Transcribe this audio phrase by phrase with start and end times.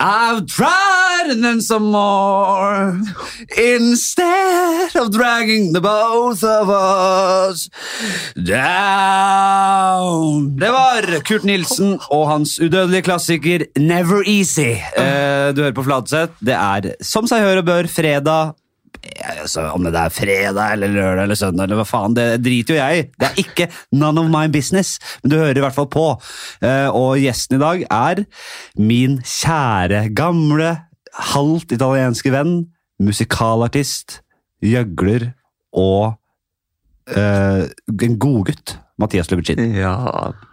[0.00, 2.96] I've tried and then some more
[3.56, 7.68] Instead of dragging the both of us
[8.34, 14.80] down Det var Kurt Nilsen og hans udødelige klassiker Never Easy.
[14.96, 16.32] Eh, du hører på Fladseth.
[16.40, 18.54] Det er som seg hør og bør fredag.
[19.30, 22.80] Altså, om det er fredag eller lørdag eller søndag, eller hva faen, det driter jo
[22.80, 23.04] jeg i.
[23.16, 26.06] Det er ikke none of my business, men du hører i hvert fall på.
[26.60, 28.24] Eh, og gjesten i dag er
[28.76, 30.74] min kjære, gamle,
[31.32, 32.58] halvt italienske venn,
[33.00, 34.20] musikalartist,
[34.60, 35.30] gjøgler
[35.72, 36.18] og
[37.16, 38.76] uh, en godgutt.
[39.00, 39.60] Mathias Lubicin.
[39.74, 39.94] Ja,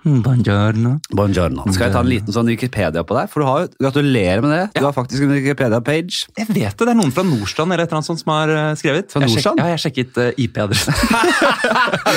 [0.07, 0.93] buongiorno.
[1.11, 1.65] Buongiorno.
[1.75, 3.27] Skal jeg ta en liten sånn Wikipedia på deg?
[3.31, 4.61] For du har jo, Gratulerer med det.
[4.79, 6.21] Du har faktisk en Wikipedia-page.
[6.37, 8.53] Jeg vet det, det er noen fra Nordstrand eller et eller annet sånt som har
[8.53, 9.11] eh, skrevet.
[9.11, 9.59] Fra Jeg sjek- Nordstrand?
[9.59, 10.93] Ja, jeg sjekket uh, IP-adressen.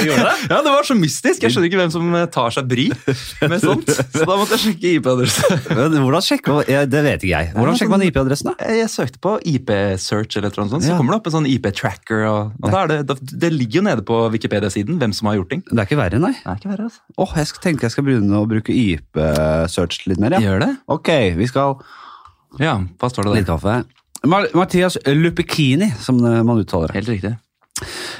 [0.50, 1.42] Ja, det var så mystisk.
[1.44, 2.86] Jeg skjønner ikke hvem som eh, tar seg bry
[3.50, 3.90] med sånt.
[3.90, 5.64] Så da måtte jeg sjekke IP-adressen.
[6.00, 7.50] Hvordan sjekker man Det vet ikke jeg.
[7.56, 8.70] Hvordan sjekker man IP-adressen, da?
[8.80, 10.98] Jeg søkte på IP-search, eller et eller annet sånt, så Ja.
[11.00, 12.24] kommer det opp en sånn IP-tracker.
[12.30, 15.52] og, og da er det, det ligger jo nede på Wikipedia-siden hvem som har gjort
[15.56, 15.62] ting.
[15.70, 16.32] Det er ikke verre, nei.
[16.32, 17.00] Det er ikke verre, altså.
[17.18, 20.30] Åh, Jeg tenker jeg skal begynne å bruke YP-search litt mer.
[20.36, 20.40] ja.
[20.44, 20.70] Gjør det?
[20.88, 21.78] Ok, vi skal
[22.58, 23.56] Ja, hva står det Litt der?
[23.56, 23.84] kaffe.
[24.26, 26.96] Mar Mathias Lupikini, som det- man uttaler det.
[27.04, 27.38] Helt riktig.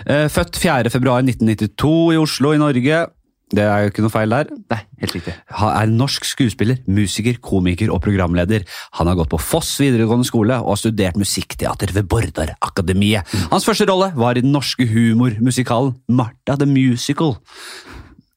[0.06, 3.06] Eh, Født 4.2.1992 i Oslo i Norge.
[3.50, 4.50] Det er jo ikke noe feil der.
[4.70, 5.34] Nei, helt riktig.
[5.58, 8.62] Han er norsk skuespiller, musiker, komiker og programleder.
[9.00, 13.26] Han har gått på Foss videregående skole og har studert musikkteater ved Bordarakademiet.
[13.50, 17.34] Hans første rolle var i den norske humormusikalen Martha the Musical.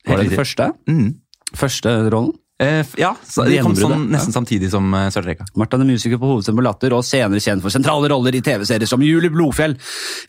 [0.08, 0.72] Var det den første?
[0.90, 1.12] Mm.
[1.54, 2.34] Første rollen?
[2.62, 3.12] Eh, ja,
[3.50, 5.46] det kom sånn, nesten samtidig som uh, Sølvrekka.
[5.60, 8.90] Martha the Musical på Hovedscenen på Latter, og senere kjent for sentrale roller i TV-serier
[8.90, 9.78] som Julie Blodfjell,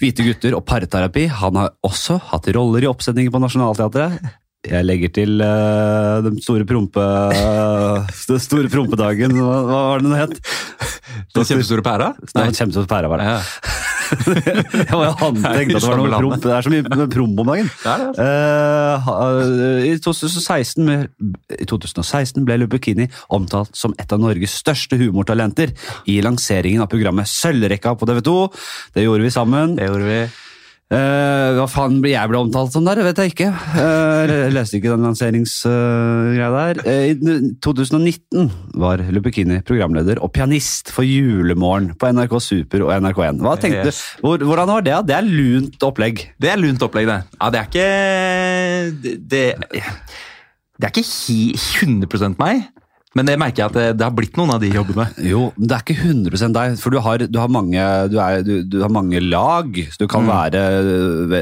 [0.01, 1.29] Hvite gutter og Parterapi.
[1.41, 4.25] Han har også hatt roller i oppsetninger på Nationaltheatret.
[4.65, 7.05] Jeg legger til uh, den store prompe...
[8.31, 10.39] den store prompedagen, hva, hva var det den het?
[11.35, 12.13] Den kjempestore pæra?
[12.33, 13.29] Nei, den kjempestore pæra var det.
[13.29, 13.83] Ja.
[14.85, 16.43] Jeg var han at det var noe promp.
[16.45, 17.71] Det er så mye promp om dagen.
[17.83, 18.27] Det er det.
[18.27, 21.09] Eh, I 2016, med,
[21.57, 25.75] I 2016 ble Lubekini omtalt som et av Norges største humortalenter
[26.11, 28.39] i lanseringen av programmet Sølvrekka på TV 2.
[28.97, 29.79] Det gjorde vi sammen.
[29.79, 30.21] Det gjorde vi.
[30.93, 32.99] Eh, hva faen jeg ble omtalt som der?
[33.07, 33.47] Vet jeg ikke.
[33.73, 36.81] Uh, leste ikke den lanseringsgreia der.
[36.85, 38.51] Eh, I 2019
[38.83, 43.41] var Lupekini programleder og pianist for Julemorgen på NRK Super og NRK1.
[43.41, 44.03] Hva tenkte Yes.
[44.21, 44.27] du?
[44.27, 44.99] Hvor, hvordan var det?
[45.09, 46.27] Det er lunt opplegg.
[46.39, 47.19] Det er lunt opplegg, det.
[47.41, 47.89] Ja, det er ikke
[49.01, 49.45] Det, det,
[50.79, 51.07] det er ikke
[51.81, 52.69] 100 meg,
[53.15, 55.07] men det merker jeg at det, det har blitt noen av de jobbene.
[55.23, 58.43] Jo, men det er ikke 100% deg, for du har, du har, mange, du er,
[58.47, 59.71] du, du har mange lag.
[59.93, 61.35] Så du kan være øh,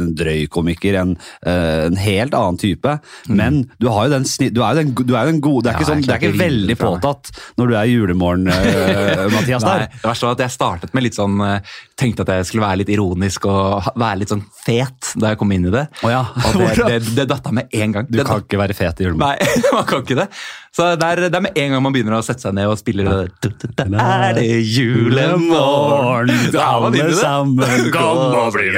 [0.00, 1.14] en drøy komiker, en,
[1.46, 2.96] øh, en helt annen type.
[3.28, 5.68] Men du, har jo den, du er jo den, den gode.
[5.68, 7.30] Det er Ja, ikke, sånn, det er ikke veldig påtatt
[7.60, 9.64] når du er julemorgen, øh, Mathias.
[9.66, 9.94] Nei, der.
[9.94, 12.80] det verste var at jeg startet med litt sånn eh, Tenkte at jeg skulle være
[12.80, 15.84] litt ironisk og være litt sånn fet da jeg kom inn i det.
[16.00, 16.22] Oh, ja.
[16.48, 18.08] Og det, det, det, datt datta med en gang.
[18.08, 19.38] Du det kan ikke være fet i julemorgen.
[19.40, 20.28] Nei, man kan ikke det.
[20.70, 22.78] Så det er, det er med en gang man begynner å sette seg ned og
[22.78, 26.30] spille det Da er det julemorgen!
[26.30, 27.04] Det.
[27.18, 28.70] sammen, kom og bli.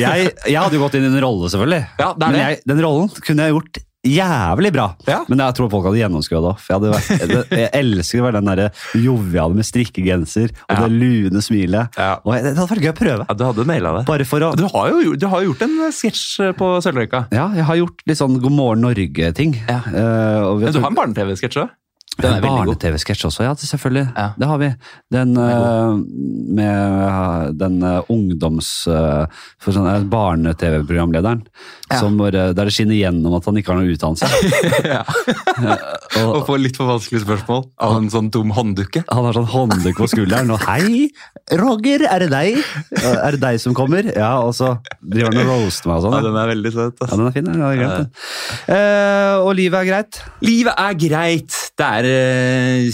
[0.00, 1.82] Jeg, jeg hadde jo gått inn i en rolle, selvfølgelig.
[2.02, 4.86] Ja, Men jeg, den rollen kunne jeg gjort jævlig bra.
[5.08, 5.20] Ja.
[5.28, 6.52] Men jeg tror folk hadde gjennomskua det.
[6.54, 7.08] òg.
[7.14, 10.80] jeg, jeg, elsker å være den der joviale med strikkegenser og Ja.
[10.84, 11.98] det lune smilet.
[11.98, 12.18] Ja.
[12.24, 13.28] Og det hadde vært gøy å prøve.
[13.28, 14.04] Ja, du hadde naila det.
[14.10, 17.26] Bare for å Du har jo, du har gjort en eh, sketsj på Sølvrøyka.
[17.34, 19.56] Ja, jeg har gjort litt sånn God morgen Norge-ting.
[19.68, 19.80] Ja.
[19.88, 21.72] Uh, Men du har en barne-TV-sketsj òg?
[22.20, 22.44] Den er.
[22.44, 24.04] Barne-TV-sketsj også, ja, selvfølgelig.
[24.14, 24.28] Ja.
[24.38, 24.70] Det har vi.
[25.14, 25.96] Den uh,
[26.54, 28.86] med den uh, ungdoms...
[28.90, 29.24] Uh,
[29.62, 31.42] for sånn, Barne-TV-programlederen.
[31.90, 31.98] Ja.
[32.00, 34.28] Som bare, der det skinner gjennom at han ikke har noe utdannelse.
[34.94, 35.02] ja.
[36.20, 39.04] Og, Og får litt for vanskelige spørsmål av en sånn dum hånddukke.
[39.08, 41.10] han har sånn hånddukke på skulderen og 'Hei,
[41.60, 42.60] Roger, er det deg?'
[43.02, 46.16] 'Er det deg som kommer?' Ja, og så driver han og roaster meg og sånn.
[46.18, 46.96] Ja, den er veldig søt.
[47.00, 47.44] Ja, den er fin.
[47.50, 47.62] den.
[47.62, 48.10] er greit, den.
[48.76, 50.22] Eh, og livet er greit.
[50.44, 51.60] Livet er greit.
[51.74, 52.84] Det er eh,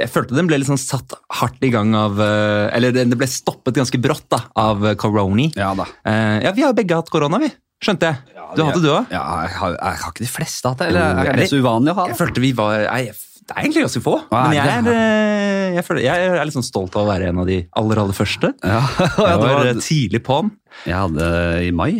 [0.00, 3.76] Jeg følte den ble sånn satt hardt i gang av eh, Eller det ble stoppet
[3.76, 5.50] ganske brått da, av koroni.
[5.58, 5.84] Ja da.
[6.08, 7.50] Eh, ja, vi har jo begge hatt korona, vi.
[7.84, 8.40] Skjønte jeg.
[8.54, 9.10] Du hadde du òg?
[9.12, 10.88] Ja, jeg har, jeg har ikke de fleste hatt det?
[10.92, 12.14] Eller Det er det så uvanlig å ha det?
[12.14, 13.12] Jeg følte vi var Jeg,
[13.44, 14.14] Det er egentlig ganske få.
[14.30, 17.42] Men jeg er, eh, jeg, føler, jeg er litt sånn stolt av å være en
[17.44, 18.54] av de aller, aller første.
[18.64, 18.80] Ja,
[19.34, 20.52] Jeg var eh, tidlig på'n.
[20.86, 21.28] jeg hadde
[21.66, 21.90] i mai.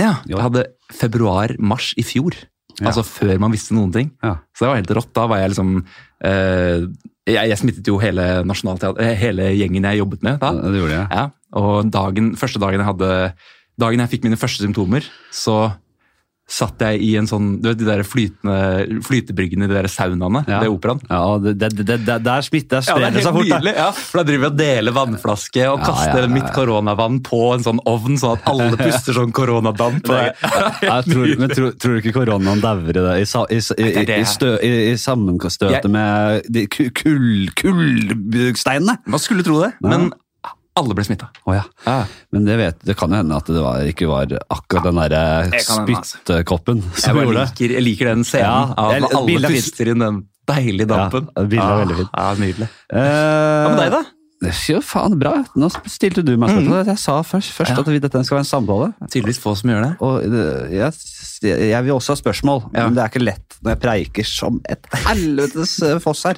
[0.00, 0.64] Ja, jeg hadde
[0.96, 2.38] februar-mars i fjor.
[2.80, 2.90] Ja.
[2.90, 4.12] Altså før man visste noen ting.
[4.24, 4.36] Ja.
[4.54, 5.12] Så det var helt rått.
[5.16, 5.74] Da var jeg liksom
[6.26, 6.86] eh,
[7.24, 10.52] jeg, jeg smittet jo hele, eh, hele gjengen jeg jobbet med da.
[10.60, 11.06] Det gjorde jeg.
[11.10, 11.26] Ja,
[11.60, 13.12] og dagen, første dagen jeg hadde
[13.74, 15.02] Dagen jeg fikk mine første symptomer,
[15.34, 15.72] så
[16.44, 20.58] satt jeg i en sånn Du vet de der flytende, flytebryggene de der saunaene Ja.
[20.60, 21.00] ved operaen?
[21.08, 23.48] Ja, det, det, det, det, der smitter Ja, det er helt seg fort.
[23.48, 23.72] nydelig.
[23.78, 27.64] Ja, for Da driver vi og deler vannflaske og Ja, kaster mitt koronavann på en
[27.64, 30.02] sånn ovn, sånn at alle puster sånn koronadamp.
[30.04, 30.20] Det
[30.84, 33.16] Jeg tror, men tror, tror du ikke koronaen dauer i det?
[33.24, 33.26] I,
[33.56, 33.60] i,
[34.04, 36.44] i, i, stø, i, sammenstøtet med
[37.00, 38.98] kull, kullsteinene?
[39.08, 40.10] Man skulle tro det, men
[40.76, 41.28] alle ble smitta.
[41.46, 41.62] Oh, ja.
[42.34, 45.20] Men det, vet, det kan jo hende at det var, ikke var akkurat den derre
[45.52, 45.84] Det altså.
[45.84, 47.70] spyttkoppen Jeg, som bare gjorde det.
[47.76, 50.18] jeg liker den scenen Ja, jeg- alle er puster inn den
[50.50, 51.28] deilige dampen.
[51.36, 52.10] Ja, bildet er veldig fint.
[52.18, 52.68] Ja, nydelig.
[52.92, 54.02] Hva Hva med deg, da?
[54.68, 55.30] Jo, faen, bra.
[55.56, 56.84] Nå stilte du meg spørsmål.
[56.90, 57.76] Jeg sa først, først Mm.
[57.86, 57.94] Ja.
[57.94, 58.88] at dette skal være en samtale.
[59.08, 59.92] Tydeligvis få som gjør det.
[60.04, 60.22] Og
[60.74, 60.92] jeg,
[61.70, 62.84] jeg vil også ha spørsmål, Ja.
[62.84, 66.36] men det er ikke lett når jeg preiker som et helvetes eh, foss her.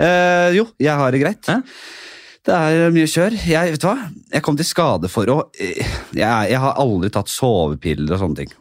[0.00, 1.46] Eh, jo, jeg har det greit.
[1.46, 1.60] Ja.
[2.46, 3.34] Det er mye kjør.
[3.42, 3.96] Jeg, vet du hva?
[4.32, 5.82] jeg kom til skade for å eh,
[6.14, 8.54] jeg, jeg har aldri tatt sovepiller og sånne ting.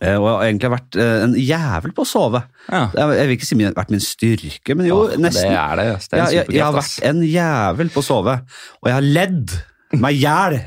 [0.00, 2.44] Eh, og jeg har egentlig vært eh, en jævel på å sove.
[2.68, 2.86] Ja.
[2.96, 5.50] Jeg vil ikke si det har vært min styrke, men jo, Åh, nesten.
[5.50, 5.88] Det er det.
[5.98, 8.38] Det er jeg, jeg, jeg har vært en jævel på å sove,
[8.80, 9.58] og jeg har ledd
[10.00, 10.58] meg i hjel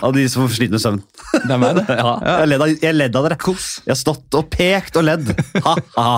[0.00, 1.00] av de som sliter med søvn.
[1.44, 1.84] Det er meg, det.
[2.00, 3.38] Ja, jeg ledd av, jeg ledd av dere.
[3.40, 3.68] Kos.
[3.84, 5.32] Jeg har stått og pekt og ledd.
[5.66, 6.10] Ha-ha.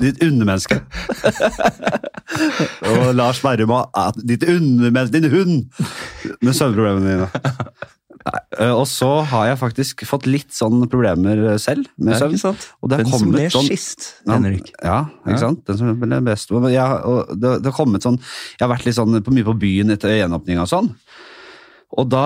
[0.00, 0.80] Ditt undermenneske.
[2.90, 5.56] og Lars Berrum og ditt undermenneske, din hund,
[6.44, 7.30] med søvnproblemene dine.
[8.20, 12.34] Nei, eh, Og så har jeg faktisk fått litt sånne problemer selv med søvn.
[12.36, 12.66] ikke sant?
[12.84, 14.68] Og det har Den som ble sånn sist, Ja, Henrik.
[14.84, 15.42] Ja, ikke Ja.
[15.46, 15.64] sant?
[15.66, 16.52] Den som ble best.
[16.52, 19.58] Jeg, og det, det har kommet sånn, jeg har vært litt sånn på, mye på
[19.58, 20.94] byen etter gjenåpninga og sånn.
[21.98, 22.24] Og da,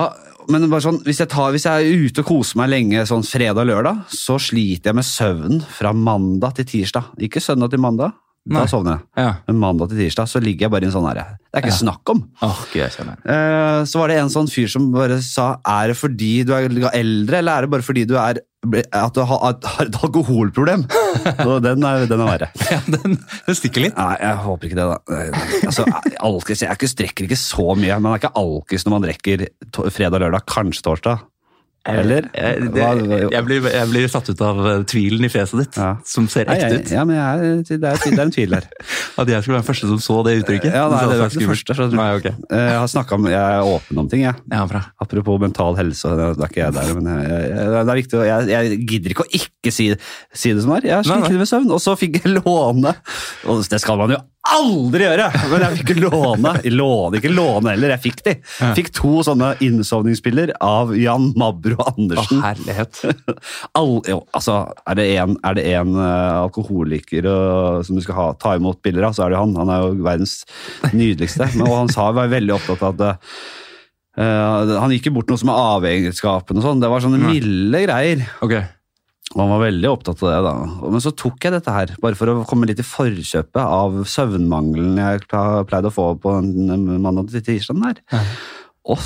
[0.51, 3.25] men bare sånn, hvis jeg, tar, hvis jeg er ute og koser meg lenge sånn
[3.25, 7.15] fredag og lørdag, så sliter jeg med søvn fra mandag til tirsdag.
[7.25, 8.13] Ikke søndag til mandag,
[8.45, 9.01] da sovner jeg.
[9.25, 9.29] Ja.
[9.47, 11.23] Men mandag til tirsdag så ligger jeg bare i en sånn herre.
[11.49, 11.79] Det er ikke Ja.
[11.81, 12.19] snakk om.
[12.45, 12.59] Oh.
[12.75, 16.67] Eh, så var det en sånn fyr som bare sa Er det fordi du er
[16.93, 18.37] eldre, eller er det bare fordi du er
[18.93, 19.49] at du har,
[19.81, 20.85] et alkoholproblem?
[21.65, 22.47] Den er, den er verre.
[22.71, 23.95] Ja, den, den stikker litt.
[23.97, 25.19] Nei, jeg håper ikke det, da.
[25.69, 25.85] Altså,
[26.19, 27.97] alkis, jeg strekker ikke så mye.
[27.99, 29.45] men det er ikke alkis når man drikker
[29.93, 31.21] fredag, lørdag, kanskje torsdag.
[31.85, 32.25] Eller?
[32.33, 35.75] Jeg, det, Hva- jeg, blir, jeg blir satt ut av eh, tvilen i fjeset ditt,
[35.77, 35.91] Ja.
[36.05, 36.89] som ser ekte ut.
[36.95, 38.65] ja, men jeg det, er, det er en tvil der.
[39.21, 40.73] At jeg skulle være den første som så det uttrykket.
[40.73, 41.77] Ja, nei, det var ikke det første.
[41.91, 41.95] du.
[41.99, 42.25] Nei, ok.
[42.25, 44.41] Eh, Jeg har snakket om, jeg er åpen om ting, jeg.
[44.51, 44.81] Ja, bra.
[45.05, 49.27] Apropos mental helse, det er ikke jeg der, men det er viktig, jeg, gidder ikke
[49.27, 49.91] å ikke si,
[50.33, 50.89] si det som er.
[50.89, 52.95] Jeg sliter med søvn, og så fikk jeg låne,
[53.45, 54.21] og det skal man jo
[54.53, 58.35] aldri gjøre, men jeg fikk låne, låne ikke låne heller, jeg fikk de.
[58.77, 62.41] Fikk to sånne innsovningsspiller av Jan Mabro Å, Andersen.
[62.43, 63.01] herlighet.
[63.79, 68.19] All, jo, altså, er det en, er det en eh, alkoholiker uh, som du skal
[68.19, 69.57] ha, ta imot bilder av, så er det han.
[69.59, 70.37] Han er jo verdens
[70.93, 71.49] nydeligste.
[71.55, 73.21] Men, og han sa var veldig opptatt av at
[74.21, 76.83] uh, Han gikk jo bort noe som er avhengighetsskapende og sånn.
[76.83, 78.25] Det var sånne milde greier.
[78.45, 78.59] Ok.
[79.33, 80.41] Og han var veldig opptatt av det.
[80.45, 80.89] da.
[80.93, 84.99] Men så tok jeg dette her, bare for å komme litt i forkjøpet av søvnmangelen
[85.01, 88.03] jeg pleide å få på en mandag til tirsdag.
[88.13, 88.21] Ja.
[88.93, 89.01] Og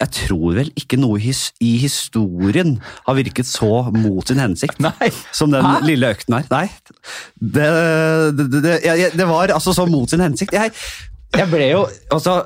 [0.00, 4.80] jeg tror vel ikke noe his i historien har virket så mot sin hensikt.
[4.86, 5.10] Nei.
[5.36, 5.76] Som den Hæ?
[5.84, 6.48] lille økten her.
[6.50, 6.64] Nei.
[7.36, 7.68] Det,
[8.40, 10.56] det, det, jeg- det var altså så mot sin hensikt.
[10.56, 10.72] Jeg,
[11.30, 12.40] jeg ble jo altså,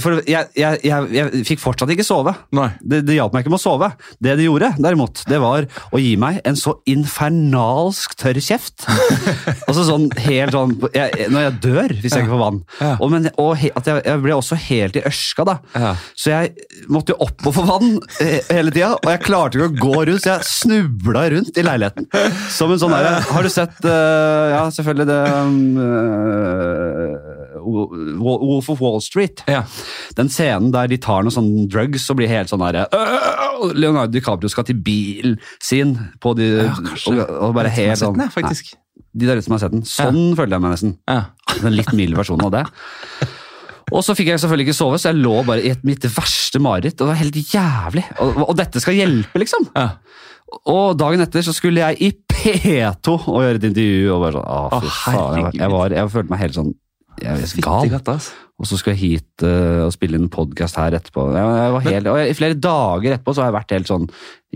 [0.00, 2.32] for jeg, jeg, jeg, jeg fikk fortsatt ikke sove.
[2.56, 2.70] Nei.
[2.80, 3.90] Det, det hjalp meg ikke med å sove.
[4.16, 8.86] Det det gjorde, derimot, det var å gi meg en så infernalsk tørr kjeft.
[9.68, 12.62] altså sånn helt sånn Når jeg dør, hvis jeg ikke får vann.
[12.80, 12.94] Ja.
[12.96, 15.56] Og, men, og he, at jeg, jeg ble også helt i ørska, da.
[15.76, 15.92] Ja.
[16.16, 17.92] Så jeg måtte jo opp og få vann
[18.24, 21.66] eh, hele tida, og jeg klarte ikke å gå rundt, så jeg snubla rundt i
[21.66, 22.08] leiligheten.
[22.52, 27.29] Som en sånn derre Har du sett uh, Ja, selvfølgelig det um, uh,
[27.60, 29.44] Wolf of Wall Street.
[29.50, 29.64] Ja.
[30.18, 32.86] Den scenen der de tar noen sånne drugs og blir helt sånn herre
[33.74, 36.76] Leonardo DiCaprio skal til bilen sin på de, Ja,
[37.10, 38.72] og, og bare helt sånn den, faktisk.
[38.74, 39.84] Nei, De der ute som har sett den.
[39.88, 40.96] Sånn føler jeg meg nesten.
[41.10, 41.20] Ja.
[41.60, 42.64] En litt mild versjon av det.
[43.90, 46.60] Og så fikk jeg selvfølgelig ikke sove, så jeg lå bare i et mitt verste
[46.62, 46.94] mareritt.
[46.98, 48.04] Det var helt jævlig.
[48.22, 49.66] Og, og dette skal hjelpe, liksom.
[49.74, 49.88] Ja.
[50.70, 54.12] Og dagen etter så skulle jeg i P2 og gjøre et intervju.
[54.14, 55.18] Og bare sånn, å, fy faen.
[55.18, 56.72] Jeg, var, jeg, var, jeg følte meg helt sånn
[57.22, 57.90] jeg er gal.
[57.90, 58.32] katta, ass.
[58.60, 61.30] Og så skal jeg hit uh, og spille inn en podkast her etterpå.
[61.32, 64.04] Jeg, jeg var helt, og I flere dager etterpå så har jeg vært helt sånn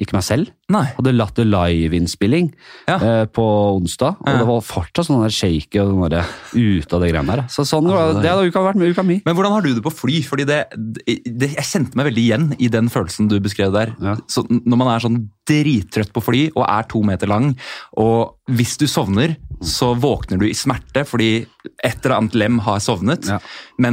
[0.04, 0.48] Ikke meg selv.
[0.74, 0.82] Nei.
[0.96, 2.48] Hadde latt det liveinnspilling
[2.90, 2.96] Ja.
[2.98, 3.44] uh, på
[3.78, 4.38] onsdag, og Ja.
[4.42, 7.44] det var fortsatt sånn der shaky og sånn der ute av det greiene der.
[7.48, 9.20] Så sånn, Ja, det hadde uka vært med uka mi.
[9.24, 10.20] Men hvordan har du det på fly?
[10.26, 13.94] Fordi det, det, Jeg kjente meg veldig igjen i den følelsen du beskrev der.
[14.02, 14.16] Ja.
[14.28, 17.52] Så når man er sånn drittrøtt på fly og er to meter lang,
[18.00, 21.46] og hvis du sovner, så våkner du i smerte fordi
[21.84, 23.38] et eller annet lem har sovnet, Ja.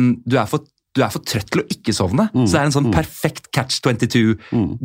[0.01, 2.25] Men du er for du er for trøtt til å ikke sovne.
[2.35, 4.33] Så det er en sånn perfekt catch 22,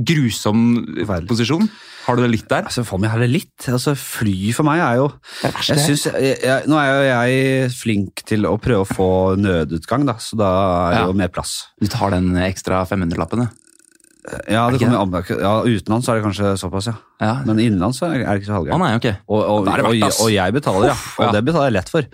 [0.07, 0.61] grusom
[1.01, 1.27] Forferdelig.
[1.33, 1.65] posisjon.
[2.07, 2.63] Har du det litt der?
[2.69, 3.67] Altså, for meg heller litt.
[3.73, 5.09] Altså, fly for meg er jo
[5.43, 9.09] er jeg synes, jeg, jeg, Nå er jo jeg flink til å prøve å få
[9.43, 11.07] nødutgang, da, så da er det Ja.
[11.11, 11.57] jo mer plass.
[11.83, 13.51] Du tar den ekstra 500-lappen, ja.
[14.51, 16.95] Ja, det kommer, an- ja Utenlands er det kanskje såpass, ja.
[17.23, 17.35] ja.
[17.47, 18.83] Men innenlands er det det ikke så halvgærent.
[18.83, 19.07] nei, ok.
[19.29, 20.97] Og, og, og, og jeg betaler, ja.
[21.23, 22.09] Og det betaler jeg lett for.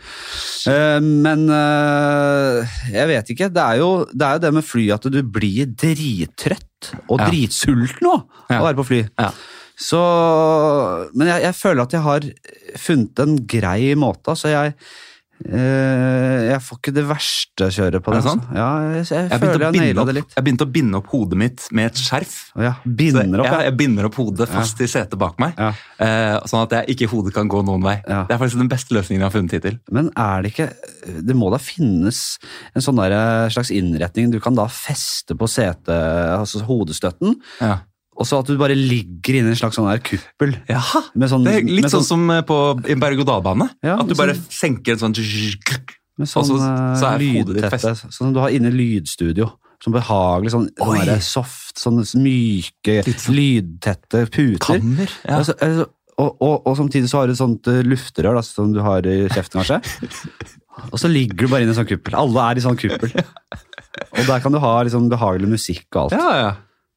[0.69, 3.49] Uh, men uh, jeg vet ikke.
[3.55, 8.11] Det er, jo, det er jo det med fly at du blir drittrøtt og dritsulten
[8.11, 9.03] òg av å være på fly.
[9.17, 9.33] Ja.
[9.83, 10.01] Så
[11.17, 12.29] Men jeg, jeg føler at jeg har
[12.83, 14.37] funnet en grei måte.
[14.39, 14.93] Så jeg eh,
[15.47, 18.23] Jeg får ikke det verste kjøret på det.
[18.55, 20.35] Ja, jeg, jeg, Jeg føler jeg naila det litt.
[20.37, 22.35] jeg begynte å binde opp hodet mitt med et skjerf.
[22.61, 23.63] Ja, binder opp, ja, ja.
[23.69, 25.71] jeg binder opp hodet fast i setet bak meg, Ja.
[25.99, 27.97] eh, sånn at jeg ikke hodet kan gå noen vei.
[28.07, 28.25] Ja.
[28.29, 29.79] Det er faktisk den beste løsningen jeg har funnet hittil.
[29.91, 30.71] Men er det ikke
[31.23, 32.39] Det må da finnes
[32.77, 35.89] en sånn eh, slags innretning du kan da feste på setet,
[36.39, 37.79] altså hodestøtten, Ja.
[38.13, 40.53] Og så at du bare ligger inni en slags sånn der kuppel.
[40.69, 43.71] Med sånn, det er litt med sånn som eh, på en berg-og-dal-bane.
[43.83, 45.17] Ja, at du bare sånn- senker en sånn
[46.21, 49.53] med sånn så- eh, så er lydtette, sånn som du har inne i lydstudio.
[49.83, 50.99] Sånn behagelig, sånn, Oi.
[51.01, 54.59] sånn soft, sånn myke, sånn- lydtette puter.
[54.79, 55.09] kammer.
[55.25, 55.39] Ja.
[55.41, 55.87] Altså, altså,
[56.19, 59.01] og, og, og samtidig så har du et sånt lufterør luftrør da, som du har
[59.09, 59.81] i kjeften, kanskje.
[60.93, 62.15] Og så ligger du bare inne i en sånn kuppel.
[62.17, 63.11] Alle er i sånn kuppel.
[64.17, 66.13] Og der kan du ha liksom behagelig musikk og alt.
[66.17, 66.53] ja, ja.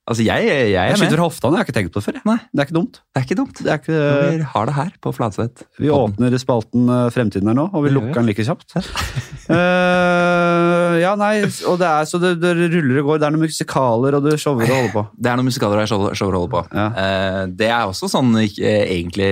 [0.05, 2.17] Altså, jeg, jeg, Jeg jeg skyter hofta jeg har ikke tenkt på det før.
[2.19, 2.25] jeg.
[2.29, 2.37] Nei.
[2.53, 2.99] Det er ikke dumt.
[3.01, 3.57] Det er ikke dumt.
[3.57, 4.01] Det er ikke,
[4.37, 5.65] Vi har det her på Fladseth.
[5.81, 8.75] vi åpner spalten eh, Fremtiden her nå, og vi lukker den like kjapt.
[8.77, 8.83] uh,
[11.05, 13.23] ja, nei, og det er så det, det ruller og går.
[13.23, 15.05] Det er noen musikaler og det shower og holder på.
[15.17, 16.61] Det er noen musikaler og show, shower holder på.
[16.77, 16.87] Ja.
[16.93, 19.31] Uh, det er også sånn ikke, egentlig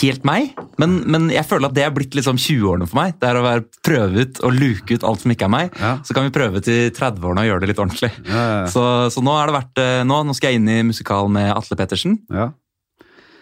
[0.00, 0.50] helt meg,
[0.80, 3.14] men, men jeg føler at det er blitt liksom 20-årene for meg.
[3.22, 5.80] Det er å være, prøve ut og luke ut alt som ikke er meg.
[5.80, 5.94] Ja.
[6.04, 8.12] Så kan vi prøve til 30-årene og gjøre det litt ordentlig.
[8.28, 8.60] Ja, ja.
[8.72, 8.84] Så,
[9.14, 11.78] så nå, er det vært, eh, nå, nå skal jeg inn i musikal med Atle
[11.80, 12.18] Pettersen.
[12.32, 12.50] Ja,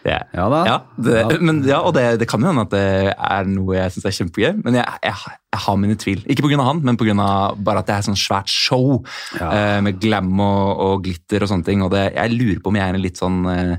[0.04, 0.58] Det ja da.
[0.68, 1.20] Ja, det.
[1.48, 2.84] Men, ja, og det, det kan jo hende at det
[3.14, 6.20] er noe jeg syns er kjempegøy, men jeg, jeg, jeg har mine tvil.
[6.28, 6.58] Ikke pga.
[6.66, 7.14] han, men pga.
[7.56, 8.98] bare at det er sånn svært show
[9.40, 9.48] Ja.
[9.48, 11.80] eh, med glam og, og glitter og sånne ting.
[11.86, 13.78] Og det, jeg lurer på om jeg er en litt sånn eh,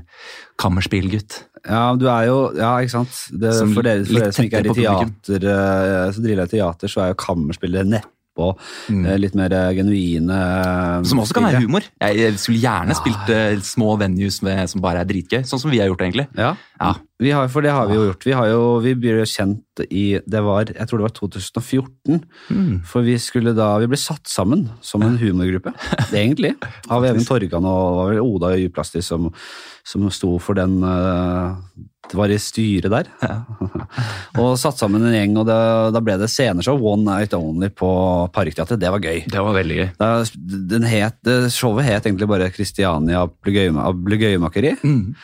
[0.58, 1.44] kammerspillgutt.
[1.66, 3.16] Ja, du er jo Ja, ikke sant.
[3.30, 6.92] Det, for dere, for dere som ikke er i teater, eh, så driver jeg teater,
[6.92, 7.90] så er jo kammerspillet
[8.36, 8.58] nedpå
[8.90, 9.06] Mm.
[9.06, 11.82] eh, litt mer eh, genuine eh, Som også kan være humor.
[12.00, 12.94] Jeg, skulle gjerne Ja.
[12.94, 16.28] spilt små venues med, som bare er dritgøy, sånn som vi har gjort, egentlig.
[16.36, 16.94] Ja, Ja.
[17.18, 18.24] Vi har, for det har vi jo gjort.
[18.26, 22.24] Vi, har jo, vi jo kjent i Det var, jeg tror det var 2014.
[22.50, 22.84] Mm.
[22.84, 25.72] For vi skulle da, vi ble satt sammen som en humorgruppe,
[26.12, 26.54] egentlig.
[26.90, 29.32] Av Even Torgan og Oda Juplastis som,
[29.82, 30.76] som sto for den
[32.06, 33.08] Det var i styret der.
[34.40, 35.56] og satt sammen en gjeng, og da,
[35.94, 37.88] da ble det sceneshow One Night Only på
[38.34, 38.78] Parkteatret.
[38.82, 39.24] Det var gøy.
[39.26, 39.88] Det var veldig gøy.
[39.98, 40.10] Da,
[40.74, 41.18] den het,
[41.54, 44.76] showet het egentlig bare Christiania Blugøyemakeri.
[44.86, 45.14] Mm.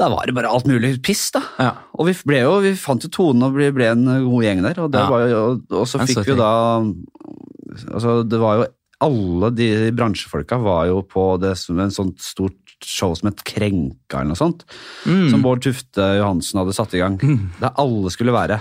[0.00, 1.42] Da var det bare alt mulig piss, da.
[1.60, 1.72] Ja.
[2.00, 4.80] Og vi, ble jo, vi fant jo tonen og ble, ble en god gjeng der.
[4.82, 5.10] Og, det Ja.
[5.12, 6.52] var og, og så fikk så vi jo da
[7.92, 8.64] altså Det var jo
[9.02, 14.20] Alle de bransjefolka var jo på det som en sånt stort show som het Krenka
[14.20, 14.64] eller noe sånt.
[15.06, 15.28] Mm.
[15.30, 17.18] Som Bård Tufte Johansen hadde satt i gang.
[17.60, 18.60] Der alle skulle være.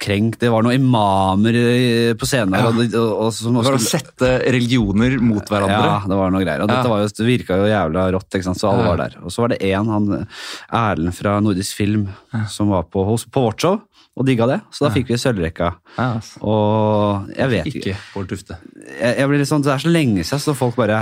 [0.00, 2.54] Krenk, Det var noen imamer på scenen.
[2.56, 2.70] Ja.
[2.70, 5.76] Og, og, og, som Det var å sette religioner mot hverandre.
[5.90, 6.62] ja, det var noe greier.
[6.64, 6.76] Og Ja.
[6.78, 8.56] dette var jo, det virka jo jævla rått, ikke sant?
[8.62, 8.88] så alle Ja.
[8.94, 9.16] var der.
[9.20, 10.26] Og så var det én, han
[10.72, 12.08] Erlend fra Nordisk Film,
[12.48, 13.80] som var på, hos, på vårt show
[14.20, 14.58] og digga det.
[14.74, 15.70] Så da fikk vi sølvrekka.
[16.00, 16.40] Altså.
[16.44, 18.58] Og jeg vet ikke Bård Tufte.
[18.76, 20.98] jeg, jeg blir litt sånn, Det er så lenge siden, så folk bare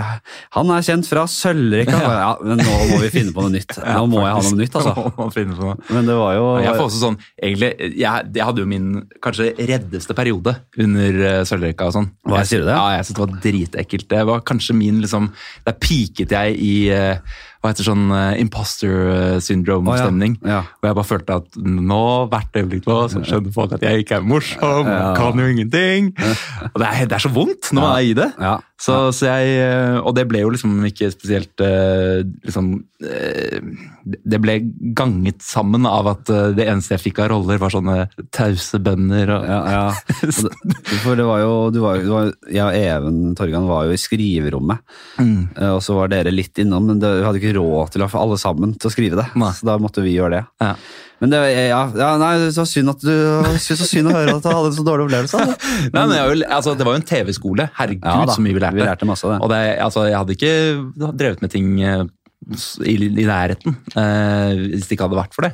[0.54, 1.98] 'Han er kjent fra sølvrekka'.
[1.98, 2.36] Ja.
[2.42, 3.74] men nå må vi finne på noe nytt.
[3.98, 5.74] Nå må jeg ha noe nytt, altså.
[5.94, 8.88] Men det var jo Jeg får også sånn, egentlig, jeg, jeg hadde jo min
[9.24, 12.10] kanskje reddeste periode under uh, sølvrekka og sånn.
[12.28, 12.76] Hva, sier du det?
[12.76, 14.08] Ja, jeg synes det var dritekkelt.
[14.08, 15.30] Det var kanskje min, liksom,
[15.66, 17.18] der piket jeg i, eh,
[17.58, 20.36] hva heter sånn, eh, imposter eh, syndrome-stemning.
[20.46, 20.60] Ja.
[20.78, 24.20] Og jeg bare følte at nå, hvert øyeblikk nå, så skjønner folk at jeg ikke
[24.20, 25.14] er morsom, Ja.
[25.18, 26.12] kan jo ingenting.
[26.72, 28.28] Og det er, det er så vondt når man er i det.
[28.78, 28.84] Ja.
[28.84, 32.68] Så, så jeg, eh, og det ble jo liksom ikke spesielt eh, liksom,
[33.02, 33.58] eh,
[34.22, 34.54] Det ble
[34.94, 37.96] ganget sammen av at det eneste jeg fikk av roller, var sånne
[38.34, 39.34] tause bønder.
[39.34, 40.22] Og, Ja, ja.
[41.02, 44.00] For det var jo, du var, du var, Jeg og Even Torgan var jo i
[44.00, 44.86] skriverommet.
[45.18, 45.50] Mm.
[45.74, 48.38] Og så var dere litt innom, men vi hadde ikke råd til å få alle
[48.40, 49.28] sammen til å skrive det.
[49.42, 49.52] Nei.
[49.58, 50.44] Så da måtte vi gjøre det.
[50.62, 50.72] Ja.
[51.18, 53.14] Men det, ja, ja, nei, var synd at du
[53.58, 55.40] så synd å høre at du hadde en så dårlig opplevelse.
[55.42, 55.56] Men,
[55.96, 57.66] Nei, men jo- altså, det var jo en TV-skole.
[57.74, 58.78] Herregud, Ja så mye vi lærte.
[58.78, 59.40] Vi lærte masse av det.
[59.42, 60.54] Og det, altså, jeg hadde ikke
[61.18, 62.04] drevet med ting eh,
[62.86, 65.50] i, i nærheten eh, hvis det ikke hadde vært for det.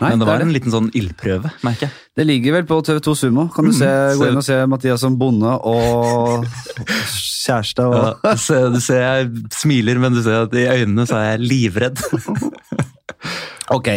[0.00, 0.46] Nei, Men det var det.
[0.48, 1.94] en liten sånn ildprøve, merker jeg.
[2.16, 3.46] Det ligger vel på TV2 Sumo.
[3.52, 6.48] Kan du se, gå inn og se Mathias som bonde og
[7.12, 7.84] kjæreste.
[7.84, 8.00] Og...
[8.00, 11.34] Ja, du, ser, du ser jeg smiler, men du ser at i øynene så er
[11.34, 12.00] jeg livredd.
[13.74, 13.88] Ok,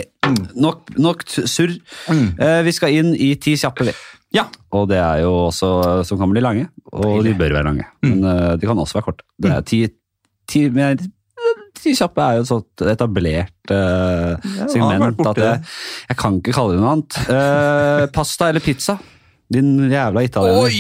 [0.55, 1.75] nok, nok surr.
[2.09, 2.25] Mm.
[2.39, 3.95] Eh, vi skal inn i ti kjappe, vi.
[4.35, 4.45] Ja.
[4.77, 5.69] Og det er jo også
[6.05, 7.87] som kan bli lange, og de bør være lange.
[8.05, 9.25] Men uh, de kan også være korte.
[9.41, 9.79] Det er ti,
[10.49, 11.01] ti, men,
[11.79, 14.35] ti kjappe er jo et sånt etablert uh,
[14.69, 15.17] segment.
[15.17, 15.63] ja, At jeg,
[16.11, 17.17] jeg kan ikke kalle det noe annet.
[17.25, 18.99] Uh, pasta eller pizza?
[19.49, 20.61] Din jævla italiener.
[20.61, 20.79] Oi!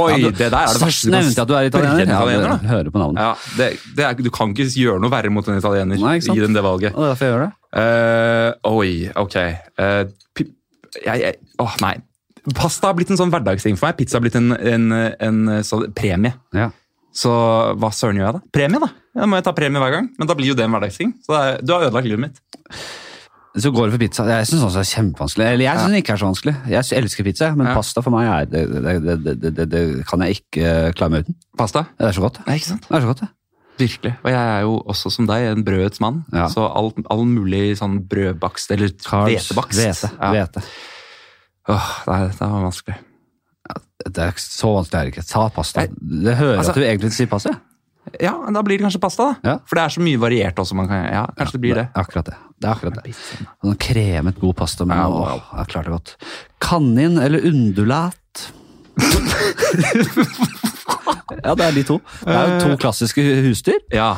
[0.00, 1.06] Oi, Ja, du- det der er det verste.
[1.06, 2.04] du kan Nevnte jeg at du er italiener?
[2.06, 3.20] italiener, Ja, hører på navnet.
[3.20, 3.66] Ja, det,
[3.96, 6.62] det er, du kan ikke gjøre noe verre mot en italiener Nei, i den det
[6.64, 6.94] valget.
[6.94, 7.52] Og det er derfor jeg gjør det.
[7.76, 9.36] Uh, oi, ok.
[9.78, 10.04] Uh,
[10.34, 10.48] pip,
[11.04, 11.94] jeg, jeg, åh, nei.
[12.56, 13.98] Pasta har blitt en sånn hverdagsting for meg.
[14.00, 16.32] Pizza har blitt en, en, en, så, premie.
[16.56, 16.70] Ja.
[17.12, 17.30] Så
[17.76, 18.42] hva søren gjør jeg da?
[18.54, 18.88] Premie, da.
[19.20, 20.08] Da må jeg ta premie hver gang.
[20.16, 21.12] Men da blir jo det en hverdagsting.
[21.26, 22.40] Så er, du har ødelagt livet mitt.
[23.58, 24.24] Så går det for pizza.
[24.30, 25.46] Jeg syns også det er kjempevanskelig.
[25.50, 26.52] Eller jeg syns det ikke er så vanskelig.
[26.70, 27.74] Jeg elsker pizza, men Ja.
[27.74, 31.34] pasta for meg er det, det, det, det, kan jeg ikke eh, klare meg uten.
[31.58, 31.82] Pasta?
[31.98, 32.38] Det er så godt.
[32.46, 32.86] Ja, ikke sant?
[32.86, 33.28] Det er så godt, det.
[33.80, 34.12] Virkelig.
[34.22, 36.22] Og jeg er jo også som deg, en brødets mann.
[36.32, 36.46] Ja.
[36.52, 39.80] Så all, all mulig sånn brødbakst, eller hvetebakst.
[39.80, 40.10] Hvete.
[40.20, 40.30] Ja.
[40.36, 40.62] hvete.
[41.70, 42.98] Åh, det, det var vanskelig.
[44.10, 45.26] Det er så vanskelig er det ikke.
[45.28, 45.80] Ta pasta.
[45.86, 47.56] Jeg, Det hører altså- at du egentlig sier pasta.
[48.20, 49.50] Ja, da blir det kanskje pasta, da.
[49.50, 49.58] Ja.
[49.68, 50.74] For det er så mye variert også.
[50.78, 51.88] Man kan, ja, kanskje det blir det.
[51.94, 52.36] akkurat det.
[52.60, 53.14] Det er akkurat det.
[53.16, 55.38] Sånn kremet god pasta med Ja, wow.
[55.40, 56.10] Åh, Jeg klarte det godt.
[56.60, 58.50] Kanin eller undulat?
[61.40, 61.96] ja, det er de to.
[62.24, 63.80] Det er jo to klassiske husdyr.
[63.94, 64.12] Ja.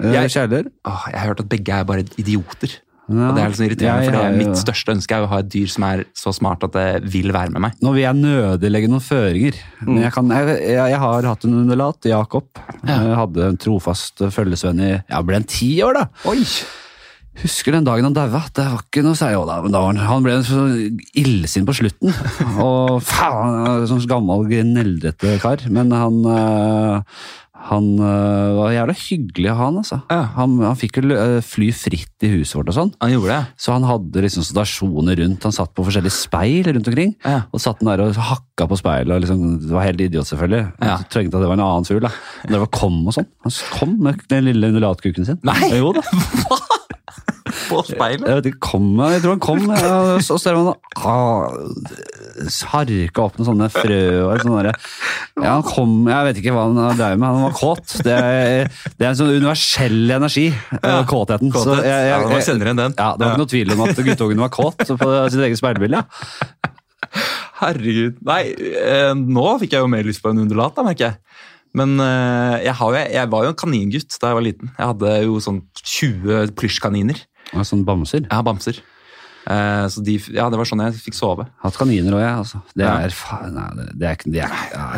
[0.00, 0.64] eh, Jeg- Kjæler.
[0.86, 2.70] Åh, jeg har hørt at begge er bare idioter.
[3.06, 5.28] Ja, Og det er sånn irriterende, jeg for ja, ja, mitt største ønske er å
[5.28, 7.72] ha et dyr som er så smart at det vil være med meg.
[7.84, 9.52] Nå vil jeg nødig legge noen føringer,
[9.84, 12.46] men jeg, kan, jeg, jeg, jeg har hatt en undulat, Jakob.
[12.88, 16.06] Jeg hadde en trofast følgesvenn i ja, ble en ti år, da.
[16.32, 16.40] Oi!
[17.42, 18.44] Husker den dagen han daua.
[18.54, 19.38] Det var ikke noe særlig.
[19.38, 20.64] Jo da, men da var han, han ble så
[21.18, 22.12] illsint på slutten.
[22.66, 25.64] Og faen, sånn gammel, gneldrete kar.
[25.74, 27.16] Men han øh,
[27.64, 29.98] han øh, var jævla hyggelig å ha han, altså.
[30.12, 30.20] Ja.
[30.36, 32.92] Han, han fikk jo øh, fly fritt i huset vårt og sånn.
[33.00, 33.54] Han gjorde det.
[33.64, 35.46] Så han hadde liksom stasjoner rundt.
[35.48, 37.14] Han satt på forskjellige speil rundt omkring.
[37.24, 37.46] Ja.
[37.56, 39.14] Og satt den der og hakka på speilet.
[39.16, 40.62] og liksom, Det var helt idiot, selvfølgelig.
[40.76, 40.92] Ja.
[40.98, 42.04] Han tenkte at det var en annen fugl.
[42.04, 42.12] da.
[42.44, 43.32] Men det var kom og sånn.
[43.46, 45.40] Han kom med den lille undulatkuken sin.
[45.46, 45.72] Nei!
[45.78, 46.04] Jo da.
[47.68, 48.26] På speilet?
[48.28, 50.72] Jeg vet ikke, kom, jeg tror han kom, og så ser man
[51.06, 51.54] ah,
[52.72, 54.78] harka opp noen sånne frø og sånne der.
[55.38, 57.96] Ja, han kom, jeg vet ikke hva han drev med, han var kåt.
[58.06, 60.46] Det er, det er en sånn universell energi,
[60.80, 61.00] ja.
[61.08, 61.52] kåtheten.
[61.54, 61.88] Så Kåthet.
[61.88, 62.98] jeg, jeg, Ja, man kjenner igjen den.
[62.98, 66.04] ja, det var ikke noe tvil om at guttungen var kåt på sitt eget speilbilde.
[66.04, 66.70] Ja.
[67.60, 68.18] Herregud.
[68.26, 68.42] Nei,
[68.80, 71.20] eh, nå fikk jeg jo mer lyst på en undulat, da, merker jeg.
[71.74, 74.72] Men eh, jeg, har jo, jeg var jo en kaningutt da jeg var liten.
[74.76, 77.22] Jeg hadde jo sånn 20 plysjkaniner.
[77.54, 78.26] Og sånn bamser.
[78.30, 78.80] Ja, bamser.
[79.46, 81.46] Eh, så de, ja, det var sånn jeg fikk sove.
[81.62, 82.36] Hatt kaniner òg, jeg.
[82.40, 82.62] Altså.
[82.74, 82.94] Det Ja.
[83.04, 84.30] er faen Nei, det- det er ikke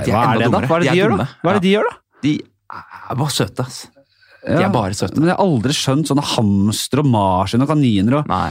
[0.07, 0.61] Hva er det, da?
[0.61, 1.27] Hva er det De gjør, da?
[1.43, 1.97] Hva er det de gjør, da?
[2.23, 2.33] De
[3.11, 3.89] er bare søte, ass.
[4.47, 5.17] De Ja, er bare søte.
[5.19, 8.51] Men jeg har aldri skjønt sånne hamster og marsvin og kaniner og Nei.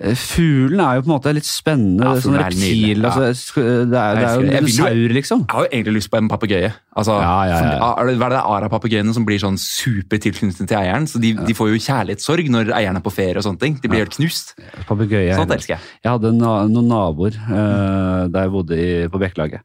[0.00, 2.04] Eh, Fuglen er jo på en måte litt spennende.
[2.06, 3.02] Ja, sånn reptil.
[3.02, 3.10] ja.
[3.10, 5.42] Altså, det, er, det er jo en dinosaur, liksom.
[5.44, 6.70] Jeg har jo egentlig lyst på en papegøye.
[6.96, 7.90] Altså, Ja, ja, ja.
[7.96, 11.04] for- det- Hva er det ara-papegøyene som blir sånn supertilknyttet til eieren?
[11.08, 13.78] Så de, de får jo kjærlighetssorg når eieren er på ferie og sånne ting.
[13.82, 14.54] De blir helt knust.
[14.88, 15.34] Papegøye.
[15.36, 15.80] Sånt elsker jeg.
[16.04, 19.60] Jeg hadde noen naboer eh, der jeg bodde i, på Bekkelaget.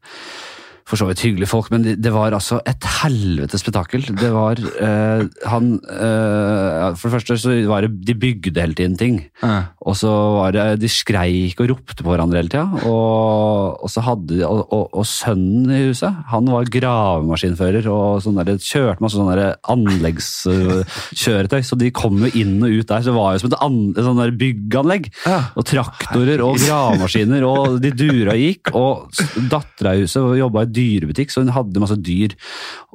[0.88, 4.06] For så vidt hyggelige folk, men det, var altså et helvetes spetakkel.
[4.08, 8.96] Det var eh, han eh, For det første så var det De bygde hele tiden
[9.00, 9.18] ting.
[9.42, 9.74] Ja.
[9.84, 12.86] Og så var det De skreik og ropte på hverandre hele tida.
[12.88, 18.24] Og, og så hadde de og, og, og sønnen i huset, han var gravemaskinfører og
[18.24, 21.60] sånn der, kjørte masse sånne anleggskjøretøy.
[21.68, 23.04] Så de kom jo inn og ut der.
[23.04, 25.12] Så det var jo som et, an, sånn der bygganlegg.
[25.28, 25.42] Ja.
[25.60, 28.72] Og traktorer og gravemaskiner, og de dura gikk.
[28.78, 29.12] Og
[29.52, 32.36] dattera i huset jobba i dyrebutikk, så hun hadde masse dyr.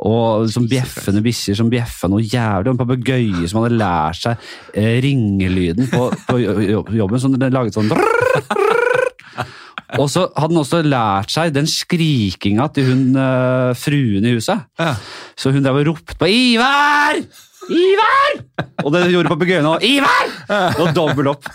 [0.03, 2.71] Og som bjeffende bikkjer som bjeffa noe jævlig.
[2.71, 6.40] Og en papegøye som hadde lært seg eh, ringelyden på, på
[6.97, 7.21] jobben.
[7.21, 7.92] Så den laget sånn
[10.01, 14.64] Og så hadde han også lært seg den skrikinga til hun uh, fruen i huset.
[14.81, 14.95] Ja.
[15.37, 17.21] Så hun drev og ropte på 'Ivar!
[17.70, 18.40] Ivar!'
[18.83, 19.85] Og det gjorde papegøyen òg.
[19.85, 21.46] 'Ivar!' Og dobbel opp.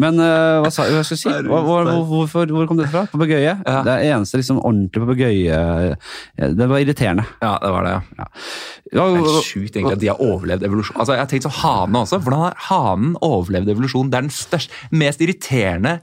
[0.00, 1.32] Men uh, hva, sa, hva skal jeg si?
[1.48, 3.04] Hva, hvor, hvorfor, hvor kom det fra?
[3.12, 3.54] Papegøye?
[3.60, 3.80] Ja.
[3.86, 7.26] Det er eneste liksom, ordentlige papegøye eh, Det var irriterende.
[7.42, 8.28] Ja, det var det, ja.
[8.92, 10.98] Ja, Det er sjukt egentlig at de har overlevd evolusjon.
[11.00, 12.20] Altså, jeg har tenkt sånn Hane også.
[12.24, 14.10] Hvordan har hanen overlevd evolusjon?
[14.12, 15.98] Det er den største, mest irriterende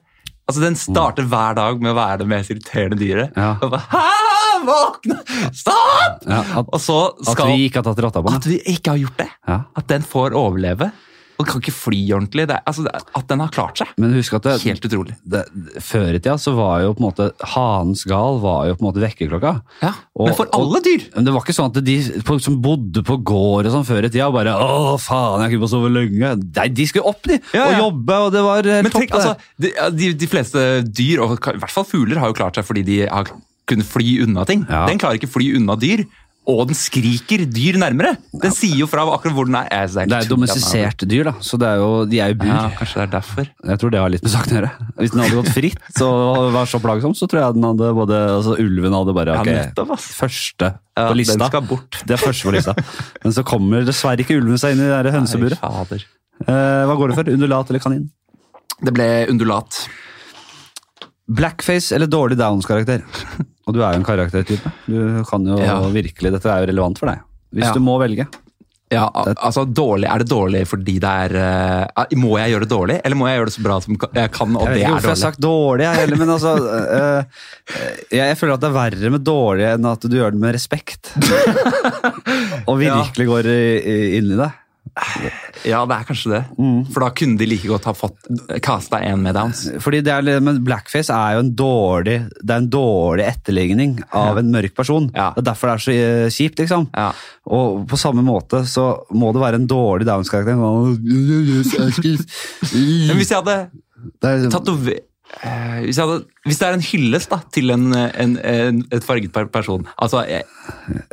[0.50, 3.36] Altså, Den starter hver dag med å være det mest irriterende dyret.
[3.38, 3.52] Ja.
[3.62, 4.40] Og bare, Han!
[4.66, 5.20] våkne!
[5.56, 6.26] Stopp!
[6.28, 6.98] Ja, at, Og så
[7.32, 8.42] at vi ikke har tatt rotta på den.
[8.42, 9.30] At vi ikke har gjort det.
[9.48, 9.60] Ja.
[9.80, 10.90] At den får overleve.
[11.40, 12.44] Og kan ikke fly ordentlig.
[12.52, 13.88] Er, altså, at den har klart seg.
[13.98, 15.14] Men husk at det, Helt utrolig.
[15.24, 15.46] det,
[15.80, 18.88] før i tida så var jo på en måte hanens gal var jo på en
[18.90, 19.54] måte vekkerklokka.
[19.82, 21.06] Ja, Og- Men for alle dyr!
[21.16, 21.96] Men det var ikke sånn at de
[22.44, 25.76] som bodde på gård og sånn før i tida, bare 'Å, faen, jeg kunne bare
[25.76, 26.56] sove lenge'.
[26.58, 27.40] Nei, de skulle opp, de!
[27.54, 29.02] Ja, Og jobbe, og det var eh, Men topp.
[29.02, 32.56] tenk, altså, de, de, de fleste dyr, og i hvert fall fugler, har jo klart
[32.56, 33.24] seg fordi de har
[33.66, 34.66] kunnet fly unna ting.
[34.70, 34.86] Ja.
[34.88, 36.04] Den klarer ikke fly unna dyr,
[36.50, 38.16] og den skriker dyr nærmere.
[38.42, 39.70] Den sier jo fra akkurat hvor den er.
[39.70, 42.50] Det er har- domestisert dyr, da, så det er jo, de er jo bur.
[42.50, 43.50] Ja, kanskje det er derfor.
[43.70, 44.72] Jeg tror det har litt med saken å gjøre.
[44.98, 48.20] Hvis den hadde gått fritt og var så plagsom, så tror jeg den hadde både
[48.40, 50.10] altså Ulven hadde bare Ja, nettopp, ass.
[50.20, 51.38] Første Ja, på lista.
[51.38, 52.02] Den skal bort.
[52.06, 52.74] Det er første på lista.
[53.24, 55.62] Men så kommer dessverre ikke ulven seg inn i det hønseburet.
[55.62, 56.06] Nei, fader.
[56.48, 57.32] Eh, hva går det for?
[57.36, 58.10] Undulat eller kanin?
[58.84, 59.86] Det ble undulat.
[61.30, 63.04] Blackface eller dårlig Downs-karakter?
[63.70, 64.72] Og du er jo en karaktertype.
[64.90, 65.80] Du kan jo Ja.
[65.94, 67.20] virkelig, Dette er jo relevant for deg.
[67.54, 67.74] Hvis Ja.
[67.74, 68.26] du må velge.
[68.90, 72.70] Ja, al- altså dårlig, Er det dårlig fordi det er uh, Må jeg gjøre det
[72.72, 74.80] dårlig, eller må jeg gjøre det så bra som jeg kan, og Jeg vet det
[74.82, 77.20] ikke er hvorfor jeg har sagt dårlig, jeg heller, men altså eh,
[77.70, 80.42] eh, jeg, jeg føler at det er verre med dårlig enn at du gjør det
[80.42, 81.12] med respekt.
[82.70, 84.50] Og virkelig går i- i- inn i det.
[85.68, 86.42] Ja, det er kanskje det.
[86.60, 86.80] Mm.
[86.94, 88.30] For da kunne de like godt ha fått
[88.66, 89.66] casta en med downs.
[89.84, 94.40] Fordi det er, men Blackface er jo en dårlig det er en dårlig etterligning av
[94.42, 95.10] en mørk person.
[95.16, 95.32] Ja.
[95.36, 96.88] Det er derfor det er så eh, kjipt, liksom.
[96.96, 97.10] Ja.
[97.50, 100.56] Og på samme måte så må det være en dårlig Downs-karakter.
[103.10, 103.58] Men hvis jeg hadde
[104.24, 105.00] er- tatover...
[105.44, 109.86] eh, hvis, hadde, hvis det er en hyllest til en, en, en, et farget person
[110.02, 110.44] Altså, jeg,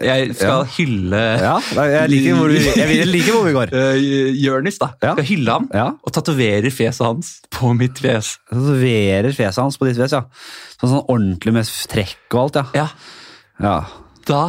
[0.03, 0.65] jeg skal Ja.
[0.77, 3.73] hylle Ja, jeg liker hvor, vi, jeg liker hvor vi går.
[3.77, 4.91] uh, Jørnis, da.
[5.03, 5.13] Ja.
[5.15, 5.89] Skal hylle ham Ja.
[6.03, 8.37] og tatoverer fjeset hans på mitt fjes.
[8.51, 10.25] Tatoverer fjeset hans på ditt fjes, ja.
[10.81, 12.67] Sånn, sånn ordentlig med trekk og alt, ja.
[12.83, 12.89] Ja,
[13.63, 13.77] ja.
[14.29, 14.43] da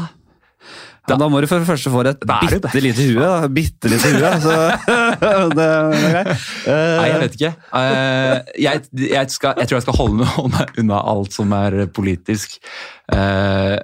[1.07, 3.27] Da, da må du for det første få et det bitte lite hue.
[3.55, 6.31] Bitte lite hue, så det, det er greit.
[6.67, 7.51] Eh, Nei, jeg vet ikke.
[7.71, 12.59] Uh, jeg, jeg, skal, jeg tror jeg skal holde meg, unna alt som er politisk.
[13.07, 13.79] Uh,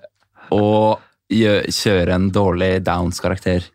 [0.53, 0.99] og
[1.33, 3.71] kjøre en dårlig Downs-karakter.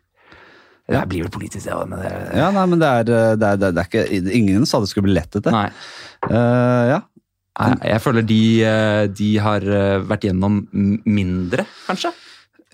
[0.89, 3.67] Det blir vel politisk, det òg, det Ja, nei, men det er, det er, det
[3.67, 5.53] er, det ikke Ingen sa det skulle bli lett, dette.
[5.53, 5.67] Nei.
[6.25, 6.99] Uh, ja.
[7.59, 10.61] Nei, Jeg føler de, eh, de har eh, vært gjennom
[11.03, 12.13] mindre, kanskje.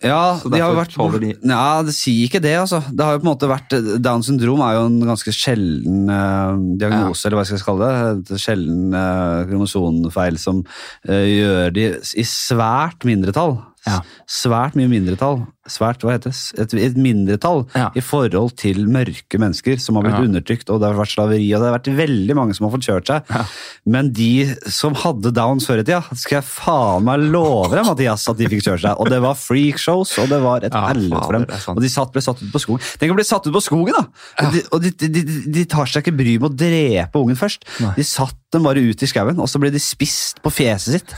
[0.06, 2.80] Ja, Så de har vært de- Ja, det sier ikke det, altså.
[2.94, 6.54] Det har jo på en måte vært Downs syndrom er jo en ganske sjelden uh,
[6.78, 8.34] diagnose, eller hva jeg skal kalle det.
[8.36, 10.62] Et sjelden uh, kromosonfeil som
[11.10, 11.88] uh, gjør de
[12.22, 13.58] i svært mindretall.
[13.86, 14.00] Ja.
[14.30, 15.44] Svært mye mindretall.
[15.66, 16.62] Svært, hva heter det?
[16.62, 17.88] Et, et mindretall Ja.
[17.98, 20.26] i forhold til mørke mennesker som har blitt Ja.
[20.28, 22.86] undertrykt, og det har vært slaveri, og det har vært veldig mange som har fått
[22.86, 23.24] kjørt seg.
[23.34, 23.44] Ja.
[23.90, 28.28] Men de som hadde downs før i tida, skal jeg faen meg love deg, Mathias,
[28.30, 29.00] at de fikk kjørt seg.
[29.02, 31.48] Og det var freakshows, og det var et helvete for dem.
[31.76, 32.86] Og de satt, ble satt ut på skogen.
[33.02, 34.06] Tenk å bli satt ut på skogen, da!
[34.46, 37.66] Og, de, og de, de, de, tar seg ikke bry med å drepe ungen først.
[37.82, 37.94] Nei.
[37.98, 41.16] De satt dem bare ut i skauen, og så ble de spist på fjeset sitt.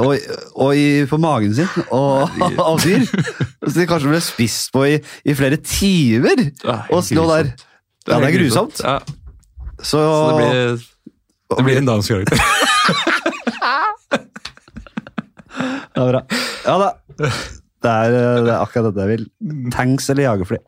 [0.00, 0.16] Og,
[0.56, 3.04] og i, på magen sin, og, av dyr.
[3.82, 6.46] De kanskje ble spist på i, i flere timer.
[6.94, 7.52] Og lå der.
[8.08, 8.80] Ja, det er grusomt.
[8.82, 8.96] Ja,
[9.82, 10.82] Så, så det blir,
[11.56, 12.38] det blir en dansk karakter.
[15.92, 16.20] Ja, bra.
[16.64, 16.86] Ja da.
[17.82, 19.24] Det er, det er akkurat dette jeg vil.
[19.74, 20.58] Tanks eller jagerfly?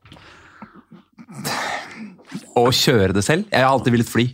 [2.61, 3.47] Å kjøre det selv?
[3.51, 4.27] Jeg har alltid villet fly.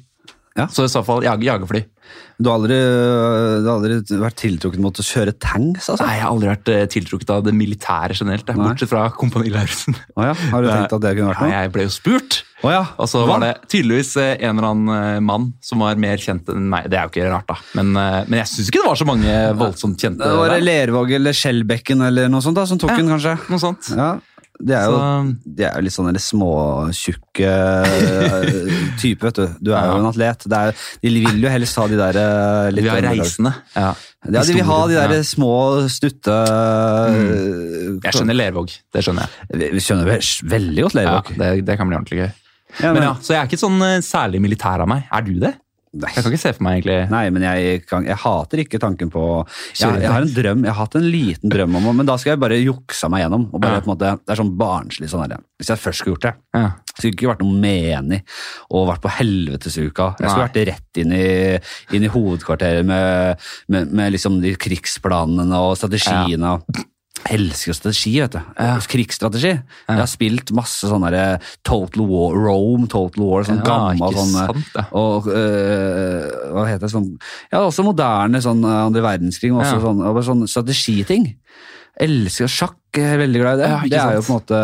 [0.58, 0.66] Ja.
[0.68, 1.84] Så i så fall jag, jagerfly.
[2.40, 6.06] Du har aldri, du har aldri vært tiltrukket mot å kjøre tanks, altså?
[6.08, 8.48] Nei, jeg har aldri vært eh, tiltrukket av det militære generelt.
[8.50, 8.64] Nei.
[8.64, 9.94] Bortsett fra Kompani Lauritzen.
[10.16, 11.60] Oh, ja, har du tenkt at det kunne vært Nei, noe?
[11.60, 12.38] jeg ble jo spurt.
[12.64, 12.80] Oh, ja.
[13.00, 16.48] Og så var det tydeligvis eh, en eller annen eh, mann som var mer kjent
[16.52, 16.88] enn meg.
[16.92, 17.58] Det er jo ikke rart, da.
[17.78, 20.24] Men, men jeg syns ikke det var så mange voldsomt kjente.
[20.26, 20.56] Det var.
[20.66, 22.98] Lervåg eller Skjellbekken eller noe sånt da, som tok Ja.
[23.04, 23.36] den, kanskje?
[23.52, 23.92] Noe sånt.
[23.94, 24.10] Ja,
[24.60, 27.52] det er jo, Så- de er jo litt litt småtjukke
[29.02, 29.46] type, vet du.
[29.60, 30.44] Du er jo en atlet.
[30.48, 33.54] Det er, de vil jo helst ha de der eh, litt Vi har reisende.
[33.76, 33.92] Ja.
[34.28, 35.22] Ja, de vil ha de der Ja.
[35.24, 35.52] små,
[35.88, 36.34] stutte
[38.04, 38.74] Jeg skjønner Lervåg.
[38.92, 39.72] Det skjønner jeg.
[39.74, 40.10] Vi skjønner
[40.54, 42.30] veldig godt Ja, det, det kan bli ordentlig gøy.
[42.84, 45.08] Ja, Men ja, Så jeg er ikke sånn eh, særlig militær av meg.
[45.10, 45.54] Er du det?
[45.90, 46.10] Nei.
[46.14, 49.08] Jeg kan ikke se for meg egentlig Nei, men jeg, kan, jeg hater ikke tanken
[49.10, 49.22] på
[49.74, 52.14] jeg, jeg har en drøm, jeg har hatt en liten drøm om det, Men da
[52.20, 53.48] skal jeg bare juksa meg gjennom.
[53.50, 53.82] Og bare, Ja.
[53.82, 56.34] på en måte, det er sånn barnslig sånn her, Hvis jeg først skulle gjort det,
[56.54, 56.70] ja.
[56.94, 58.20] skulle ikke vært noe menig
[58.70, 60.06] og vært på helvetesuka.
[60.20, 60.46] Jeg skulle Nei.
[60.46, 61.26] vært rett inn i,
[61.96, 66.54] inn i hovedkvarteret med, med, med liksom de krigsplanene og strategiene.
[66.70, 66.86] Jeg
[67.28, 68.40] elsker strategi, vet du.
[68.90, 69.52] Krigsstrategi.
[69.88, 74.34] Jeg har spilt masse sånn derre Total War, Rome, Total War, sånn Ja, gammel sånn
[74.40, 74.84] eh, ja.
[74.96, 77.10] Og øh, hva heter det sånn
[77.52, 79.84] Ja, også moderne sånn andre verdenskrig, men også Ja.
[79.84, 81.34] sånn, og sånn strategiting.
[82.00, 83.68] Elsker sjakk, jeg er veldig glad i det.
[83.70, 84.60] Ja, det er jo på en måte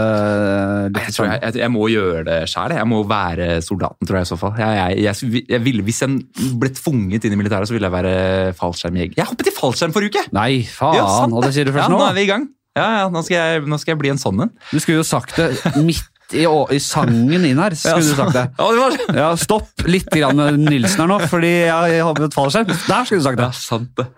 [0.88, 2.75] litt Jeg, tror jeg, jeg, jeg må gjøre det sjæl.
[2.79, 4.57] Jeg må være soldaten, tror jeg i så fall.
[5.05, 8.16] Jeg, ville, hvis jeg ble tvunget inn i militæret, så ville jeg være
[8.59, 9.18] fallskjermjeger.
[9.20, 10.25] Jeg hoppet i fallskjerm forrige uke!
[10.37, 10.96] Nei, faen!
[10.99, 12.09] Ja, sant og det sier du Ja, først nå nå?
[12.09, 12.49] er vi i gang.
[12.77, 14.51] Ja, ja, nå skal jeg, nå skal jeg bli en sånn en.
[14.72, 17.77] Du skulle jo sagt det midt i, i sangen inn her.
[17.79, 18.49] Skulle du sagt det.
[18.59, 21.70] Ja, det var Ja, Stopp litt grann med Nilsen her nå, fordi jeg
[22.01, 22.72] har hoppet fallskjerm.
[22.75, 23.46] Der skulle du sagt det.
[23.46, 23.62] Ja, det.
[23.62, 24.09] sant det.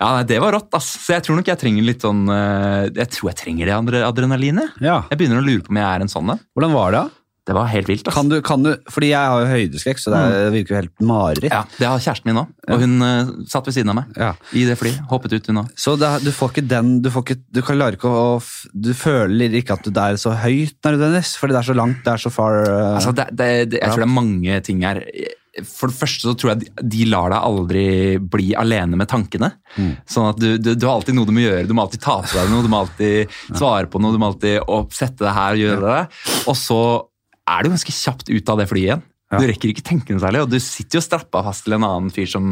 [0.00, 0.90] Ja, nei, Det var rått, ass.
[1.04, 4.04] Så jeg tror nok jeg trenger litt sånn eh, Jeg tror jeg trenger det andre
[4.08, 4.80] adrenalinet.
[4.80, 5.02] Ja.
[5.12, 6.44] Jeg begynner å lure på om jeg er en sånn en.
[6.56, 7.06] Hvordan var det?
[7.50, 8.06] Det var helt vilt.
[8.06, 8.14] ass.
[8.14, 10.52] Kan du, kan du, fordi jeg har jo høydeskrekk, så det mm.
[10.54, 11.48] virker jo helt mareritt.
[11.50, 14.30] Ja, Det har kjæresten min òg, og hun eh, satt ved siden av meg Ja.
[14.54, 15.00] i det flyet.
[15.10, 15.72] Hoppet ut, hun òg.
[15.80, 18.38] Så det, du får ikke den Du, får ikke, du kan klarer ikke å
[18.86, 22.12] Du føler ikke at det er så høyt nødvendigvis, fordi det er så langt, det
[22.12, 25.02] er så far uh, Altså, det, det, det, jeg tror det er mange ting her.
[25.68, 27.84] For det første så tror jeg de, de lar deg aldri
[28.20, 29.52] bli alene med tankene.
[30.08, 31.68] Sånn at du, du, du har alltid noe du må gjøre.
[31.68, 34.32] Du må alltid ta på deg noe, du må alltid svare på noe, du må
[34.32, 36.02] alltid oppsette det her og gjøre det.
[36.50, 36.82] Og så
[37.50, 39.06] er du ganske kjapt ut av det flyet igjen.
[39.30, 42.10] Du rekker ikke tenke noe særlig, og du sitter jo strappa fast til en annen
[42.10, 42.48] fyr som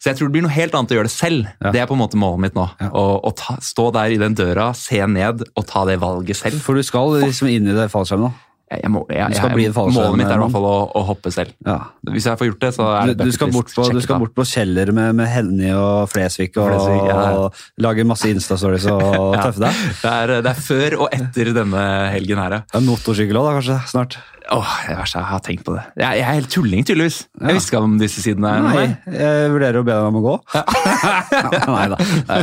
[0.00, 1.50] Så jeg tror det blir noe helt annet å gjøre det selv.
[1.60, 2.64] Det er på en måte målet mitt nå.
[2.88, 6.62] Å, å ta, stå der i den døra, se ned og ta det valget selv.
[6.64, 8.45] For du skal liksom inn i det fallskjermet nå.
[8.66, 11.52] Jeg, må, jeg, jeg, jeg, målet mitt er i hvert fall å, å hoppe selv.
[11.62, 11.76] Ja.
[12.10, 14.18] Hvis jeg får gjort det, så er Du, det du, skal bort på, du skal
[14.24, 17.20] bort på Kjeller med, med Henny og Flesvig og, Flesvig, ja.
[17.38, 19.04] og lage masse Insta-stories og
[19.36, 19.44] Ja.
[19.46, 19.84] tøffe deg.
[20.02, 22.82] Det er, det er før og etter denne helgen her, ja.
[22.88, 23.78] Motorsykkel òg, da, kanskje?
[23.94, 24.18] Snart?
[24.56, 25.86] Åh, det verste jeg har tenkt på det.
[25.98, 27.16] Jeg, jeg er helt tulling, tydeligvis.
[27.36, 28.50] Jeg visste ikke om disse sidene.
[28.64, 29.14] Nei, Nei.
[29.16, 30.34] jeg vurderer å be deg om å gå.
[31.76, 31.98] Nei da.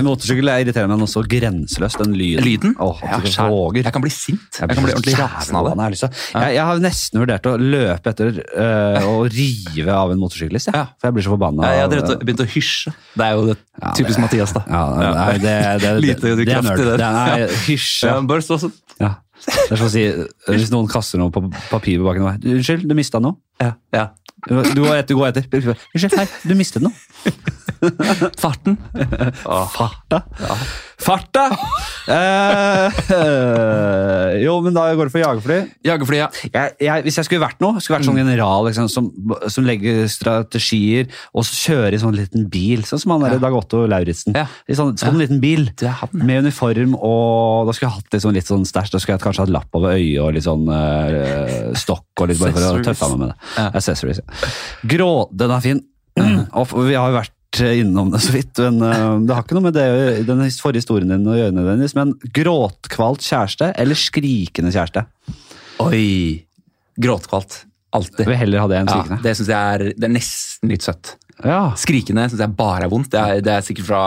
[0.06, 2.02] Motorsykkel er irriterer meg også så grenseløst.
[2.04, 2.46] Den lyden.
[2.46, 2.76] Lyden?
[2.84, 4.60] Åh, Ja, jeg kan bli sint.
[4.60, 5.98] Jeg, kan bli ordentlig rasende av det.
[6.04, 10.70] Jeg, jeg, jeg har nesten vurdert å løpe etter øh, å rive av en motorsyklist.
[10.74, 10.86] Ja.
[11.00, 11.66] For jeg blir så forbanna.
[11.66, 12.94] Ja, jeg har hadde begynt å hysje.
[13.18, 14.64] Det er jo det Ja, typisk det- Mathias, da.
[14.70, 16.98] Ja, nei, det, det, det, Lite kraft i det.
[17.02, 17.92] Nei, hysj.
[18.06, 18.22] Ja, Ja.
[18.30, 18.76] bare stå sånn.
[19.44, 20.04] Det er som å si
[20.54, 22.24] hvis noen kaster noe på papir på bakken.
[22.24, 23.36] vei Unnskyld, du mista noe.
[23.60, 23.74] Ja.
[23.92, 24.06] ja.
[24.50, 25.46] Du går etter, gå etter.
[25.54, 26.94] Unnskyld, her, du mistet noe.
[28.43, 28.78] Farten.
[29.43, 30.24] Farta.
[31.04, 31.43] Farta!
[32.08, 33.00] Eh,
[34.43, 35.58] jo, men da går det for jagerfly.
[35.88, 36.30] Jagerfly, ja.
[36.48, 39.10] Jeg, jeg, hvis jeg skulle vært noe, skulle vært sånn general liksom, som,
[39.52, 43.56] som legger strategier og så kjører i sånn liten bil, sånn som han der Dag
[43.58, 44.38] Otto Lauritzen.
[44.38, 44.46] Ja.
[44.67, 45.69] I sånn, sånn liten bil
[46.15, 48.93] med uniform, og da skulle jeg hatt sånn, litt sånn stæsj.
[48.93, 52.41] Da skulle jeg kanskje hatt lapp over øyet og litt sånn eh, stokk og litt
[52.41, 53.39] bare for å tøffe meg med det.
[53.58, 53.69] Ja.
[53.74, 54.22] Accessories.
[54.24, 54.54] Ja.
[54.96, 55.84] Grå, den er fin.
[56.54, 59.68] Og vi har jo vært innom det så vidt, men uh, det har ikke noe
[59.68, 59.86] med det,
[60.28, 65.06] den forrige historien din å gjøre nødvendigvis, men gråtkvalt kjæreste eller skrikende kjæreste?
[65.84, 66.46] Oi.
[67.02, 67.63] Gråtkvalt.
[67.94, 68.26] Alltid.
[68.26, 71.13] Vil heller ha det enn Ja, det syns jeg er, det er nesten litt søtt.
[71.44, 71.68] Ja.
[71.78, 73.12] Skrikende syns jeg bare er vondt.
[73.13, 74.04] Det er, det er sikkert fra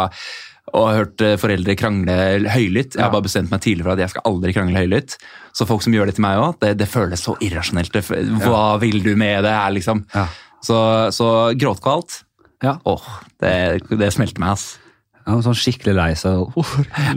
[0.74, 2.16] å ha hørt eh, foreldre krangle
[2.50, 2.96] høylytt.
[2.96, 5.14] Jeg har bare bestemt meg tidligere for at jeg skal aldri krangle høylytt.
[5.54, 7.94] Så folk som gjør det til meg òg, det, det føles så irrasjonelt.
[8.42, 10.02] Hva vil du med det her, liksom?
[10.16, 10.26] Ja.
[10.66, 10.78] Så,
[11.14, 12.24] så gråtkvalt
[12.66, 12.76] Ja.
[12.90, 13.07] Åh,
[13.42, 13.55] det,
[13.96, 14.66] det smelter meg, ass.
[15.26, 16.52] Ja, sånn skikkelig lei seg.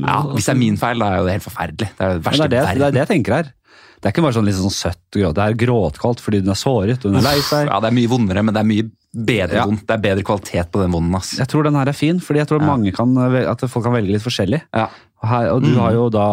[0.01, 1.89] Ja, hvis det er min feil, da er jo det helt forferdelig.
[1.93, 3.51] Det er det Ja, verste det, er det, det er det jeg tenker her.
[3.99, 5.35] Det er ikke bare sånn sånn søtt gråt.
[5.35, 7.67] Det er gråtkaldt fordi hun er såret og hun er lei seg.
[7.67, 8.87] Ja, det er mye vondere, men det er mye
[9.27, 9.65] bedre Ja.
[9.67, 9.83] vondt.
[9.89, 11.33] Det er bedre kvalitet på den vonden, ass.
[11.37, 14.13] Jeg tror den her er fin, fordi jeg tror mange kan, at folk kan velge
[14.15, 14.61] litt forskjellig.
[14.73, 14.87] Ja.
[15.19, 16.25] Og, her, og du har jo da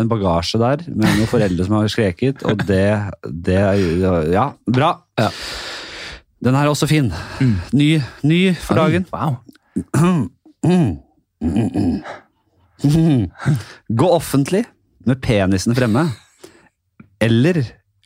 [0.00, 2.82] en bagasje der med noen foreldre som har skreket, og det,
[3.46, 3.60] det
[4.34, 4.90] Ja, bra.
[5.20, 5.30] Ja.
[6.44, 7.06] Den her er også fin.
[7.72, 9.06] Ny, ny for dagen.
[9.12, 9.36] Wow.
[13.88, 14.64] Gå offentlig
[15.08, 16.04] med penisen fremme.
[17.24, 17.62] Eller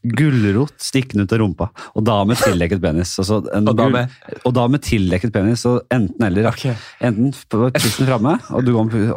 [0.08, 1.66] gulrot stikkende ut av rumpa,
[1.98, 3.16] og da med tildekket penis.
[3.18, 4.08] Altså en Og da med-
[4.46, 6.46] og da med tildekket penis, så enten eller.
[6.48, 6.74] Okay.
[7.02, 8.38] Enten på tissen framme,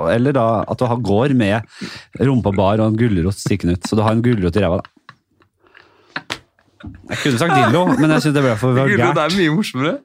[0.09, 1.61] eller da at du går med
[2.19, 3.83] rumpa bar og en gulrot stikkende ut.
[3.87, 4.89] Så du har en gulrot i ræva, da.
[6.81, 9.15] Jeg kunne sagt dildo, men jeg syns det ble for vulgært.
[9.17, 9.97] det er mye morsommere.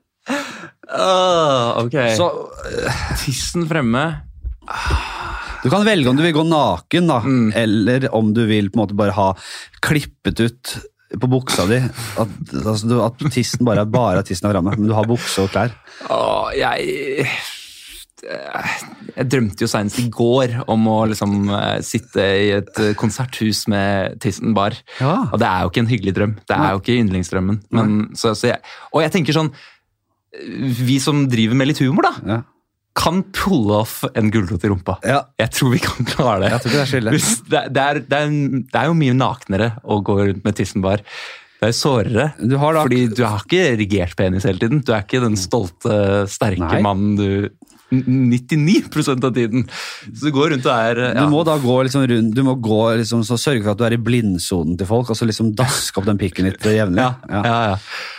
[0.86, 1.96] Uh, ok.
[2.18, 2.26] Så
[3.22, 4.04] tissen fremme.
[5.64, 7.48] Du kan velge om du vil gå naken, da, Mm.
[7.56, 9.32] eller om du vil på en måte bare ha
[9.82, 10.76] klippet ut
[11.16, 11.78] på buksa di.
[12.20, 12.28] At,
[12.62, 15.74] altså, at tissen bare er bare tissen er framme, men du har bukse og klær.
[16.10, 17.26] Åh, jeg
[18.24, 23.64] Jeg drømte jo seinest i går om å liksom eh, sitte i et eh, konserthus
[23.72, 24.76] med tissen bar.
[25.00, 25.26] Ja.
[25.30, 26.34] Og det er jo ikke en hyggelig drøm.
[26.48, 27.60] Det er jo ikke yndlingsdrømmen.
[27.76, 28.60] Men, så, så jeg,
[28.92, 29.52] og jeg tenker sånn
[30.86, 32.14] Vi som driver med litt humor, da.
[32.28, 32.42] Ja.
[32.96, 34.98] kan pulle off en gulrot i rumpa.
[35.04, 35.22] Ja.
[35.40, 36.52] Jeg tror vi kan klare det.
[36.54, 37.10] Jeg tror det er.
[37.10, 38.36] Det, det, er, det, er,
[38.72, 41.04] det er jo mye naknere å gå rundt med tissen bar.
[41.56, 44.82] Det er sårere, Du har da- fordi du har ikke erigert penis hele tiden.
[44.84, 46.82] Du er ikke den stolte, sterke Nei.
[46.84, 47.28] mannen du
[47.90, 49.62] 99 av tiden.
[50.10, 51.12] Så du går rundt og er ja.
[51.22, 53.84] Du må da gå liksom rundt, du må gå liksom, så sørge for at du
[53.86, 56.98] er i blindsonen til folk, og så liksom daske opp den pikken litt jevnlig.
[57.04, 57.42] ja, Ja.
[57.72, 57.76] ja.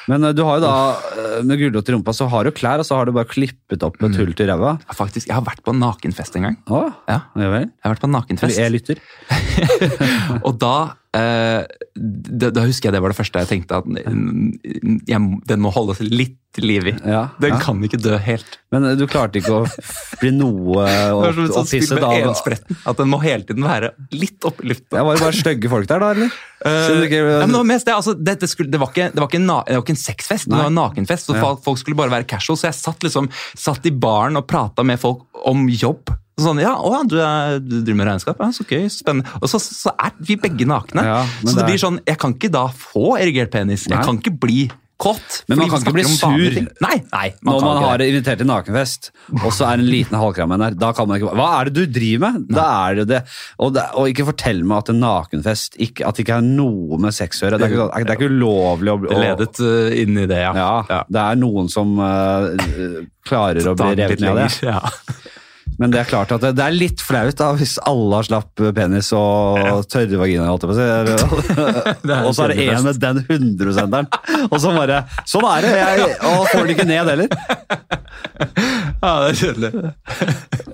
[0.08, 0.76] Men eh, du har jo da,
[1.20, 3.84] eh, med gulrot i rumpa, så har du klær, og så har du bare klippet
[3.84, 4.12] opp Mm.
[4.12, 4.78] et hull til ræva.
[4.96, 6.58] Faktisk, jeg har vært på en nakenfest en gang.
[6.70, 8.58] Å, Ja, jeg har vært på en nakenfest.
[8.58, 9.02] Jeg lytter.
[10.46, 13.88] og da, da, da husker jeg det var det første jeg tenkte at
[15.08, 16.94] jeg, den må holdes litt liv i.
[17.06, 17.60] Ja, Den ja.
[17.62, 18.58] kan ikke dø helt.
[18.74, 19.64] Men eh, du klarte ikke å
[20.22, 20.86] bli noe
[21.62, 22.32] opphisset av.
[22.90, 25.04] At den må hele tiden være litt oppe i lufta.
[25.06, 26.14] Var det bare stygge folk der, da?
[26.16, 26.32] eller?
[26.32, 29.38] Ikke- Eh, det, var mest altså, det, det, skulle, det, var ikke, det, var ikke
[29.38, 31.30] en det var ikke en sexfest, det var en nakenfest.
[31.30, 34.86] Så folk skulle bare være casual, så jeg satt, liksom, satt i baren og prata
[34.88, 36.10] med folk om jobb.
[36.38, 38.42] Sånn, ja, å, du, er, du driver med regnskap?
[38.44, 39.40] Ja, så gøy, spennende.
[39.42, 41.06] Og så, så er vi begge nakne.
[41.06, 43.88] Ja, så det det blir sånn, jeg kan ikke da få erigert penis.
[43.90, 45.44] Jeg kan ikke bli kåt.
[45.48, 46.58] Men man kan ikke bli sur.
[46.82, 48.08] Nei, nei, man Når man har det.
[48.12, 49.12] invitert til nakenfest,
[49.44, 51.98] og så er en liten halvkram der, da kan man ikke Hva er det du
[52.00, 52.48] driver med?
[52.58, 53.22] Da er det det.
[53.62, 57.00] Og, det, og ikke fortell meg at en nakenfest ikke, at det ikke er noe
[57.02, 57.62] med sex å gjøre.
[57.62, 60.68] Det er ikke, det ikke ulovlig å, å ledet uh, inn i det, ja.
[60.90, 62.50] ja, Det er noen som uh,
[63.28, 64.52] klarer å bli revet ned av det.
[64.66, 64.82] Ja.
[65.78, 68.64] Men det er klart at det, det er litt flaut da, hvis alle har slapp
[68.76, 70.50] penis og tørre vagina.
[70.50, 70.58] å
[72.28, 74.10] og så er det en med den 100-prosenteren.
[74.50, 75.74] Og så bare Sånn er det!
[75.78, 77.30] Jeg, og får det ikke ned heller.
[79.04, 79.72] ja, det er kjedelig.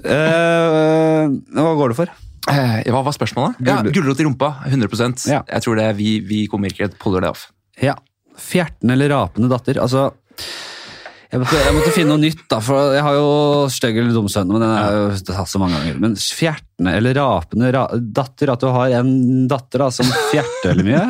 [0.03, 1.23] Uh,
[1.59, 2.15] hva går det for?
[2.47, 3.59] Uh, hva var spørsmålet?
[3.63, 3.95] Ja, Gulrot.
[3.97, 5.43] Gulrot i rumpa, 100 Ja.
[5.47, 7.49] Jeg tror det er vi, vi komikere puller det off.
[7.81, 7.97] Ja.
[8.39, 9.79] Fjerten eller rapende datter?
[9.83, 10.09] Altså
[11.33, 13.29] jeg måtte, jeg måtte finne noe nytt, da, for jeg har jo
[13.73, 14.51] stygg eller dum sønn.
[14.53, 15.95] Men den er jo tatt så mange ganger.
[16.03, 19.09] Men fjertende eller rapende ra datter, at du har en
[19.49, 21.05] datter da, som fjerter veldig mye.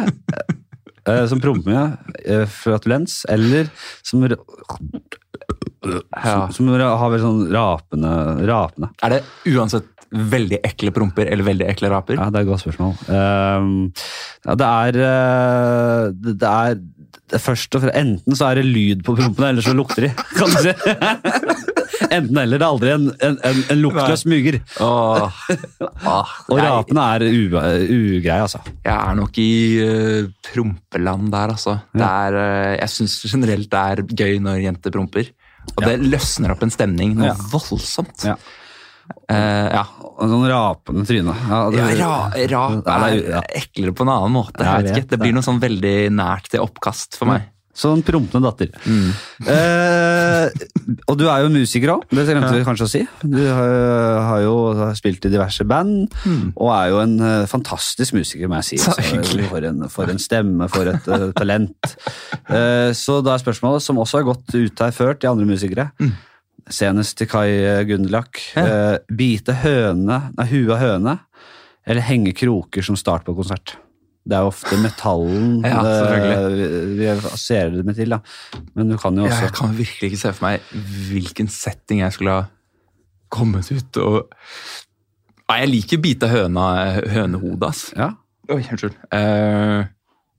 [1.11, 1.83] eh, som promper mye.
[2.23, 3.17] eh, flatulens.
[3.35, 3.67] Eller
[3.99, 4.39] som, Ja.
[6.47, 8.11] som, som har veldig sånn rapende,
[8.47, 8.93] rapende.
[9.03, 12.15] Er det uansett veldig ekle promper eller veldig ekle raper?
[12.15, 12.93] Ja, det er et godt spørsmål.
[13.09, 13.91] Um,
[14.45, 16.77] ja, det er eh, er det er
[17.41, 20.11] først og fremst, Enten så er det lyd på prompene, eller så lukter de.
[20.37, 20.73] kan du si.
[22.13, 22.59] Enten eller.
[22.59, 24.03] Det er aldri en, en, en, en lukt Nei.
[24.05, 24.17] av.
[24.83, 25.37] Åh.
[26.09, 28.59] Ah, Og rapene er ugreie, altså.
[28.83, 29.49] jeg er nok i
[29.81, 31.77] uh, prompeland der, altså.
[31.93, 35.31] Det er, uh, jeg syns generelt det er gøy når jenter promper.
[35.77, 37.37] Og det løsner opp en stemning noe Ja.
[37.53, 38.25] voldsomt.
[39.29, 39.83] Eh, ja.
[40.23, 41.33] Sånn rapende tryne.
[41.49, 42.11] Ja, det- Ja,
[42.51, 43.41] ra, rap er ja.
[43.55, 44.63] eklere på en annen måte.
[44.63, 45.09] Jeg vet ikke.
[45.15, 47.49] Det blir noe sånn veldig nært til oppkast for meg.
[47.73, 48.69] Sånn prompende datter.
[48.85, 49.07] Mm.
[49.49, 50.49] Eh,
[51.09, 53.01] og du er jo musiker òg, det glemte vi kanskje å si.
[53.25, 54.53] Du har, har jo
[54.93, 56.13] spilt i diverse band,
[56.53, 58.77] og er jo en eh, fantastisk musiker, må jeg si.
[58.77, 59.23] Mm.
[59.25, 61.95] Så for, en, for en stemme, for et eh, talent.
[62.45, 65.89] Eh, så da er spørsmålet, som også har gått ut her før til andre musikere,
[66.69, 68.09] senest til Kai Mm.
[68.55, 68.63] Ja.
[68.93, 71.19] eh, bite høne, nei, huet av høne,
[71.85, 73.75] eller henge kroker som start på konsert.
[74.25, 76.67] Det er jo ofte metallen Ja, det- vi,
[77.01, 78.21] vi assosierer det med til, da.
[78.75, 81.99] Men du kan jo Ja, også jeg kan virkelig ikke se for meg hvilken setting
[81.99, 82.45] jeg skulle ha
[83.33, 84.29] kommet ut og
[85.49, 87.81] Nei, jeg liker bite høna, hønehodet, ass.
[87.97, 88.13] Ja.
[88.49, 88.95] Oi, unnskyld.
[89.11, 89.83] Uh,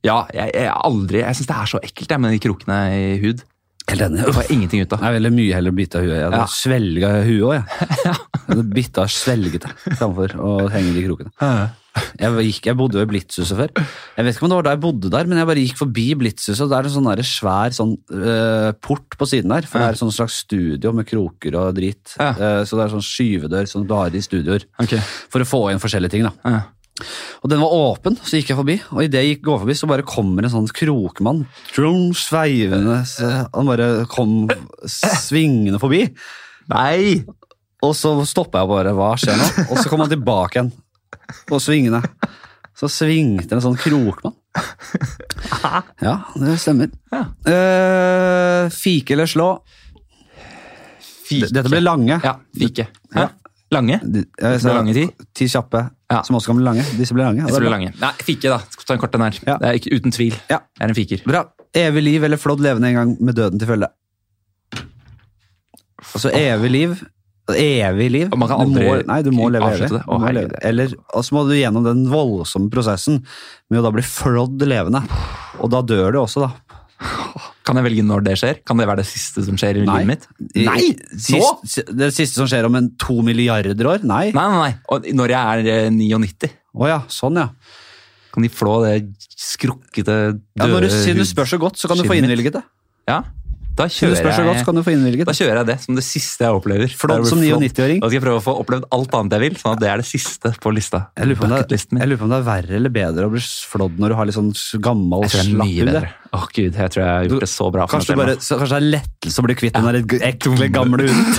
[0.04, 3.18] ja, jeg, jeg aldri Jeg syns det er så ekkelt jeg, med de krokene i
[3.20, 3.44] hud.
[3.90, 4.24] Helt enig.
[4.24, 5.02] Det får ingenting ut av.
[5.04, 6.16] Jeg ville mye heller bite av huet.
[6.16, 6.46] Jeg hadde Ja.
[6.50, 7.88] svelga huet òg, jeg.
[8.44, 11.30] Jeg hadde bytta svelget det framfor å henge de krokene.
[12.18, 13.70] Jeg, gikk, jeg bodde i Blitzhuset før.
[14.18, 16.04] Jeg vet ikke om det var da jeg bodde der, men jeg bare gikk forbi
[16.20, 19.64] Blitzhuset, og det er en sånn der svær sånn, uh, port på siden der.
[19.70, 22.16] For det er sånn slags studio med kroker og drit.
[22.18, 22.32] Ja.
[22.36, 24.66] Uh, så det er sånn skyvedør som du har i studioer.
[24.84, 25.00] Okay.
[25.32, 26.34] For å få inn forskjellige ting, da.
[27.42, 28.76] Og den var åpen, så gikk jeg forbi.
[28.94, 31.42] Og idet jeg gikk går forbi, så bare kommer en sånn krokmann.
[31.74, 33.00] Trum, sveivende.
[33.08, 34.44] så Han bare kom
[34.86, 36.06] svingende forbi.
[36.70, 37.24] Nei!
[37.84, 38.94] Og så stoppa jeg bare.
[38.96, 39.50] Hva skjer nå?
[39.66, 40.72] Og så kom han tilbake igjen.
[41.50, 42.00] Og svingende.
[42.78, 44.38] Så svingte en sånn krokmann.
[46.02, 46.90] Ja, det stemmer.
[47.10, 47.24] Ja.
[47.46, 49.48] Uh, fike eller slå?
[51.24, 51.50] Fike.
[51.50, 52.20] Dette ble lange.
[52.22, 52.86] Ja, fike.
[53.14, 53.28] Ja.
[53.74, 53.98] Lange?
[54.04, 55.26] De- jeg så, lange tid?
[55.34, 55.82] Ti kjappe,
[56.12, 56.22] Ja.
[56.26, 56.84] som også kan bli lange.
[56.98, 57.44] Disse ble lange.
[57.48, 57.90] Disse ble lange.
[58.00, 58.58] Nei, fike, da.
[58.70, 59.38] Skal ta en kort en her.
[59.46, 59.56] Ja.
[59.58, 60.34] Det er ikke uten tvil.
[60.50, 60.60] Ja.
[60.78, 61.24] Jeg er en fiker.
[61.26, 61.44] Bra.
[61.74, 63.90] Evig liv eller flådd levende en gang med døden til følge?
[66.14, 66.94] Altså evig liv
[67.54, 68.28] Evig liv.
[68.32, 69.90] Og man kan Du må, nei, du må leve evig.
[69.92, 69.98] det.
[70.08, 70.56] Å, må leve.
[70.64, 73.18] Eller så må du gjennom den voldsomme prosessen
[73.68, 75.02] med å da bli flådd levende.
[75.60, 76.73] Og da dør du også, da.
[77.64, 78.58] Kan jeg velge når det skjer?
[78.68, 80.02] Kan det være det siste som skjer i Nei.
[80.02, 80.26] livet mitt?
[80.66, 80.90] Nei!
[81.16, 84.04] Sist, det siste som skjer om en to milliarder år?
[84.04, 84.26] Nei.
[84.36, 84.74] Nei, nei, nei.
[84.92, 87.48] Og når jeg er eh, 99, Å ja, sånn ja.
[88.34, 88.98] kan de flå det
[89.38, 92.58] skrukkete, døde ja når du, siden du spør så godt, så kan du få innvilget
[92.58, 92.64] det.
[93.08, 93.22] Ja,
[93.74, 96.04] da kjører, jeg, godt, jeg, kan du få innvilget da kjører jeg det som det
[96.06, 96.92] siste jeg opplever.
[96.94, 97.98] Flott som 99-åring.
[98.02, 100.02] Da skal jeg prøve å få opplevd alt annet jeg vil, sånn at det er
[100.02, 101.00] det siste på lista.
[101.18, 103.32] Jeg lurer, på om det er, lurer på om det er verre eller bedre å
[103.34, 104.52] bli flådd når du har litt sånn
[104.84, 106.48] gammel slapp mye oh.
[106.54, 108.24] Gud, jeg tror jeg har gjort det så bra for Kanskje, det selv.
[108.24, 111.34] bare, så, kanskje det er lettelse å bli kvitt den der ekle, gamle hunden.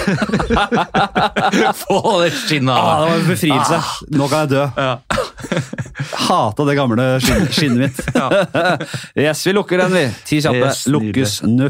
[1.84, 3.04] Få det skinnet Ah, av!
[3.04, 3.80] det var en befrielse.
[4.16, 4.64] Nå kan jeg dø.
[4.80, 4.94] Ja.
[6.26, 8.00] Hata det gamle skin skinnet mitt.
[9.26, 10.06] yes, vi lukker den, vi.
[10.32, 10.64] Ti kjappe.
[10.66, 10.84] Yes.
[10.92, 11.70] Lukkes nå.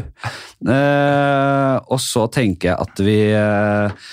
[0.66, 4.08] Uh, og så tenker jeg at vi uh,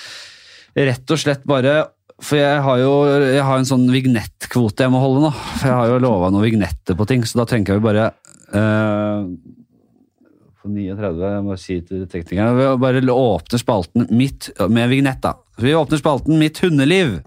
[0.76, 1.78] rett og slett bare
[2.22, 2.90] For jeg har jo
[3.24, 5.30] jeg har en sånn vignettkvote jeg må holde nå.
[5.34, 8.10] For jeg har jo lova noen vignetter på ting, så da tenker jeg vi bare
[10.64, 15.34] på 39, jeg må si til teknikeren Vi bare åpner spalten mitt med vignett, da.
[15.60, 17.18] Vi åpner spalten Mitt hundeliv.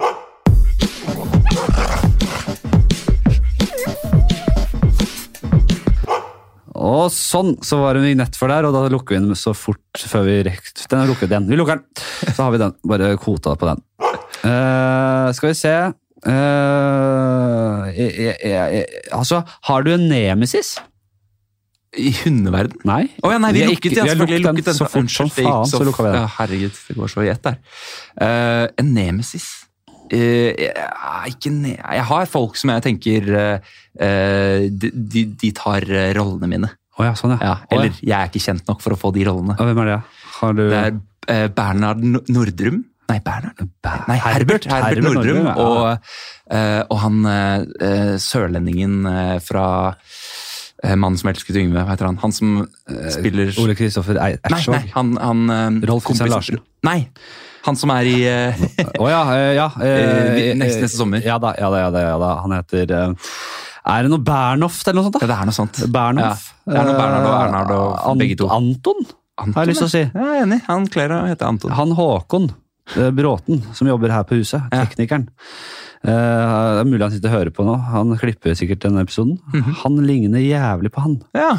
[6.77, 9.53] Og sånn, så var det en vignett for der, og da lukker vi den så
[9.57, 11.47] fort før vi rekker Den er lukket igjen.
[11.51, 11.87] Vi lukker den.
[12.31, 12.75] Så har vi den.
[12.87, 13.81] Bare kvota på den.
[14.45, 15.77] Uh, skal vi se
[16.25, 20.71] Eh, jeg, jeg, jeg, Altså, har du en nemesis?
[21.95, 22.81] I hundeverden?
[22.85, 23.05] Nei.
[23.23, 24.75] Oh, ja, nei, vi, har lukket, ikke- ja, vi lukket lukket den.
[24.75, 26.19] så fort som faen, så lukka vi den.
[26.21, 27.57] Ja, herregud, det går så i ett der.
[28.19, 29.45] Uh, en nemesis?
[30.11, 30.73] Uh, jeg,
[31.31, 36.13] ikke ne jeg har folk som jeg tenker eh, eh, de, de, de tar eh,
[36.15, 36.69] rollene mine.
[36.97, 37.39] Oh, ja, sånn ja.
[37.43, 39.57] Ja, eller jeg er ikke kjent nok for å få de rollene.
[39.59, 39.65] ja.
[39.67, 39.97] Hvem er det?
[40.37, 42.85] Har du Det er uh, Bernhard Nordrum.
[43.07, 43.61] Nei, Bernhard.
[44.07, 44.65] Nei, Herbert.
[44.67, 45.43] Herbert, Herbert Nordrum.
[45.43, 45.53] Nordrum, ja.
[45.63, 46.09] Og,
[46.51, 50.17] eh, og han eh, eh, sørlendingen eh, fra eh,
[50.83, 52.17] Mannen som elsket Yngve, hva heter han?
[52.21, 54.75] Han som eh, spiller Ole Kristoffer Eidsvåg?
[54.75, 56.59] Nei, nei, han, han eh, Rolf Christian Larsen.
[56.85, 56.99] Nei,
[57.65, 58.61] han som er i eh,
[59.01, 59.65] Å ja, eh, ja.
[59.81, 59.87] eh,
[60.51, 61.23] Eh, neste- neste sommer.
[61.25, 62.03] Ja da, ja da, ja da.
[62.05, 62.29] Ja, da.
[62.45, 63.33] Han heter uh,
[63.87, 65.17] Er det noe Bernhoft eller noe sånt?
[65.17, 65.25] da?
[65.25, 65.81] Ja, det er noe sånt.
[65.97, 66.53] Bernhoft.
[66.67, 68.47] Ja, det er noe Bernhard og Eh, Ernhard og Ant- begge to.
[68.53, 69.01] Anton,
[69.37, 70.03] Anton, har jeg lyst til å si.
[70.05, 70.61] Ja, jeg er enig.
[70.69, 71.73] Han kler å hete Anton.
[71.81, 72.55] Han Håkon eh,
[72.95, 74.63] Bråten, som jobber her på huset.
[74.71, 75.27] Teknikeren.
[76.05, 77.73] Uh, det er mulig han sitter og hører på nå.
[77.91, 79.39] Han klipper sikkert denne episoden.
[79.53, 79.75] Mhm.
[79.83, 81.19] Han ligner jævlig på han.
[81.35, 81.57] Ja,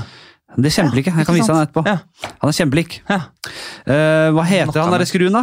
[0.56, 1.12] Det er kjempelike.
[1.12, 1.82] Jeg kan vise han etterpå.
[1.86, 1.98] Ja.
[2.40, 3.00] Han er kjempelik.
[3.10, 3.18] ja.
[3.88, 5.42] Uh, hva heter Nok han derre skruen, da?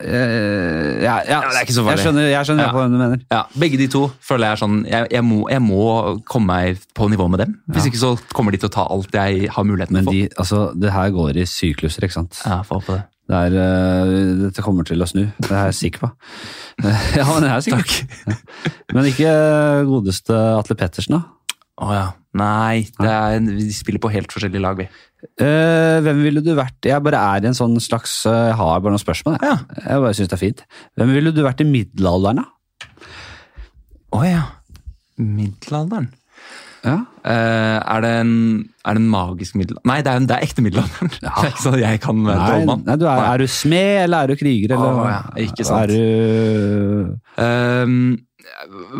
[0.00, 1.98] Uh, ja, ja, det er ikke så farlig.
[1.98, 2.70] Jeg skjønner, jeg skjønner Ja.
[2.74, 3.20] hva du mener.
[3.30, 5.82] Ja, Begge de to føler jeg er sånn Jeg, jeg, må, jeg må
[6.26, 7.54] komme meg på nivå med dem.
[7.70, 10.70] Hvis ikke så kommer de til å ta alt jeg har muligheten Men de, altså,
[10.74, 12.40] det her går i sykluser, ikke sant?
[12.46, 13.04] Ja, få håpe det.
[13.30, 16.08] Det er, eh, dette kommer til å snu, det er jeg sikker på.
[17.18, 18.16] ja, men det er sikkert.
[18.26, 18.40] Takk.
[18.96, 19.30] Men ikke
[19.86, 21.54] godeste Atle Pettersen, da?
[21.80, 22.08] Å ja.
[22.40, 24.86] Nei, det er, vi spiller på helt forskjellige lag, vi.
[25.40, 28.78] Uh, hvem ville du vært Jeg bare er i en sånn slags eh, Jeg har
[28.80, 29.34] bare noen spørsmål.
[29.36, 29.82] Jeg, Ja.
[29.84, 30.62] jeg bare synes det er fint.
[30.96, 33.00] Hvem ville du vært i middelalderen, da?
[34.16, 34.44] Å ja.
[35.20, 36.08] Middelalderen.
[36.84, 36.94] Ja.
[37.28, 38.30] Eh, er, det en,
[38.88, 39.76] er det en magisk middel...
[39.84, 41.10] Nei, det er, en, det er ekte middelalderen.
[41.20, 44.32] Det er ikke sånn jeg kan Nei, nei, du er, er du smed, eller er
[44.32, 44.72] du kriger?
[44.78, 45.92] Eller, oh, ja, ikke sant.
[45.92, 47.94] Du Um,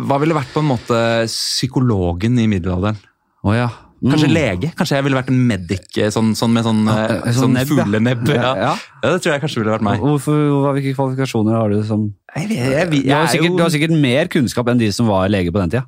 [0.07, 0.97] hva ville vært på en måte
[1.29, 2.97] psykologen i middelalderen?
[3.45, 3.67] Oh, ja.
[4.01, 4.13] Mm.
[4.15, 4.69] Kanskje lege?
[4.77, 7.53] Kanskje jeg ville vært en medic eh, sånn, sånn med sånn, eh, Eh, sånn sånn
[7.59, 8.23] nebb, fuglenebb?
[8.31, 8.37] Ja.
[8.39, 8.71] Ja, Ja.
[9.03, 9.11] ja.
[9.11, 9.99] det tror jeg kanskje ville vært meg.
[10.01, 10.39] Hvorfor,
[10.77, 13.63] hvilke kvalifikasjoner har du som Jeg, vet- jeg, vet- du, har er sikkert, jo- du
[13.65, 15.85] har sikkert mer kunnskap enn de som var lege på den tida.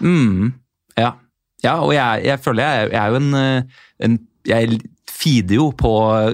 [0.00, 0.52] Mm,
[1.64, 1.78] ja.
[1.80, 4.80] og jeg, jeg føler jeg, jeg er jo en, eh, en Jeg
[5.16, 5.90] feeder jo på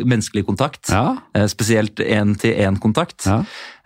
[0.08, 0.90] menneskelig kontakt.
[0.90, 1.14] Ja.
[1.36, 3.24] Eh, Spesielt én-til-én-kontakt.
[3.24, 3.38] Ja.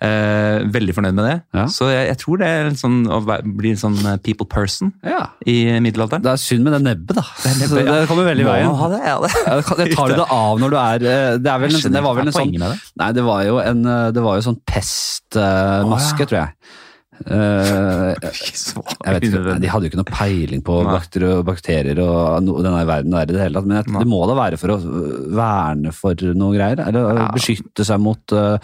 [0.03, 1.35] Eh, veldig fornøyd med det.
[1.55, 1.67] Ja.
[1.71, 5.21] Så jeg, jeg tror det er en sånn, å bli en sånn people person ja.
[5.47, 6.25] i middelalderen.
[6.25, 7.27] Det er synd med det nebbet, da.
[7.45, 8.73] nebbet, Så det kommer veldig i veien.
[8.81, 9.35] Ha det, ja, det.
[9.85, 12.33] Det tar du det av når du er Det, er vel en, det var vel
[12.33, 12.73] en sånn det.
[13.03, 16.75] Nei, det var jo en Det var jo sånn pestmaske, tror jeg.
[17.27, 19.57] Så jeg vet ikke.
[19.63, 23.35] De hadde jo ikke noe peiling på bakterier, bakterier og no, denne verden der i
[23.35, 24.81] det hele tatt, men jeg, det må da være for å
[25.37, 26.83] verne for noe greier?
[26.87, 27.29] Eller Ja.
[27.35, 28.59] beskytte seg mot uh,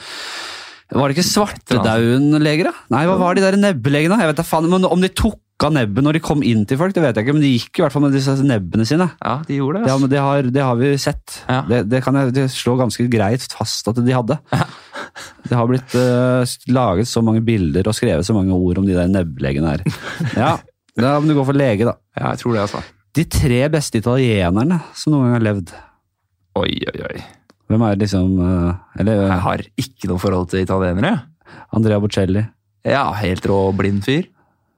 [0.92, 2.74] Var det ikke svartedauden-leger, da?
[2.92, 4.18] Nei, hva var de der nebbelegene?
[4.20, 6.76] Jeg vet da faen, men Om de tok av nebbet når de kom inn til
[6.80, 9.06] folk, det vet jeg ikke, men de gikk i hvert fall med disse nebbene sine.
[9.22, 9.86] Ja, de gjorde det.
[9.86, 10.02] Det, Altså.
[10.02, 11.36] har- det, har, det har vi sett.
[11.46, 11.60] Ja.
[11.68, 14.38] Det, det kan jeg slå ganske greit fast at de hadde.
[15.48, 18.94] Det har blitt uh, laget så mange bilder og skrevet så mange ord om de
[18.96, 19.84] der nebblegene her.
[20.36, 20.50] Ja,
[20.98, 21.96] da må du gå for lege, da.
[22.18, 22.82] Ja, jeg tror det, altså.
[23.16, 25.72] De tre beste italienerne som noen gang har levd.
[26.62, 27.22] Oi, oi, oi.
[27.72, 31.14] Hvem er liksom uh, Eller Jeg har ikke noe forhold til italienere.
[31.72, 32.42] Andrea Bocelli.
[32.84, 34.26] Ja, helt rå blind fyr.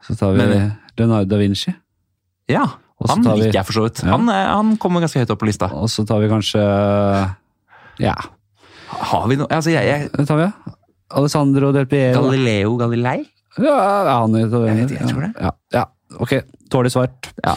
[0.07, 1.72] Så tar vi Men- Leonardo da Vinci.
[2.50, 2.64] Ja.
[3.09, 4.02] Han liker jeg for så vidt.
[4.05, 4.12] Ja.
[4.14, 5.66] Han, er- han kommer ganske høyt opp på lista.
[5.74, 6.62] Og så tar vi kanskje
[8.02, 8.14] Ja,
[9.01, 10.49] Har vi noe Altså, jeg, jeg tar vi.
[10.49, 10.74] ja.
[11.14, 12.24] Alessandro Del Piero.
[12.24, 13.20] Galileo Galilei?
[13.61, 15.32] Ja, er han Jeg aner ikke, jeg tror det.
[15.38, 15.84] Ja, ja.
[16.18, 16.32] ok.
[16.72, 17.28] Dårlig svart.
[17.45, 17.55] Ja.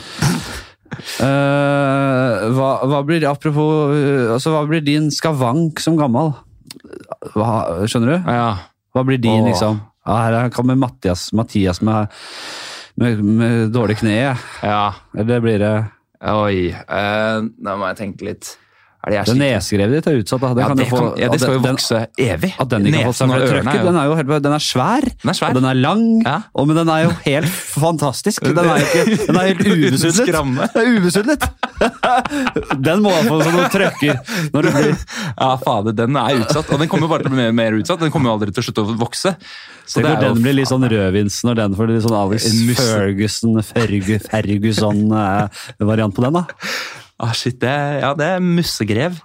[1.23, 6.35] uh, hva, hva blir apropos eh, altså, Hva blir din skavank som gammel?
[7.33, 7.49] Hva,
[7.89, 8.29] skjønner du?
[8.29, 8.51] Ja.
[8.93, 9.49] Hva blir din, Åh.
[9.49, 9.81] liksom?
[10.07, 12.13] Ja, her kommer Mathias, Mathias med,
[12.95, 14.37] med, med dårlig kne.
[14.63, 14.83] ja.
[15.17, 15.75] Eller blir det
[16.27, 16.71] Oi.
[16.73, 18.55] Uh, da må jeg tenke litt.
[19.07, 20.41] Det jeg Det nesegrevet ditt er utsatt.
[20.41, 22.51] Det, ja, kan det, få, kan, ja, det skal jo den- vokse evig.
[22.59, 23.67] At den ikke har fått seg for trøkket.
[23.67, 25.47] er jo- Den er jo helt, den er svær, Den er svær.
[25.49, 26.37] og den er lang, Ja.
[26.55, 28.41] og, men den er jo helt fantastisk.
[28.43, 30.27] Den er, ikke, den er helt ubesudlet.
[30.27, 31.49] Den er ubesudlet.
[32.81, 34.17] Den må få sånn noen trøkker
[34.53, 34.95] når det blir
[35.37, 36.71] Ja, fader, den er utsatt.
[36.73, 37.99] Og den kommer bare til å bli mer, mer utsatt.
[38.01, 39.35] Den kommer jo aldri til å slutte å vokse.
[39.85, 42.65] Så det er den blir litt sånn rødvins når den får litt sånn Alex En
[42.67, 42.87] musse.
[42.97, 46.33] Ferguson, Fergu, Ferguson-variant på den.
[46.33, 46.45] da.
[47.17, 49.17] Ah, shit, det, ja, det er mussegrev.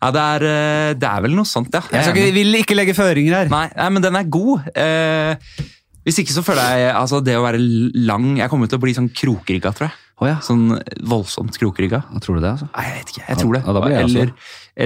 [0.00, 1.80] Ja, det er, eh, det er vel noe sånt, ja.
[1.92, 3.52] Jeg ikke, vil ikke legge føringer her.
[3.52, 4.68] Nei, nei, men den er god.
[4.76, 5.64] Eh,
[6.08, 7.58] hvis ikke så føler jeg altså det å være
[8.08, 9.96] lang Jeg kommer til å bli sånn krokrygga, tror jeg.
[10.20, 10.38] Oh, ja.
[10.44, 10.74] Sånn
[11.08, 12.02] voldsomt krokrygga.
[12.24, 12.54] Tror du det?
[12.54, 12.68] altså?
[12.74, 13.24] Nei, jeg vet ikke.
[13.28, 13.62] Jeg tror det.
[13.64, 14.34] Ja, jeg eller,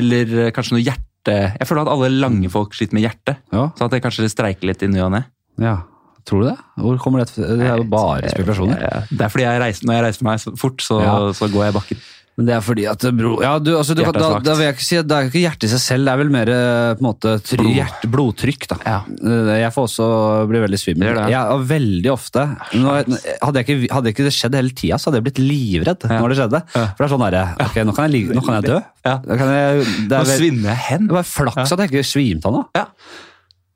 [0.02, 3.42] eller eh, kanskje noe hjerte Jeg føler at alle lange folk sliter med hjertet.
[3.55, 3.68] Ja.
[3.78, 5.24] Så at det kanskje streiker litt i ny og ne.
[5.62, 5.80] ja.
[6.24, 6.57] Tror du det?
[6.80, 8.78] Hvor kommer det Det er jo bare spekulasjoner.
[9.11, 10.96] Det er fordi jeg reiser, når jeg reiser meg fort, så,
[11.36, 11.98] så går jeg i bakken.
[12.35, 14.82] Men det er fordi at bro, ja, du, altså, du, da, da vil jeg ikke
[14.82, 17.07] si at Det er ikke hjertet i seg selv, det er vel mer på en
[17.07, 17.76] måte try, Blod.
[17.76, 18.66] hjert, blodtrykk.
[18.72, 18.78] da.
[18.89, 18.97] Ja.
[19.07, 20.09] Eh, Jeg får også
[20.51, 21.20] bli veldig svimmel.
[21.30, 25.20] Jeg veldig ofte nå, hadde, jeg ikke, hadde ikke det skjedd hele tida, så hadde
[25.22, 26.18] jeg blitt livredd Ja.
[26.18, 26.62] når det skjedde.
[26.74, 28.80] For det er sånn derre Ok, nå kan jeg, nå kan jeg dø.
[29.07, 29.14] Ja.
[29.22, 31.07] Kan jeg, det, er nå svinner jeg hen.
[31.12, 32.64] det var flaks at jeg ikke svimte av nå.
[32.74, 32.87] Ja.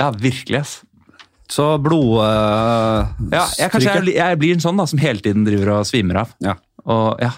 [0.03, 0.65] ja, virkelig.
[0.67, 0.77] ass.
[1.49, 2.19] Så blod...
[2.27, 6.25] eh, Ja, jeg, jeg, jeg blir en sånn da, som hele tiden driver og svimer
[6.27, 6.35] av.
[6.45, 6.59] Ja.
[6.89, 7.31] Og ja,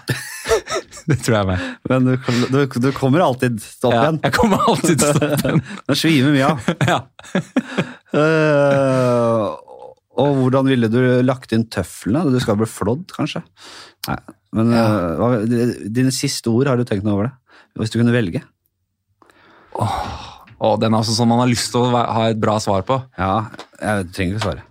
[1.09, 1.63] det tror jeg er meg.
[1.91, 2.13] Men du,
[2.53, 4.19] du, du kommer alltid opp Ja, igjen.
[4.23, 5.63] jeg kommer alltid til å stoppe den.
[6.01, 6.69] Svimer mye av.
[6.91, 6.99] Ja.
[8.15, 9.49] uh,
[10.21, 12.31] og hvordan ville du lagt inn tøflene?
[12.33, 13.41] Du skal bli flådd, kanskje?
[14.09, 14.17] Nei,
[14.57, 14.87] men Ja.
[15.19, 15.45] uh,
[15.87, 17.35] dine siste ord, har du tenkt noe over det?
[17.79, 18.41] Hvis du kunne velge?
[20.61, 22.99] Og den er altså sånn man har lyst til å ha et bra svar på.
[23.17, 23.47] Ja,
[23.81, 24.65] jeg trenger ikke svare.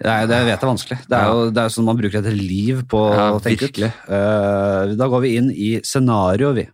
[0.00, 0.96] Nei, det jeg vet jeg er vanskelig.
[1.10, 3.80] Det er, jo, det er sånn man bruker et liv på Ja, å tenke ut.
[3.84, 6.64] Eh, da går vi inn i scenario, vi.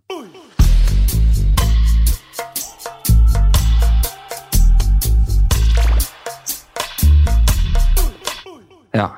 [8.96, 9.08] Ja.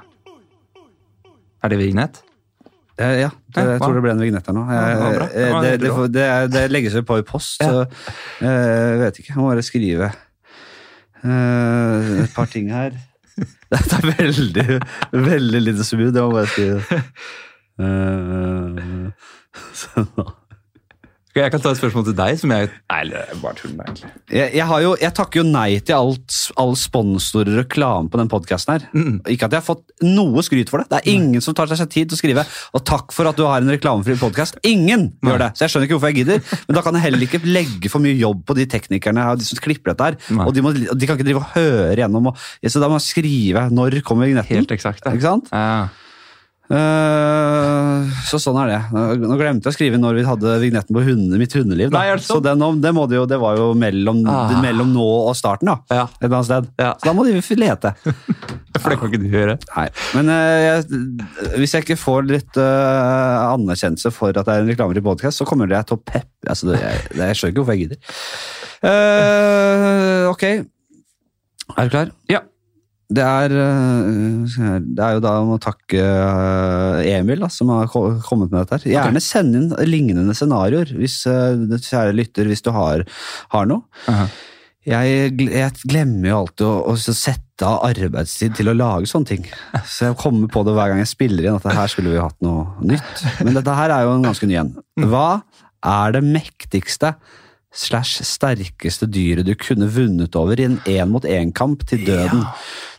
[1.63, 2.23] Er det vignett?
[2.99, 4.65] Eh, ja, det, jeg tror det ble en vignett her nå.
[4.73, 4.97] Jeg-
[5.61, 9.33] Det det, det, det, legges jo på i post, så eh, jeg vet ikke.
[9.35, 10.09] Jeg må bare skrive
[11.23, 12.97] eh, et par ting her.
[13.73, 14.67] Dette er veldig,
[15.13, 16.13] veldig lite smooth.
[16.15, 16.69] det må bare si.
[17.79, 19.11] Uh,
[19.81, 20.48] så, Ok,
[21.39, 22.39] Jeg kan ta et spørsmål til deg.
[22.41, 22.71] som jeg...
[22.93, 24.11] Nei, det er bare tull med, egentlig.
[24.35, 28.21] jeg, jeg, har jo, jeg takker jo nei til alt, all sponsor og reklame på
[28.21, 28.87] den podkasten her.
[28.93, 29.21] Mm.
[29.35, 30.89] Ikke at jeg har fått noe skryt for det.
[30.93, 33.45] Det er ingen som tar seg tid til å skrive 'og takk for at du
[33.47, 34.59] har en reklamefri podkast'.
[34.67, 35.33] Ingen Nei.
[35.33, 35.51] gjør det!
[35.55, 36.43] Så jeg skjønner ikke hvorfor jeg gidder.
[36.67, 39.49] Men da kan jeg heller ikke legge for mye jobb på de teknikerne og de
[39.49, 40.19] som klipper dette her.
[40.35, 40.49] Nei.
[40.49, 42.33] Og de, må, de kan ikke drive og høre gjennom.
[42.33, 44.61] Og, så da må jeg skrive når kommer vignetten.
[44.61, 45.05] Helt eksakt.
[45.05, 45.15] Ja.
[45.15, 45.51] Ikke sant?
[45.53, 45.89] Ja.
[46.69, 48.79] Eh, så sånn er det.
[49.23, 51.93] Nå glemte jeg å skrive når vi hadde vignetten på hunde, mitt hundeliv.
[51.95, 54.53] Nei, så den, det, jo, det var jo mellom, Ah.
[54.61, 55.79] mellom nå og starten, da.
[55.89, 56.05] Ja.
[56.19, 56.69] Et eller annet sted.
[56.81, 56.91] Ja.
[57.01, 57.95] Så da må de lete.
[58.79, 59.57] For det kan ikke du gjøre.
[59.75, 59.87] Nei.
[60.15, 60.85] Men uh, jeg,
[61.59, 65.47] hvis jeg ikke får litt uh, anerkjennelse for at det er en reklamefri podkast, så
[65.49, 67.99] kommer jeg til å peppe altså, det, jeg, jeg skjønner ikke hvorfor jeg gidder.
[70.31, 70.45] Ok.
[71.75, 72.15] Er du klar?
[72.31, 72.45] Ja.
[73.09, 77.89] Det er, eh, det er jo da om å takke eh, Emil da, som har
[77.89, 78.83] kommet med dette.
[78.85, 78.93] her.
[78.99, 81.57] Gjerne send inn lignende scenarioer, hvis, eh,
[81.89, 83.07] kjære lytter, hvis du har,
[83.55, 83.83] har noe.
[84.89, 89.49] Jeg, jeg glemmer jo alltid å, å sette av arbeidstid til å lage sånne ting.
[89.89, 92.21] Så jeg kommer på det hver gang jeg spiller inn, at det her skulle vi
[92.23, 93.25] hatt noe nytt.
[93.41, 94.73] Men dette her er jo en ganske ny en.
[95.09, 95.43] Hva
[95.81, 97.15] er det mektigste
[97.75, 102.47] slash sterkeste dyret du kunne vunnet over i en én-mot-én-kamp til døden?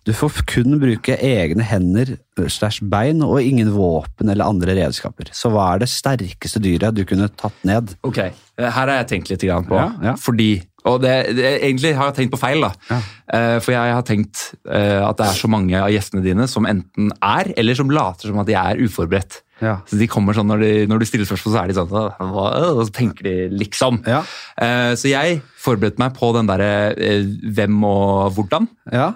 [0.08, 2.16] Du får kun bruke egne hender
[2.48, 5.32] slash bein og ingen våpen eller andre redskaper.
[5.36, 7.96] Så hva er det sterkeste dyret du kunne tatt ned?
[8.08, 9.76] Ok, eh, Her har jeg tenkt litt på.
[9.76, 10.16] Ja, ja.
[10.20, 12.62] Fordi Og det, det, egentlig har jeg tenkt på feil.
[12.64, 12.72] da.
[12.90, 13.00] Ja.
[13.36, 16.66] Eh, for jeg har tenkt eh, at det er så mange av gjestene dine som
[16.66, 19.42] enten er, eller som later som at de er uforberedt.
[19.60, 19.82] Ja.
[19.84, 22.46] Så de kommer sånn, Når, de, når du stiller spørsmål, så er de sånn hva?»
[22.78, 24.00] Og så tenker de liksom.
[24.08, 24.22] Ja.
[24.56, 29.12] Eh, så jeg forberedte meg på den derre eh, hvem og hvordan, Ja.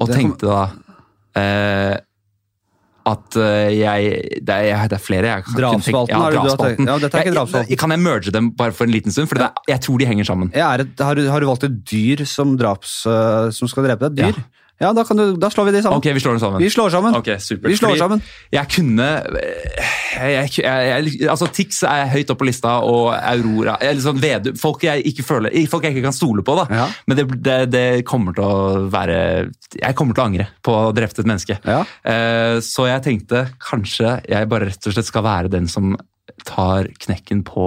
[0.00, 0.60] Og tenkte da
[1.38, 1.96] eh,
[3.08, 4.08] at eh, jeg
[4.44, 6.88] det, er, det er flere jeg kan Drapsspalten, tenkt- drapsspalten.
[6.90, 7.78] ja, dette er ikke drapsspalten.
[7.80, 9.30] Kan jeg merge dem bare for en liten stund?
[9.30, 10.50] For det er, jeg tror de henger sammen.
[10.52, 13.88] Jeg er et, har, du, har du valgt et dyr som, draps, eh, som skal
[13.88, 14.20] drepe deg?
[14.34, 14.36] Dyr?
[14.42, 14.67] Ja.
[14.78, 15.98] Ja, da, kan du, da slår vi de sammen.
[15.98, 16.62] Ok, vi slår dem sammen.
[16.62, 17.16] Vi slår sammen.
[17.18, 17.66] Ok, supert.
[17.66, 18.20] Vi slår Fordi sammen.
[18.54, 24.20] Jeg kunne jeg, jeg, jeg, altså Tix er høyt opp på lista, og Aurora liksom
[24.22, 24.86] Vedum, folk,
[25.26, 26.54] føler, folk jeg ikke kan stole på.
[26.60, 26.68] da.
[26.70, 26.86] Ja.
[27.10, 29.18] Men det, det, det kommer til å være
[29.74, 31.58] Jeg kommer til å angre på å ha drept et menneske.
[31.66, 31.82] Ja.
[32.06, 35.96] Uh, så jeg tenkte kanskje jeg bare rett og slett skal være den som
[36.46, 37.66] tar knekken på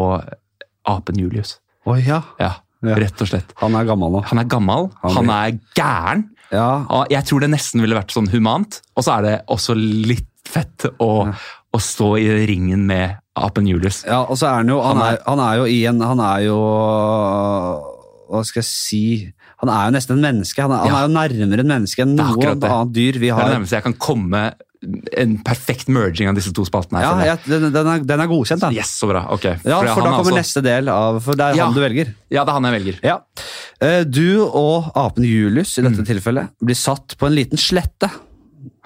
[0.88, 1.58] apen Julius.
[1.84, 2.24] Å ja.
[2.40, 2.96] Ja, Ja.
[2.98, 3.52] Rett og slett.
[3.60, 4.24] Han er gammel nå.
[4.32, 6.24] Han er gammel, Han han er gæren.
[6.52, 6.86] Ja.
[6.90, 10.28] Ja, Jeg tror det nesten ville vært sånn humant, og så er det også litt
[10.52, 14.02] fett å, å stå i ringen med apen Julius.
[14.04, 16.02] ja, og så er han jo han Han er, er- han er jo i en
[16.02, 16.58] Han er jo
[18.32, 19.04] Hva skal jeg si
[19.62, 20.62] Han er jo nesten en menneske.
[20.66, 23.48] Han er, han er jo nærmere en menneske enn noe annet dyr vi Det er
[23.52, 24.44] det nærmeste jeg kan komme
[24.82, 26.98] en perfekt merging av disse to spaltene.
[27.04, 27.06] her.
[27.06, 28.72] Ja, ja den, den, er, den er godkjent, da.
[28.74, 29.22] Yes, så bra.
[29.30, 29.44] Ok.
[29.46, 31.66] Ja, For, for da er kommer altså- neste del av For det er Ja.
[31.66, 32.14] han du velger.
[32.32, 33.00] Ja, det er han jeg velger.
[33.04, 33.18] Ja.
[33.82, 35.92] Eh, Du og apen Julius i Mm.
[35.96, 38.10] dette tilfellet blir satt på en liten slette.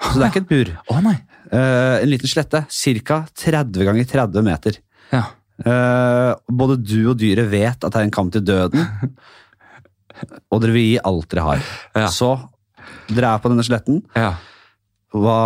[0.00, 0.72] Så det er ikke et bur.
[0.92, 1.16] Å nei.
[1.50, 2.66] Eh, En liten slette,
[3.04, 3.26] ca.
[3.34, 4.76] 30 ganger 30 meter.
[5.12, 5.24] Ja.
[5.64, 8.84] Eh, Både du og dyret vet at det er en kamp til døden,
[10.52, 11.58] og dere vil gi alt dere har.
[12.12, 12.34] Så
[13.08, 14.02] dere er på denne sletten.
[14.14, 14.34] Ja.
[15.14, 15.38] Hva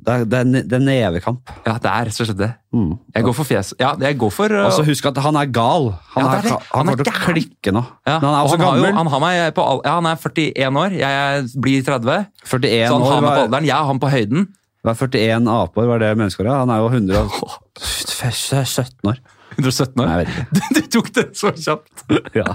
[0.00, 1.40] Det er, det er, det er nevekamp.
[1.66, 2.50] ja, det er rett og slett det.
[2.76, 2.92] Mm.
[3.16, 3.72] Jeg går for fjes.
[3.80, 5.90] Ja, jeg går for uh, Altså Husk at han er gal.
[6.14, 7.82] Han, Ja, er han, Han er til å klikke nå.
[8.06, 8.18] ja.
[8.20, 10.76] Men han er også han, har jo, han har meg på ja, Han er 41
[10.84, 12.24] år, jeg blir 30.
[12.44, 12.58] 41 Så
[12.94, 13.64] han har meg på alderen.
[13.68, 14.46] Jeg har han på høyden.
[14.84, 15.84] hva er 41 apeår?
[15.90, 16.54] Hva er det menneskeåret?
[16.62, 19.18] Han er jo 117 år.
[19.58, 20.20] 117 Nei, år.
[20.26, 20.74] ikke.
[20.76, 22.04] Du tok det så kjapt.
[22.40, 22.46] Ja.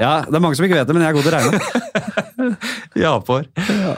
[0.00, 1.58] ja, Det er mange som ikke vet det, men jeg er god til å regne.
[2.98, 3.44] Ja, for.
[3.56, 3.92] Ja,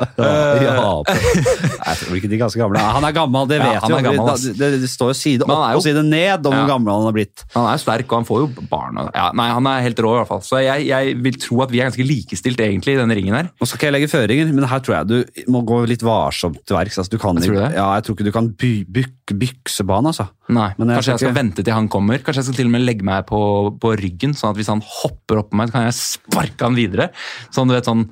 [0.62, 1.14] ja, på-
[1.86, 2.80] Nei, tror ikke de ganske gamle.
[2.80, 4.04] Han er gammel, det Ja, vet han er jo.
[4.10, 4.38] gammel.
[4.42, 6.68] Det, det, det står jo side opp jo- og side ned om hvor Ja.
[6.70, 7.44] gammel han har blitt.
[7.54, 9.00] Han er sterk, og han får jo barn.
[9.14, 10.42] Ja, nei, Han er helt rå, i hvert fall.
[10.46, 13.50] Så jeg, jeg vil tro at vi er ganske likestilt egentlig i denne ringen her.
[13.60, 16.60] Nå skal ikke jeg legge føringer, men her tror jeg du må gå litt varsomt
[16.66, 16.98] til verks.
[17.02, 17.76] Altså, du kan, Jeg tror ikke- det.
[17.80, 19.12] Ja, jeg tror ikke du kan by, byk,
[19.44, 20.28] bykse på altså.
[20.48, 22.18] Nei, Men jeg Kanskje jeg skal ikke- vente til han kommer.
[22.22, 23.40] Kanskje jeg skal til og med legge meg på,
[23.82, 26.78] på ryggen, sånn at hvis han hopper opp på meg, så kan jeg sparke han
[26.78, 27.10] videre.
[27.54, 28.08] Sånn, du vet, sånn,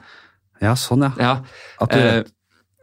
[0.62, 1.12] Ja, sånn, ja.
[1.20, 1.34] ja.
[1.82, 2.22] At du, Eh,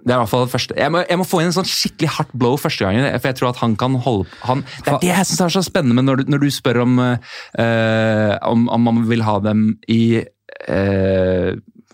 [0.02, 0.76] det er i hvert fall første.
[0.78, 3.06] Jeg må, jeg må få inn en sånn skikkelig hardt blow første gangen.
[3.20, 5.64] For jeg tror at han kan holde han, Det er det jeg syns er så
[5.66, 10.02] spennende når du, når du spør om, eh, om, om man vil ha dem i
[10.66, 11.52] eh,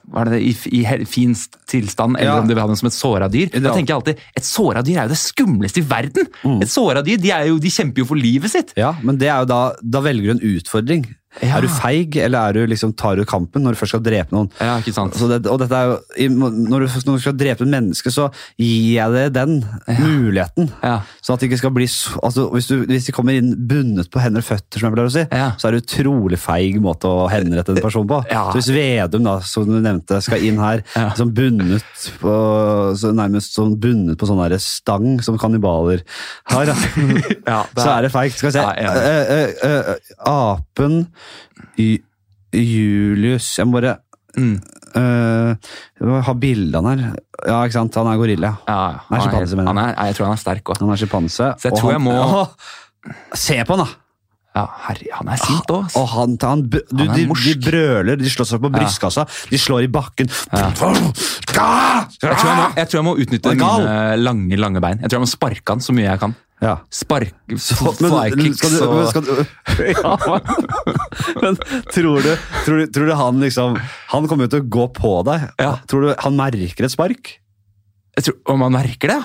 [0.07, 2.39] det, i, i finst fin tilstand, eller Ja.
[2.39, 3.49] om du vil ha dem som et såra dyr.
[3.51, 6.27] Da tenker jeg alltid, Et såra dyr er jo det skumleste i verden!
[6.43, 6.61] Mm.
[6.63, 8.71] Et såra dyr de, jo, de kjemper jo for livet sitt.
[8.77, 11.05] ja, men det er jo da Da velger du en utfordring.
[11.43, 11.57] Ja.
[11.59, 14.33] Er du feig, eller er du liksom, tar du kampen når du først skal drepe
[14.33, 14.47] noen?
[14.63, 15.13] Ja, ikke sant?
[15.19, 18.29] Så det, og dette er jo, når, du, når du skal drepe et menneske, så
[18.57, 19.57] gir jeg deg den
[19.99, 20.71] muligheten.
[20.81, 20.95] Ja.
[21.21, 24.09] Sånn at det ikke skal bli så, altså, hvis, du, hvis de kommer inn bundet
[24.13, 25.49] på hender og føtter, som jeg pleier å si, Ja.
[25.61, 28.21] så er det utrolig feig måte å henrette en person på.
[28.33, 28.47] Ja.
[28.49, 31.11] Så hvis Vedum, da, som du nevnte, skal inn her Ja.
[31.19, 31.85] som bundet
[32.23, 32.33] på,
[32.97, 36.01] så nærmest som bundet på sånn stang som kannibaler
[36.49, 36.73] har,
[37.47, 38.39] Ja, så er det feigt.
[38.41, 38.65] Skal vi se.
[38.81, 41.05] Ja, apen
[42.53, 43.97] Julius Jeg må bare
[44.37, 44.59] Mm.
[44.93, 45.55] uh,
[46.21, 46.99] ha bildene her.
[47.47, 47.95] Ja, ikke sant.
[47.97, 48.51] Han er gorilla.
[48.67, 48.75] Ja,
[49.09, 49.95] Han er han sjimpanse, er, mener han jeg.
[50.05, 50.77] jeg tror han er sterk òg.
[50.83, 51.47] Han er sjimpanse.
[51.57, 53.87] Så jeg tror han- jeg må- å, se på han, da!
[54.57, 55.91] Ja, herre, han er sint òg.
[55.99, 59.59] Og han, han, du, Han er de, de brøler, de slår seg på brystkassa, de
[59.61, 60.31] slår i bakken.
[60.49, 60.71] Ja.
[60.71, 65.01] Jeg tror jeg, må, jeg tror jeg må utnytte mine lange lange bein.
[65.03, 66.35] Jeg tror jeg må sparke han så mye jeg kan.
[66.57, 66.73] Ja.
[66.89, 69.43] Spark, Men, flykicks skal du, og men, skal du,
[69.93, 70.47] ja, men,
[71.43, 71.59] men
[71.93, 72.31] tror du,
[72.65, 73.77] tror, tror du han liksom
[74.09, 75.51] Han kommer jo til å gå på deg.
[75.61, 75.75] Ja.
[75.85, 77.35] Tror du han merker et spark?
[78.17, 79.19] jeg tror, Om han merker det?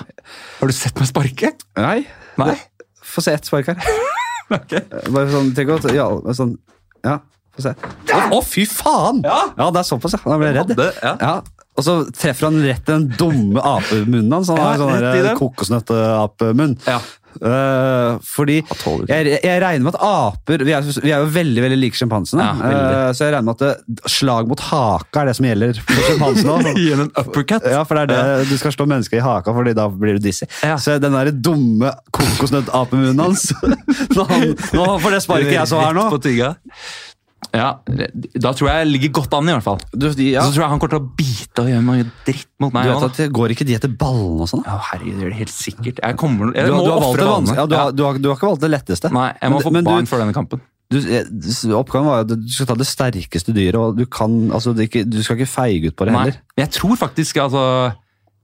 [0.59, 1.55] Har du sett meg sparke?
[1.81, 2.03] Nei.
[2.37, 2.57] Nei.
[3.03, 4.11] Få se ett spark her.
[4.53, 4.75] Ok.
[5.13, 6.55] Bare sånn, tenk godt, ja, sånn,
[7.05, 7.17] ja,
[7.55, 7.73] få se.
[8.13, 9.23] Å, oh, fy faen!
[9.25, 9.41] Ja.
[9.73, 10.21] det er såpass, ja.
[10.25, 10.73] Da ble jeg redd.
[10.75, 11.13] Hadde- ja.
[11.21, 14.51] Ja, og så treffer han rett i den dumme apemunnen hans.
[14.53, 16.77] Han Ja, sånn kokosnøtteapemunn.
[16.85, 16.99] Ja.
[17.41, 21.79] Eh, fordi jeg, jeg regner med at aper Vi er, vi er jo veldig veldig
[21.81, 22.45] like sjimpansene.
[22.45, 22.71] Ja.
[22.71, 26.09] Eh, så jeg regner med at det, slag mot haka er det som gjelder for
[26.09, 26.73] sjimpansene.
[26.81, 27.69] Gi en uppercut.
[27.73, 30.27] Ja, for det er det du skal slå mennesker i haka, Fordi da blir du
[30.27, 30.47] dizzy.
[30.63, 30.77] Ja.
[30.81, 33.49] Så den der dumme kokosnøttapemunnen hans
[34.15, 36.07] Når han, når han får det sparket jeg så her nå.
[37.53, 39.79] Ja, da tror jeg jeg ligger godt an, i hvert fall.
[39.93, 42.73] du, ja, Så tror jeg han kommer til å bite og gjøre mye dritt mot
[42.73, 44.63] du vet at det Går ikke de etter ballene og sånn?
[44.65, 45.99] Ja, herregud, det gjør det helt sikkert.
[46.01, 47.55] Jeg, kommer, Du, jeg har- må du, har valgt det ballene.
[47.55, 49.11] ja, du, har, du, har, du har ikke valgt det letteste.
[49.13, 50.61] Nei, jeg må Men- få men du- for denne kampen.
[50.89, 54.73] Du, eh, oppgaven var at du skal ta det sterkeste dyret, og du, kan, altså,
[54.75, 56.37] det ikke, du skal ikke feige ut på det Nei, heller.
[56.57, 57.95] men jeg tror faktisk altså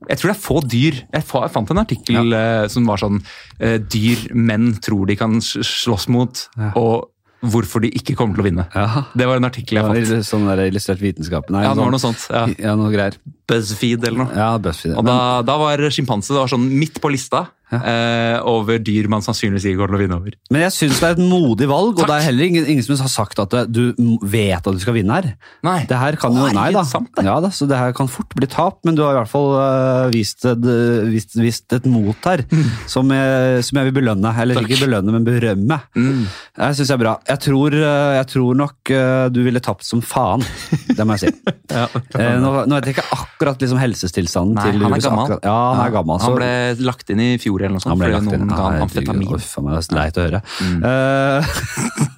[0.07, 0.93] Jeg tror det er få dyr.
[1.11, 2.67] Jeg, fant en artikkel ja.
[2.71, 3.21] som var sånn
[3.59, 7.09] eh, Dyr menn tror de kan slåss mot, og
[7.41, 8.65] hvorfor de ikke kommer til å vinne.
[8.75, 9.03] Ja.
[9.15, 9.99] Det var en artikkel jeg Ja, fant.
[10.11, 11.49] litt Sånn der illustrert vitenskap.
[11.49, 12.25] Nei, Ja, det var sånn- noe sånt.
[12.29, 12.45] Ja.
[12.69, 13.15] Ja, noe greier.
[13.47, 14.35] BuzzFeed eller noe.
[14.35, 14.97] Ja, BuzzFeed.
[14.97, 17.47] Og da, da var sjimpanse sånn midt på lista
[17.77, 20.35] eh, over dyr man sannsynligvis ikke kommer til å vinne over.
[20.53, 22.09] Men jeg syns det er et modig valg, og Takk.
[22.11, 23.83] det er heller ingen, ingen som har sagt at du
[24.23, 25.29] vet at du skal vinne her.
[25.65, 25.77] Nei.
[25.89, 26.83] Det her kan jo, nei da.
[26.87, 27.25] sant det.
[27.27, 29.51] Ja da, så det her kan fort bli tap, men du har i hvert fall
[29.57, 32.43] uh, vist, et, øh, vist, vist et mot her
[32.89, 34.33] som, jeg, som jeg vil belønne.
[34.39, 34.69] Eller Takk.
[34.69, 35.79] ikke belønne, men berømme.
[35.95, 36.25] Mm.
[36.59, 37.15] Det syns jeg er bra.
[37.29, 40.43] Jeg tror, jeg tror nok uh, du ville tapt som faen.
[40.89, 41.55] Det må jeg si.
[41.69, 41.85] Ja.
[42.19, 45.19] Eh, nå, nå vet jeg ikke akkurat liksom helsestilstanden Nei, til han er gammel.
[45.23, 46.17] akkurat- Ja, han er gammel.
[46.23, 46.49] Han ble
[46.83, 48.45] lagt inn i fjor eller noe sånt, Han ble lagt inn.
[48.49, 49.33] Nei, amfetamin.
[49.35, 50.41] Uff, a meg, det er leit å høre.
[50.63, 50.79] Mm.
[50.89, 51.39] Eh,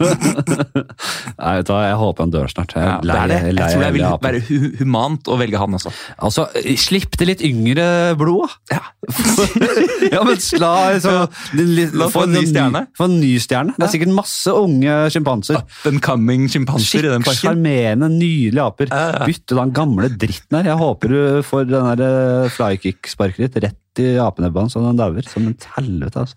[1.41, 2.75] Nei, vet du hva, jeg håper han dør snart.
[2.77, 3.39] Jeg, Ja, er det er det.
[3.57, 4.41] Jeg tror det vil være
[4.81, 5.93] humant å velge han også.
[6.21, 6.47] Altså,
[6.81, 7.87] slipp til litt yngre
[8.19, 8.77] blod, da.
[8.77, 8.83] Ja.
[10.13, 10.71] ja, men la,
[11.01, 11.13] så,
[11.57, 12.83] litt- La få en ny stjerne.
[12.97, 13.73] Få en ny stjerne.
[13.77, 15.61] Det er sikkert masse unge sjimpanser.
[15.85, 17.41] Den coming sjimpanser i den parken.
[17.49, 18.91] sjarmerende, nydelige aper.
[18.93, 19.27] Ja, ja.
[19.29, 20.69] Bytte den gamle dritten her.
[20.73, 22.05] Jeg håper du får den der
[22.45, 26.21] eh, flykick-sparket ditt rett i apenebbet hans, så den dauer som et helvete.
[26.27, 26.35] altså.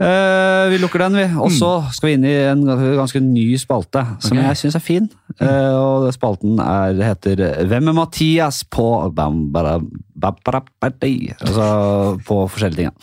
[0.00, 1.26] Eh, vi lukker den, vi.
[1.44, 4.46] Og så skal vi inn i en ganske ny spalte, som okay.
[4.48, 5.08] jeg syns er fin.
[5.36, 8.88] Eh, og spalten er, heter Hvem er Mathias på.
[11.36, 11.68] Altså
[12.24, 12.96] på forskjellige ting.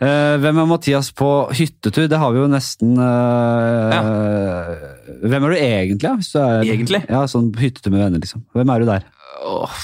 [0.00, 2.06] Eh, hvem er Mathias på hyttetur?
[2.08, 4.00] Det har vi jo nesten ja.
[5.20, 6.08] Hvem er du egentlig?
[6.08, 7.02] Ja, hvis du er, Egentlig?
[7.08, 8.44] Ja, sånn hyttetur med venner, liksom.
[8.56, 9.08] Hvem er du der?
[9.40, 9.82] Åh,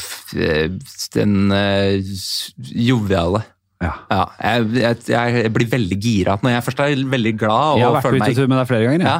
[1.17, 2.17] den uh,
[2.57, 3.45] joviale.
[3.85, 3.93] Ja.
[4.11, 7.97] Ja, jeg, jeg, jeg blir veldig gira når jeg først er veldig glad Jeg har
[7.99, 9.07] vært på hyttetur med deg flere ganger.
[9.07, 9.17] Ja.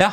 [0.00, 0.10] Ja, ja.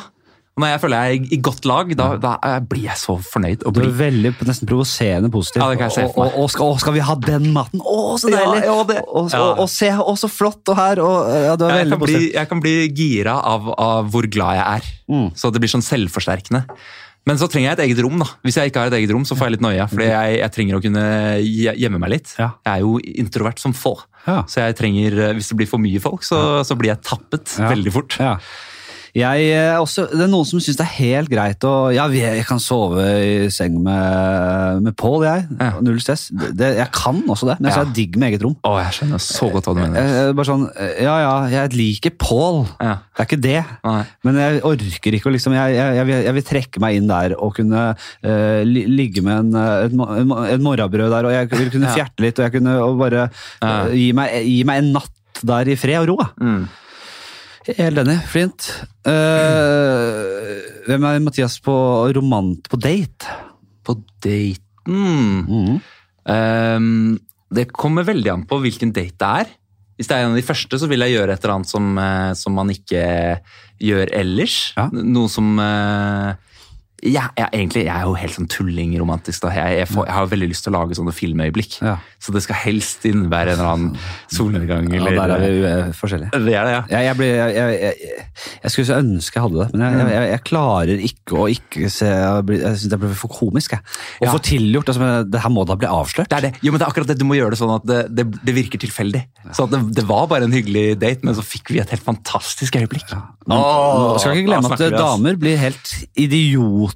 [0.58, 3.60] Når jeg føler jeg er i- godt lag, da, da eh, blir jeg så fornøyd.
[3.72, 5.62] Du er veldig nesten provoserende positiv.
[5.62, 6.32] Ja, det kan jeg se for meg.
[6.32, 7.78] Og, og, og, skal, og skal vi ha den maten?
[7.78, 8.64] Å, så deilig!
[8.66, 9.30] ja, det- og,
[9.62, 10.98] og, se, å, så flott og her!
[11.04, 14.26] Og, ja, du er jeg, veldig kan bli, jeg kan bli gira av, av hvor
[14.26, 14.90] glad jeg er.
[15.14, 15.28] Mm.
[15.38, 16.64] Så det blir sånn selvforsterkende.
[17.28, 18.16] Men så trenger jeg et eget rom.
[18.22, 18.28] da.
[18.46, 19.88] Hvis jeg ikke har et eget rom, så får jeg litt noia.
[19.90, 21.04] Fordi jeg, jeg trenger å kunne
[21.44, 22.32] gjemme meg litt.
[22.40, 22.54] Ja.
[22.64, 23.94] Jeg er jo introvert som få.
[24.24, 24.40] Ja.
[24.48, 27.58] Så jeg trenger, eh, hvis det blir for mye folk, så, så blir jeg tappet
[27.60, 28.16] veldig fort.
[29.18, 32.44] Jeg, eh, også, det er noen som syns det er helt greit å Ja, jeg
[32.46, 35.46] kan sove i seng med, med Pål, jeg.
[35.58, 35.70] Ja.
[35.84, 36.28] Null stress.
[36.32, 37.86] Det, jeg kan også det, men så Ja.
[37.88, 38.56] er digg med eget rom.
[38.62, 39.98] Å, jeg skjønner så godt hva du mener.
[39.98, 42.62] Jeg, bare sånn, eh, Ja ja, jeg liker Pål.
[42.78, 42.94] Ja.
[43.16, 43.60] Det er ikke det.
[43.84, 44.02] Nei.
[44.28, 47.10] Men jeg orker ikke å liksom Jeg, jeg, jeg, vil, jeg vil trekke meg inn
[47.10, 49.94] der og kunne uh, ligge med en, eh, et,
[50.54, 53.94] et morrabrød der, og jeg vil kunne fjerte litt, og jeg kunne og bare eh,
[53.96, 56.28] gi, meg, gi meg en natt der i fred og ro.
[56.42, 56.68] Mm.
[57.76, 58.16] Helt enig.
[58.32, 58.70] Flint.
[59.04, 60.56] Uh,
[60.88, 61.74] hvem er Mathias på
[62.16, 63.36] romant på date?
[63.84, 65.80] På daten
[66.28, 69.52] Ehm, Det kommer veldig an på hvilken date det er.
[69.96, 71.86] Hvis det er en av de første, så vil jeg gjøre et eller annet som,
[71.98, 73.40] eh, som man ikke
[73.80, 74.74] gjør ellers.
[74.76, 74.90] Ja.
[74.92, 76.36] Noe som eh,
[77.06, 79.44] ja, jeg, egentlig, jeg er jo helt sånn tullingromantisk.
[79.44, 79.52] da.
[79.54, 81.76] Jeg, jeg, får, jeg har veldig lyst til å lage sånne filmøyeblikk.
[81.86, 81.92] Ja.
[82.18, 83.92] Så det skal helst innebære en eller annen
[84.34, 84.88] solnedgang.
[84.90, 86.40] Ja, der er vi forskjellige.
[86.48, 87.02] Det er det, ja.
[87.06, 91.90] Jeg, blir, jeg, skulle så ønske jeg hadde det, men jeg, klarer ikke å ikke
[91.92, 93.76] se Jeg, jeg syns det blir for komisk.
[93.76, 93.86] Jeg.
[94.18, 94.34] Å Ja.
[94.34, 96.32] få tilgjort altså, Det her må da bli avslørt.
[96.32, 96.52] Det er det.
[96.66, 97.18] Jo, men det er akkurat det.
[97.22, 99.22] Du må gjøre det sånn at det, det, det virker tilfeldig.
[99.54, 102.02] Så at det, det var bare en hyggelig date, men så fikk vi et helt
[102.02, 103.14] fantastisk øyeblikk.
[103.46, 106.87] Men, nå skal ikke glemme at damer blir helt idioter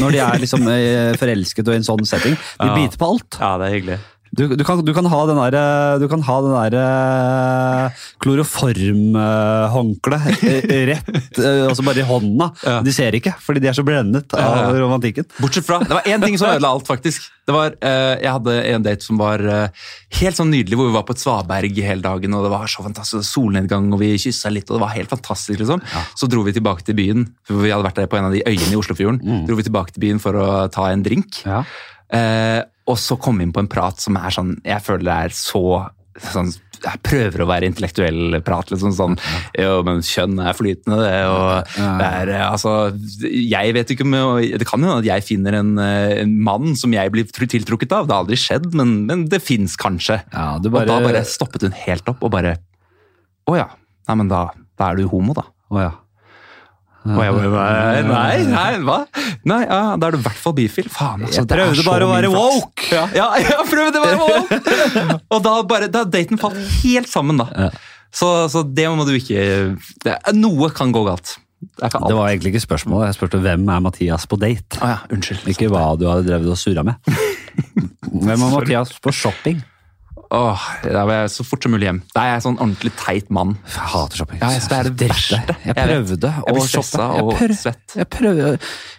[0.00, 2.36] når de er liksom eh, forelsket og i en sånn setting.
[2.60, 3.40] De biter på alt.
[3.40, 3.98] Ja, det er hyggelig.
[4.30, 7.90] Du, du, kan, du kan ha den der, eh, du kan ha den der eh,
[8.22, 12.46] kloroformhåndkleet rett eh, altså bare i hånda.
[12.62, 12.76] Ja.
[12.86, 14.72] De ser ikke, fordi de er så blendet av Ja, ja.
[14.84, 15.24] romantikken.
[15.40, 17.20] Bortsett fra, Det var én ting som ødela alt, faktisk.
[17.50, 21.14] Det var, Jeg hadde en date som var helt sånn nydelig, hvor vi var på
[21.16, 22.34] et svaberg hele dagen.
[22.38, 25.58] og Det var så fantastisk solnedgang, og vi kyssa litt, og det var helt fantastisk.
[25.58, 25.80] liksom.
[26.14, 28.44] Så dro vi tilbake til byen, for vi hadde vært der på en av de
[28.46, 29.18] øyene i Oslofjorden.
[29.48, 31.42] Dro vi tilbake til byen for å ta en drink.
[31.44, 31.64] Ja.
[32.12, 35.34] Eh, og så komme inn på en prat som er sånn Jeg føler det er
[35.36, 35.62] så
[36.20, 38.70] sånn, Jeg prøver å være intellektuell prat.
[38.72, 39.16] liksom sånn,
[39.58, 41.20] Jo, men kjønn er flytende, det.
[41.28, 42.74] og det er, altså,
[43.24, 46.92] Jeg vet ikke om Det kan jo at jeg finner en, eh, en mann som
[46.92, 48.06] jeg blir tiltrukket av.
[48.08, 50.22] Det har aldri skjedd, men, men det fins kanskje.
[50.32, 52.58] Ja, bare, Og da bare stoppet hun helt opp og bare
[53.48, 53.68] Å ja.
[54.08, 55.44] Nei, men da, da er du homo, da.
[55.70, 55.90] Å ja.
[57.00, 58.98] Og jeg bare, nei, nei, hva?
[59.48, 60.90] Nei, ja, Da er du i hvert fall bifil.
[60.92, 62.88] Faen, altså, Jeg prøvde bare å være woke!
[62.92, 64.58] Ja, ja, jeg prøvde å være woke!
[65.32, 67.70] og da bare, da daten falt helt sammen, da.
[68.12, 69.40] Så, så det må du ikke
[70.04, 71.38] det, Noe kan gå galt.
[71.60, 71.88] Det.
[71.92, 73.10] Det var egentlig ikke spørsmålet.
[73.10, 74.80] Jeg spurte hvem er Mathias på date.
[74.80, 75.44] Ah, ja, unnskyld.
[75.52, 77.00] Ikke hva du hadde drevet og surra med.
[78.10, 79.60] Hvem er Mathias på shopping?
[80.30, 81.96] Åh, Da var jeg så fort som mulig hjem.
[82.14, 83.56] Da er jeg sånn ordentlig teit mann.
[83.66, 84.38] Jeg hater shopping.
[84.38, 85.40] Ja, jeg det er det verste.
[85.66, 87.06] Jeg prøvde Jeg å shoppe.
[87.16, 87.96] Jeg prøv- svett.
[87.98, 88.52] Jeg prøvde,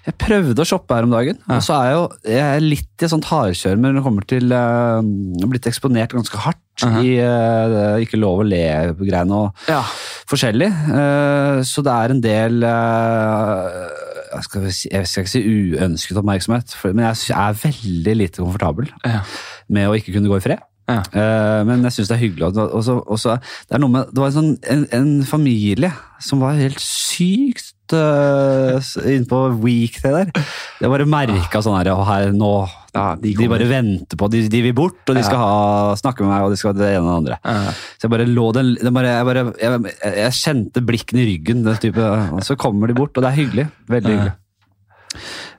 [0.10, 2.04] jeg prøvde å shoppe her om dagen, og så er jeg jo
[2.36, 6.12] jeg er litt i et sånt hardkjør når det kommer til uh, har blitt eksponert
[6.18, 7.04] ganske hardt Mhm.
[7.06, 9.84] i uh, ikke lov å le-greiene og Ja.
[10.28, 10.70] forskjellig.
[10.90, 13.90] Uh, så det er en del eh,
[14.34, 18.90] jeg, skal si, jeg skal ikke si uønsket oppmerksomhet, men jeg er veldig lite komfortabel
[19.06, 19.22] Ja.
[19.70, 20.60] med å ikke kunne gå i fred.
[20.92, 21.02] Ja.
[21.12, 22.52] Eh, men jeg syns det er hyggelig.
[22.52, 23.38] Og, også,
[23.68, 27.96] det, er noe med, det var en, sånn, en, en familie som var helt sykt
[27.96, 28.78] uh,
[29.10, 30.46] inne på weekday der.
[30.82, 32.52] Jeg bare merka sånn her, her nå
[32.92, 36.26] Ja, de de, bare venter på, de, de vil bort, og de skal ha, snakke
[36.26, 37.40] med meg, og de skal det ene og det andre.
[37.46, 37.76] Ja.
[37.96, 41.64] Så jeg bare lå den, den bare, jeg, bare, jeg, jeg, kjente blikken i ryggen,
[41.82, 43.68] type, og så kommer de bort, og det er hyggelig.
[43.92, 44.38] Veldig hyggelig.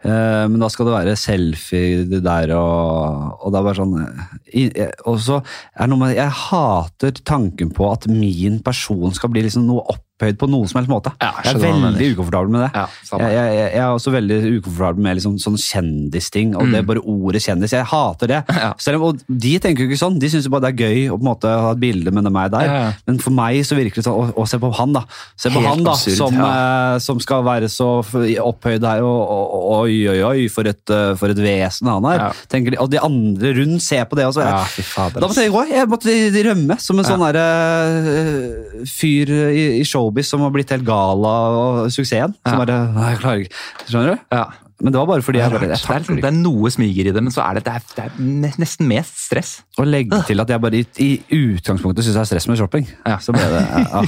[0.03, 3.93] Eh, men da skal det være selfie det der, og, og det er bare sånn
[4.01, 9.15] eh, jeg, Og så er det noe med Jeg hater tanken på at min person
[9.15, 9.85] skal bli liksom noe
[10.23, 11.13] opphøyd på noen som helst måte.
[11.21, 12.71] Ja, jeg jeg er veldig ukomfortabel med det.
[12.77, 12.87] Ja,
[13.19, 16.73] jeg, jeg, jeg er også veldig ukomfortabel med liksom sånn kjendisting, og Mm.
[16.77, 17.73] det bare ordet kjendis.
[17.75, 18.43] Jeg hater det.
[18.63, 18.75] Ja.
[18.79, 21.17] Selv om, og de tenker jo ikke sånn, de syns bare det er gøy å
[21.19, 22.95] på en måte ha et bilde med meg der.
[23.09, 25.03] Men for meg så virker det sånn, og, og se på han da,
[25.35, 29.19] se på Helt han da, absurd, som, eh, som skal være så opphøyd her, og,
[29.27, 32.29] og, og oi, oi, oi, for et, eh, for et vesen han er.
[32.53, 34.45] De, og de andre rundt ser på det også.
[34.47, 34.63] Ja,
[34.93, 35.19] fader.
[35.19, 36.17] Da måtte jeg gå, jeg måtte
[36.47, 41.25] rømme som en sånn der, uh, fyr i, i showbiz som har blitt helt gal
[41.25, 42.35] av suksessen.
[42.47, 42.65] Som Ja.
[42.65, 43.57] bare, nei, jeg klarer ikke,
[43.89, 44.21] skjønner du?
[44.33, 44.51] Ja.
[44.83, 47.23] Men det var bare fordi jeg bare, det, er, det er noe smiger i det,
[47.23, 49.63] men så er det, det, er, det er nesten mest stress.
[49.79, 51.11] Å legge til at jeg bare i, i
[51.55, 52.89] utgangspunktet syns det er stress med shopping.
[53.07, 53.21] Ja.
[53.23, 54.03] Så ble det ja.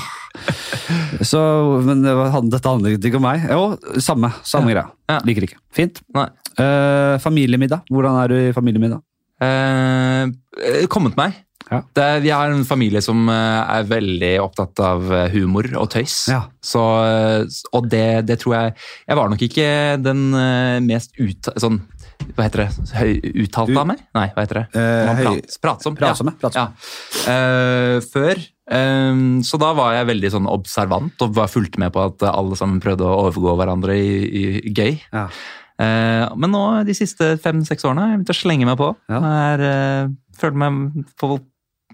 [1.30, 1.38] Så,
[1.86, 3.46] Men det var, dette handlet ikke om meg.
[3.46, 4.88] Jo, samme, samme greia.
[5.06, 5.20] Ja.
[5.22, 5.60] Liker ikke.
[5.70, 6.02] Fint.
[6.10, 7.86] Eh, familiemiddag.
[7.86, 8.98] Hvordan er du i familiemiddag?
[9.44, 11.38] Uh, kommet meg.
[11.70, 11.80] Ja.
[11.96, 16.26] Det, vi har en familie som eh, er veldig opptatt av eh, humor og tøys.
[16.28, 16.42] Ja.
[16.60, 18.74] Så, eh, og det, det tror jeg
[19.08, 19.68] Jeg var nok ikke
[20.04, 20.26] den
[20.84, 21.80] mest ut, sånn,
[22.36, 22.68] hva heter det?
[22.94, 23.12] Høy,
[23.46, 24.02] uttalte av meg?
[24.16, 24.66] Nei, hva heter det?
[24.80, 25.96] Eh, prat, pratsom.
[25.98, 26.40] Pratsomme, Ja.
[26.44, 26.70] pratsomme.
[27.24, 27.32] Ja.
[27.32, 28.44] Eh, før.
[28.70, 32.56] eh, så da var jeg veldig sånn observant og var fulgte med på at alle
[32.60, 34.14] sammen prøvde å overgå hverandre i,
[34.68, 34.98] i gøy.
[35.12, 35.28] Ja.
[35.74, 38.92] Uh, men nå, de siste fem-seks årene, har jeg begynt å slenge meg på.
[39.10, 39.18] Ja.
[39.18, 41.32] Jeg er, føler meg på,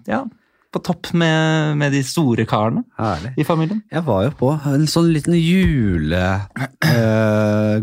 [0.07, 0.27] ja,
[0.71, 3.33] på topp med, med de store karene Herlig.
[3.37, 3.81] i familien.
[3.91, 6.23] Jeg var jo på en sånn liten jule...
[6.87, 7.81] øh,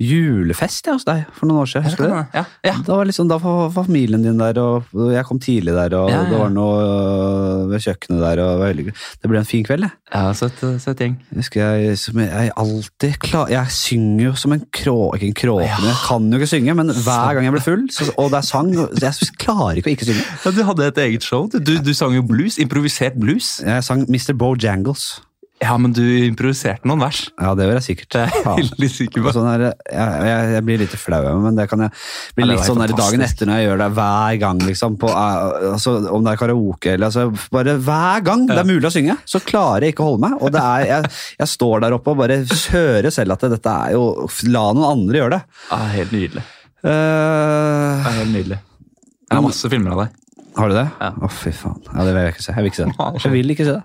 [0.00, 1.86] julefest ja, hos deg for noen år siden.
[1.88, 2.22] Husker du det?
[2.38, 2.74] Ja, ja.
[2.86, 6.22] Da var, liksom, da var familien din der, og jeg kom tidlig der, og Ja,
[6.30, 8.42] det var noe øh, ved kjøkkenet der.
[8.46, 9.90] og det ble en fin kveld, det.
[10.14, 11.18] ja søt, søt gjeng.
[11.36, 14.96] Husker jeg, som jeg, alltid klar, Jeg synger jo som en krå...
[15.16, 16.74] Ikke en kråke, jeg kan jo ikke synge.
[16.80, 19.90] Men hver gang jeg blir full, så, og det er sang så Jeg klarer ikke
[19.92, 20.24] å ikke synge.
[20.44, 21.48] Ja, du hadde et eget show.
[21.50, 22.58] Du, du sang jo blues.
[22.62, 23.58] Improvisert blues.
[23.64, 24.32] Jeg sang Mr.
[24.38, 25.18] Bojangles.
[25.60, 27.18] Ja, men du improviserte noen vers.
[27.36, 28.16] Ja, det vil jeg sikkert.
[28.16, 29.32] Er jeg sikker på.
[29.36, 31.92] Sånn her, jeg, jeg, jeg blir litt flau men det kan jeg
[32.38, 34.62] bli Ja, litt sånn her dagen etter når jeg gjør det hver gang.
[34.64, 38.70] liksom, på, eh, altså, Om det er karaoke eller altså, bare Hver gang det er
[38.70, 40.38] mulig å synge, så klarer jeg ikke å holde meg.
[40.40, 41.12] og det er, Jeg,
[41.42, 42.40] jeg står der oppe og bare
[42.72, 44.06] hører selv at dette er jo
[44.48, 45.42] La noen andre gjøre det.
[45.68, 46.46] Ja, helt nydelig.
[46.80, 48.62] Det er helt nydelig.
[49.28, 50.19] Jeg har masse filmer av deg.
[50.56, 50.86] Har du det?
[51.00, 51.10] Ja.
[51.22, 51.80] oh, fy faen.
[51.92, 52.52] Ja, Det vil jeg ikke se.
[52.52, 53.24] Jeg vil ikke se det.
[53.24, 53.82] Jeg vil ikke se det.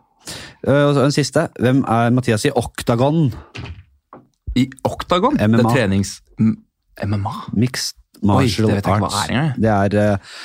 [0.65, 1.47] Eh, og så en siste.
[1.61, 3.29] Hvem er Mathias i Octagon?
[4.55, 5.37] I Octagon?
[5.37, 5.57] MMA.
[5.57, 6.17] Det er trenings...
[7.05, 7.33] MMA?
[7.53, 9.29] Mixed martial det vet jeg ikke hva arts.
[9.29, 9.53] er.
[9.59, 10.35] Det er uh,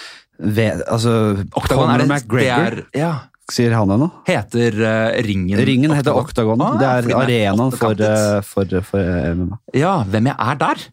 [0.41, 1.12] ved, altså,
[1.53, 3.11] Octagon Conor er det, det er, ja,
[3.53, 4.09] sier han det nå?
[4.29, 6.62] heter uh, Ringen Ringen heter Octagon.
[6.64, 9.61] Ah, det er arenaen for, uh, eh, for, for eh, MMA.
[9.77, 10.87] Ja, hvem jeg er der?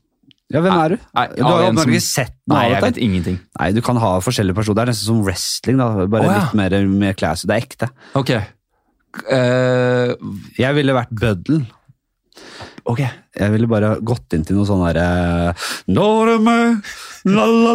[0.54, 1.00] Ja, hvem er du?
[1.12, 3.40] Nei, Du har jo ikke sett noe Nei, jeg vet ingenting.
[3.60, 4.80] Nei, du kan ha forskjellige personer.
[4.80, 6.08] Det er nesten som wrestling, da.
[6.08, 6.38] Bare oh, ja.
[6.46, 7.50] litt mer, mer classy.
[7.50, 7.90] Det er ekte.
[8.16, 8.32] Ok.
[9.28, 10.14] Uh,
[10.56, 11.68] Jeg ville vært bøddelen.
[12.88, 13.04] ok.
[13.38, 15.02] Jeg ville bare gått inn til noe sånn er
[17.28, 17.74] la, la,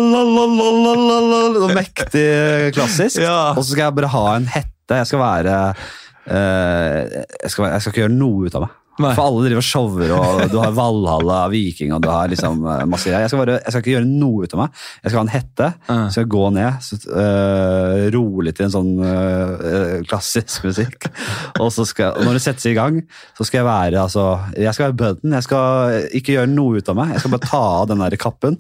[1.28, 1.40] la.
[1.60, 2.28] Noe mektig
[2.74, 3.20] klassisk.
[3.20, 3.52] Ja.
[3.52, 5.02] Og så skal jeg bare ha en hette.
[5.02, 8.78] Jeg skal være uh, jeg, skal, jeg skal ikke gjøre noe ut av meg.
[9.01, 9.14] Nei.
[9.16, 12.82] For alle driver og shower, og du har Valhalla, Viking og du har liksom eh,
[12.90, 13.24] masse greier.
[13.24, 14.80] Jeg skal, bare, jeg skal ikke gjøre noe ut av meg.
[14.99, 15.68] Jeg skal ha en hette.
[15.88, 16.03] Uh.
[16.12, 21.09] Skal gå ned, så, uh, rolig til en sånn uh, klassisk musikk.
[21.57, 22.99] Og, så skal, når det settes i gang,
[23.38, 24.26] så skal jeg være altså,
[24.61, 25.36] Jeg skal være bødden.
[25.38, 27.14] Jeg skal ikke gjøre noe ut av meg.
[27.14, 28.59] Jeg skal bare ta av den der kappen.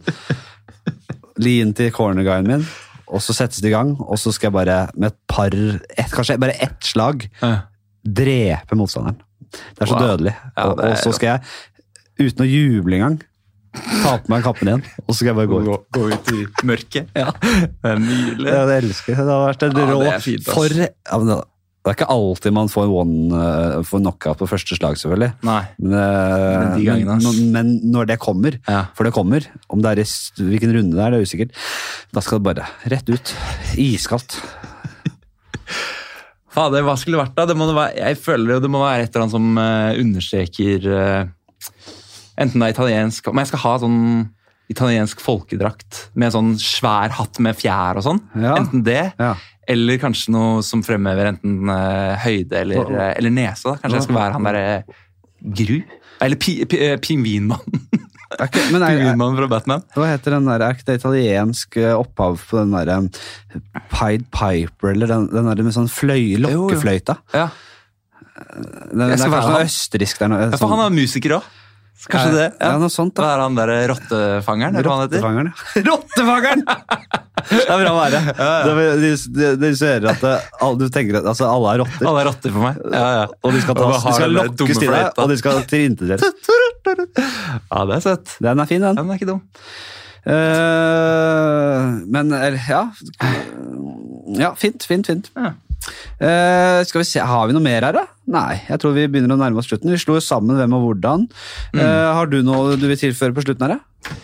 [1.44, 2.64] Li inn til cornerguyen min.
[3.12, 6.08] Og så settes det i gang, og så skal jeg bare med et par et,
[6.14, 7.26] Kanskje bare ett slag
[8.02, 9.20] drepe motstanderen.
[9.52, 10.02] Det er så Wow.
[10.06, 10.34] dødelig.
[10.56, 11.40] Ja, er og så skal jeg,
[12.28, 13.20] uten å juble engang,
[13.72, 15.64] Ta på meg kappen igjen, og så skal jeg bare gå ut.
[15.64, 17.06] Gå, gå ut i mørket.
[17.16, 17.30] Ja.
[17.40, 18.50] Det er nydelig.
[18.52, 19.24] Ja, det elsker jeg.
[19.24, 20.68] Det har vært en Ja, rå det fint, for
[21.82, 25.32] det er ikke alltid man får one uh, får knockout på første slag, selvfølgelig.
[25.48, 25.62] Nei.
[25.80, 28.84] Men, eh, Men de gangene, men, men når det kommer, Ja.
[28.94, 30.06] for det kommer, om det er i
[30.52, 31.56] hvilken runde det er, det er usikkert,
[32.12, 33.34] da skal det bare rett ut.
[33.80, 34.36] Iskaldt.
[36.52, 37.46] Fader, hva skulle det vært da?
[37.48, 41.22] Det være, jeg føler jo det må være et eller annet som uh, understreker uh,
[42.42, 44.00] Enten det er italiensk Men jeg skal ha sånn
[44.72, 48.20] italiensk folkedrakt med sånn svær hatt med fjær og sånn.
[48.40, 48.54] Ja.
[48.56, 49.34] Enten det, Ja.
[49.68, 53.66] eller kanskje noe som fremhever enten uh, høyde eller, eller nese.
[53.66, 53.74] da.
[53.82, 55.02] Kanskje jeg skal være han derre
[55.42, 55.76] Gru?
[56.22, 57.84] Eller pi, pi, pingvinmannen.
[58.72, 59.02] Men er,
[59.38, 59.84] fra Batman.
[59.96, 63.08] hva heter den der, er ikke det italiensk eh, opphav på den der um,
[63.92, 67.18] Pied Piper, eller den, den der med sånn fløy, lokkefløyta?
[67.36, 67.48] Ja,
[68.92, 69.66] Den, Jeg skal være han.
[69.68, 70.38] østerriksk der nå.
[70.46, 71.50] ja for han er musiker òg.
[72.10, 72.46] Kanskje det.
[72.58, 73.22] Ja, noe sånt da.
[73.22, 75.20] Hva er han derre rottefangeren, eller heter.
[75.22, 75.82] Rottefangeren, ja.
[75.90, 76.64] Rottefangeren!
[77.42, 78.18] Det er bra å være.
[78.38, 82.06] Det, de, de, de ser at det, alle, du tenker at altså, alle er rotter.
[82.06, 82.76] Alle er rotter for meg.
[82.92, 83.24] Ja, ja.
[83.42, 86.52] Og de skal, Og de skal lokkes til deg, og de skal tilintetgjøres.
[86.86, 88.36] Ja, det er søtt.
[88.42, 88.98] Den er fin, den.
[88.98, 89.42] Den er ikke dum.
[90.22, 92.82] Uh, men ja
[94.38, 95.30] Ja, fint, fint, fint.
[95.34, 95.54] Ja.
[96.22, 98.04] Uh, skal vi se, Har vi noe mer her, da?
[98.30, 99.90] Nei, jeg tror vi begynner å nærme oss slutten.
[99.90, 101.26] Vi slo sammen hvem og hvordan.
[101.74, 101.80] Mm.
[101.82, 103.74] Eh, har du noe du vil tilføre på slutten her?
[103.74, 104.14] da?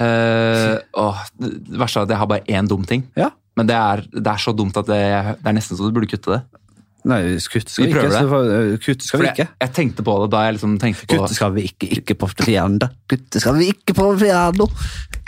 [0.00, 3.06] Eh, åh, det verste er at jeg har bare én dum ting.
[3.18, 3.30] Ja?
[3.56, 5.00] Men det er, det er så dumt at det,
[5.40, 6.59] det er nesten så du burde kutte det.
[7.08, 8.08] Nei, kutte skal Vi ikke.
[8.12, 9.46] Så, eh, kutte skal vi jeg, ikke.
[9.64, 12.28] jeg tenkte på det da jeg liksom tenkte på Kutte skal vi ikke, ikke på
[12.42, 12.90] piano.
[13.08, 14.66] Kutte skal vi ikke på piano.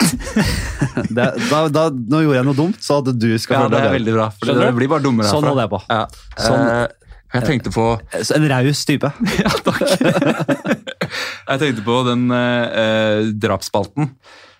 [1.17, 1.31] da,
[1.73, 4.27] da, nå gjorde jeg noe dumt, så at du skal Ja, det er veldig bra.
[4.37, 5.81] For det blir bare dummere Sånn holder jeg på.
[5.89, 6.03] Ja.
[6.37, 6.67] Sånn.
[6.67, 6.85] Eh,
[7.33, 7.87] jeg tenkte på
[8.37, 9.09] En raus type.
[9.41, 9.81] Ja, takk.
[11.49, 14.13] jeg tenkte på den eh, eh, drapsspalten.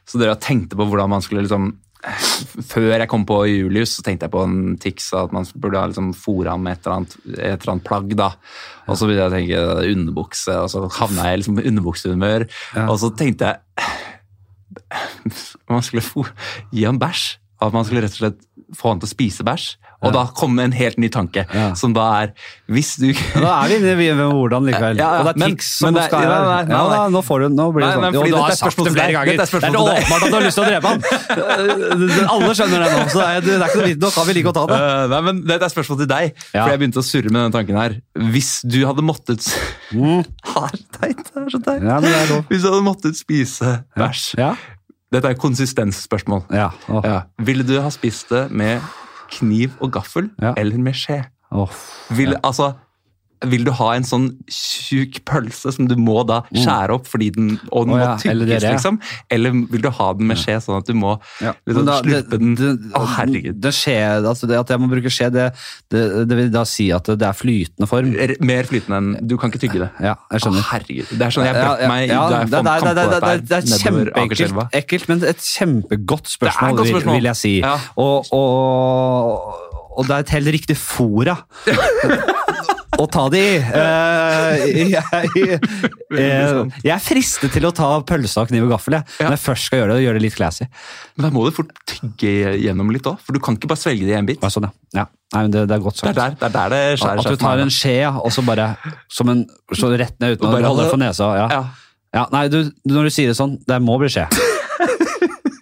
[0.10, 4.28] Så dere tenkte på hvordan man skulle liksom Før jeg kom på Julius, så tenkte
[4.28, 7.14] jeg på en Tix at man burde ha liksom fôra ham med et eller, annet,
[7.38, 8.16] et eller annet plagg.
[8.20, 8.34] da.
[8.88, 12.48] Og så begynte jeg å tenke underbukse, og så havna jeg i liksom underbuksehumør.
[12.76, 12.88] Ja.
[12.90, 13.58] Og så tenkte jeg
[15.70, 16.04] man skulle
[16.74, 17.38] gi ham bæsj.
[17.64, 18.42] At man skulle rett og slett
[18.76, 19.70] få han til å spise bæsj.
[20.04, 21.74] Og da kommer en helt ny tanke, Ja.
[21.80, 22.34] som da er
[22.70, 24.98] Hvis du Da er vi inne i ved hvordan likevel.
[24.98, 27.68] Ja, ja, Og det er tics som det skal nei, Ja, nå får du Nå
[27.74, 28.02] blir det sånn.
[28.02, 29.34] nei, Jo, du har sagt det flere ganger.
[29.34, 29.80] Er det er deg.
[29.80, 31.00] åpenbart at du har lyst til å drepe ham.
[32.34, 33.96] Alle skjønner det nå, så det er, ikke noe.
[34.04, 34.80] Nå kan vi like å ta det.
[34.80, 37.56] Uh, nei, men Dette er spørsmål til deg, for jeg begynte å surre med denne
[37.56, 37.98] tanken her.
[38.34, 39.50] Hvis du hadde måttet
[39.94, 40.24] Mm.
[40.74, 41.84] Det teit, det er så teit.
[41.86, 42.46] Ja, det.
[42.50, 44.54] Hvis du hadde måttet spise bæsj Ja.
[45.14, 46.46] Dette er konsistensspørsmål.
[46.52, 46.72] Ja.
[47.06, 47.20] Ja.
[47.46, 48.82] Ville du ha spist det med
[49.38, 50.54] kniv og gaffel Ja.
[50.58, 51.24] eller med skje?
[51.52, 51.70] Oh,
[52.18, 52.72] Vil, altså,
[53.50, 57.50] vil du ha en sånn tjukk pølse som du må da skjære opp fordi den,
[57.72, 58.08] og den oh, ja.
[58.14, 59.00] må tykkes, eller liksom?
[59.34, 61.54] Eller vil du ha den med skje, sånn at du må Ja.
[61.68, 63.60] liksom, da- sluppe det- den det- Å, herregud.
[63.62, 65.54] Det skje, altså det at jeg må bruke skje, det,
[65.90, 68.14] det, vil da si at det er flytende form.
[68.42, 69.92] Mer flytende enn Du kan ikke tygge det.
[70.00, 70.64] Ja, jeg Å, skjønner.
[70.72, 71.08] herregud.
[71.10, 73.38] Det er sånn jeg brakk meg ja, da jeg det, på dette her.
[73.38, 77.16] det er kjempeekkelt, ekkelt, men et kjempegodt spørsmål, godt vil, spørsmål.
[77.16, 77.54] vil jeg si.
[77.98, 81.38] Og, og, og det er et helt riktig fora
[83.02, 83.56] å ta det i.
[83.74, 84.64] Uh,
[84.94, 85.60] jeg,
[86.14, 89.08] uh, jeg er fristet til å ta pølse og kniv og gaffel, jeg.
[89.18, 89.28] Ja.
[89.28, 90.06] når jeg først skal gjøre det.
[90.06, 90.68] gjøre det litt classy.
[91.18, 94.08] Men da må du fort tygge gjennom litt òg, for du kan ikke bare svelge
[94.08, 94.42] det i en bit.
[94.44, 95.04] Ja, Sånn, ja.
[95.04, 95.08] ja.
[95.34, 97.34] Nei, men det, det er godt Det er der det, er der det skjærer At
[97.34, 98.74] du tar en skje, og så bare
[99.12, 101.32] som en, så rett ned uten å holde det for nesa.
[101.40, 101.48] Ja.
[101.50, 101.64] Ja.
[102.14, 104.28] Ja, nei, du, når du sier det sånn, det må bli skje.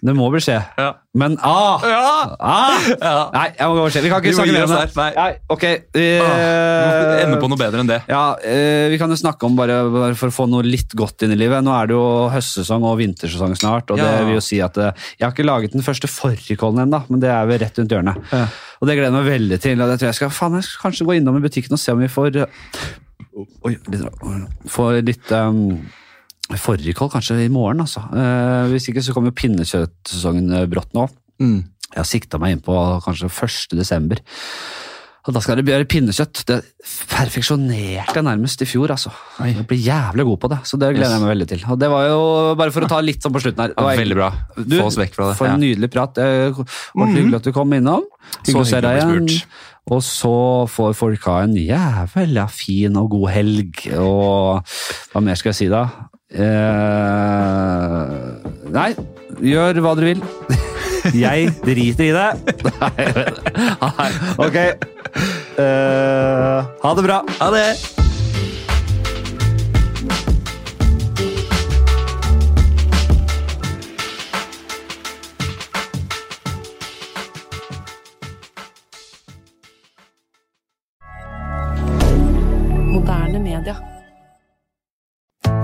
[0.02, 0.56] Det må bli skje.
[0.80, 0.88] Ja.
[1.14, 1.82] Men ah!
[1.86, 1.98] Ja.
[2.42, 2.86] ah!
[2.90, 3.12] Ja.
[3.30, 4.00] Nei, jeg må gå over skje.
[4.02, 4.86] Vi kan ikke vi snakke mer om det.
[4.98, 5.10] Nei.
[5.14, 5.66] Nei, ok.
[5.94, 8.00] Vi må Eh, ende på noe bedre enn det.
[8.10, 11.22] ja, uh, Vi kan jo snakke om, bare, bare for å få noe litt godt
[11.22, 11.62] inn i livet.
[11.62, 12.02] Nå er det jo
[12.34, 13.94] høstsesong og vintersesong snart.
[13.94, 14.90] og det vil jo si at uh,
[15.20, 18.18] Jeg har ikke laget den første fårikålen ennå, men det er vel rett rundt hjørnet.
[18.34, 18.42] Ja.
[18.82, 19.78] Og det gleder jeg meg veldig til.
[19.86, 21.94] og jeg tror jeg skal faen, jeg skal kanskje gå innom i butikken og se
[21.94, 22.62] om vi får eh,
[23.64, 24.02] Oi, litt,
[24.68, 25.78] får litt um,
[26.60, 28.02] fårikål kanskje i morgen, altså.
[28.12, 31.08] Eh, hvis ikke så kommer jo pinnekjøttsesongen eh, brått nå.
[31.42, 31.60] Mm.
[31.92, 33.76] Jeg har sikta meg inn på kanskje 1.
[33.78, 34.20] desember.
[35.22, 36.40] Og da skal det bli pinnekjøtt.
[36.48, 36.56] Det
[37.12, 39.12] perfeksjonerte jeg nærmest i fjor, altså.
[39.46, 41.62] Jeg blir jævlig god på det, så det gleder jeg meg veldig til.
[41.70, 42.22] Og det var jo
[42.58, 43.70] bare for å ta litt sånn på slutten her.
[43.70, 44.30] Det Ja, var veldig bra.
[44.56, 45.36] Du, Få oss vekk fra det.
[45.38, 46.18] For en nydelig prat.
[46.18, 48.08] var Ordentlig hyggelig at du kom innom.
[48.48, 49.30] Så ser jeg igjen.
[49.92, 50.34] Og så
[50.70, 53.80] får folk ha en jævla fin og god helg.
[53.98, 54.74] Og
[55.12, 55.84] hva mer skal jeg si da?
[56.32, 58.22] Eh,
[58.72, 58.90] nei,
[59.44, 60.22] gjør hva dere vil.
[61.24, 62.28] Jeg driter i det.
[63.82, 64.10] Nei,
[64.40, 64.58] ok.
[65.60, 67.18] Eh, ha det bra.
[67.40, 67.66] Ha det!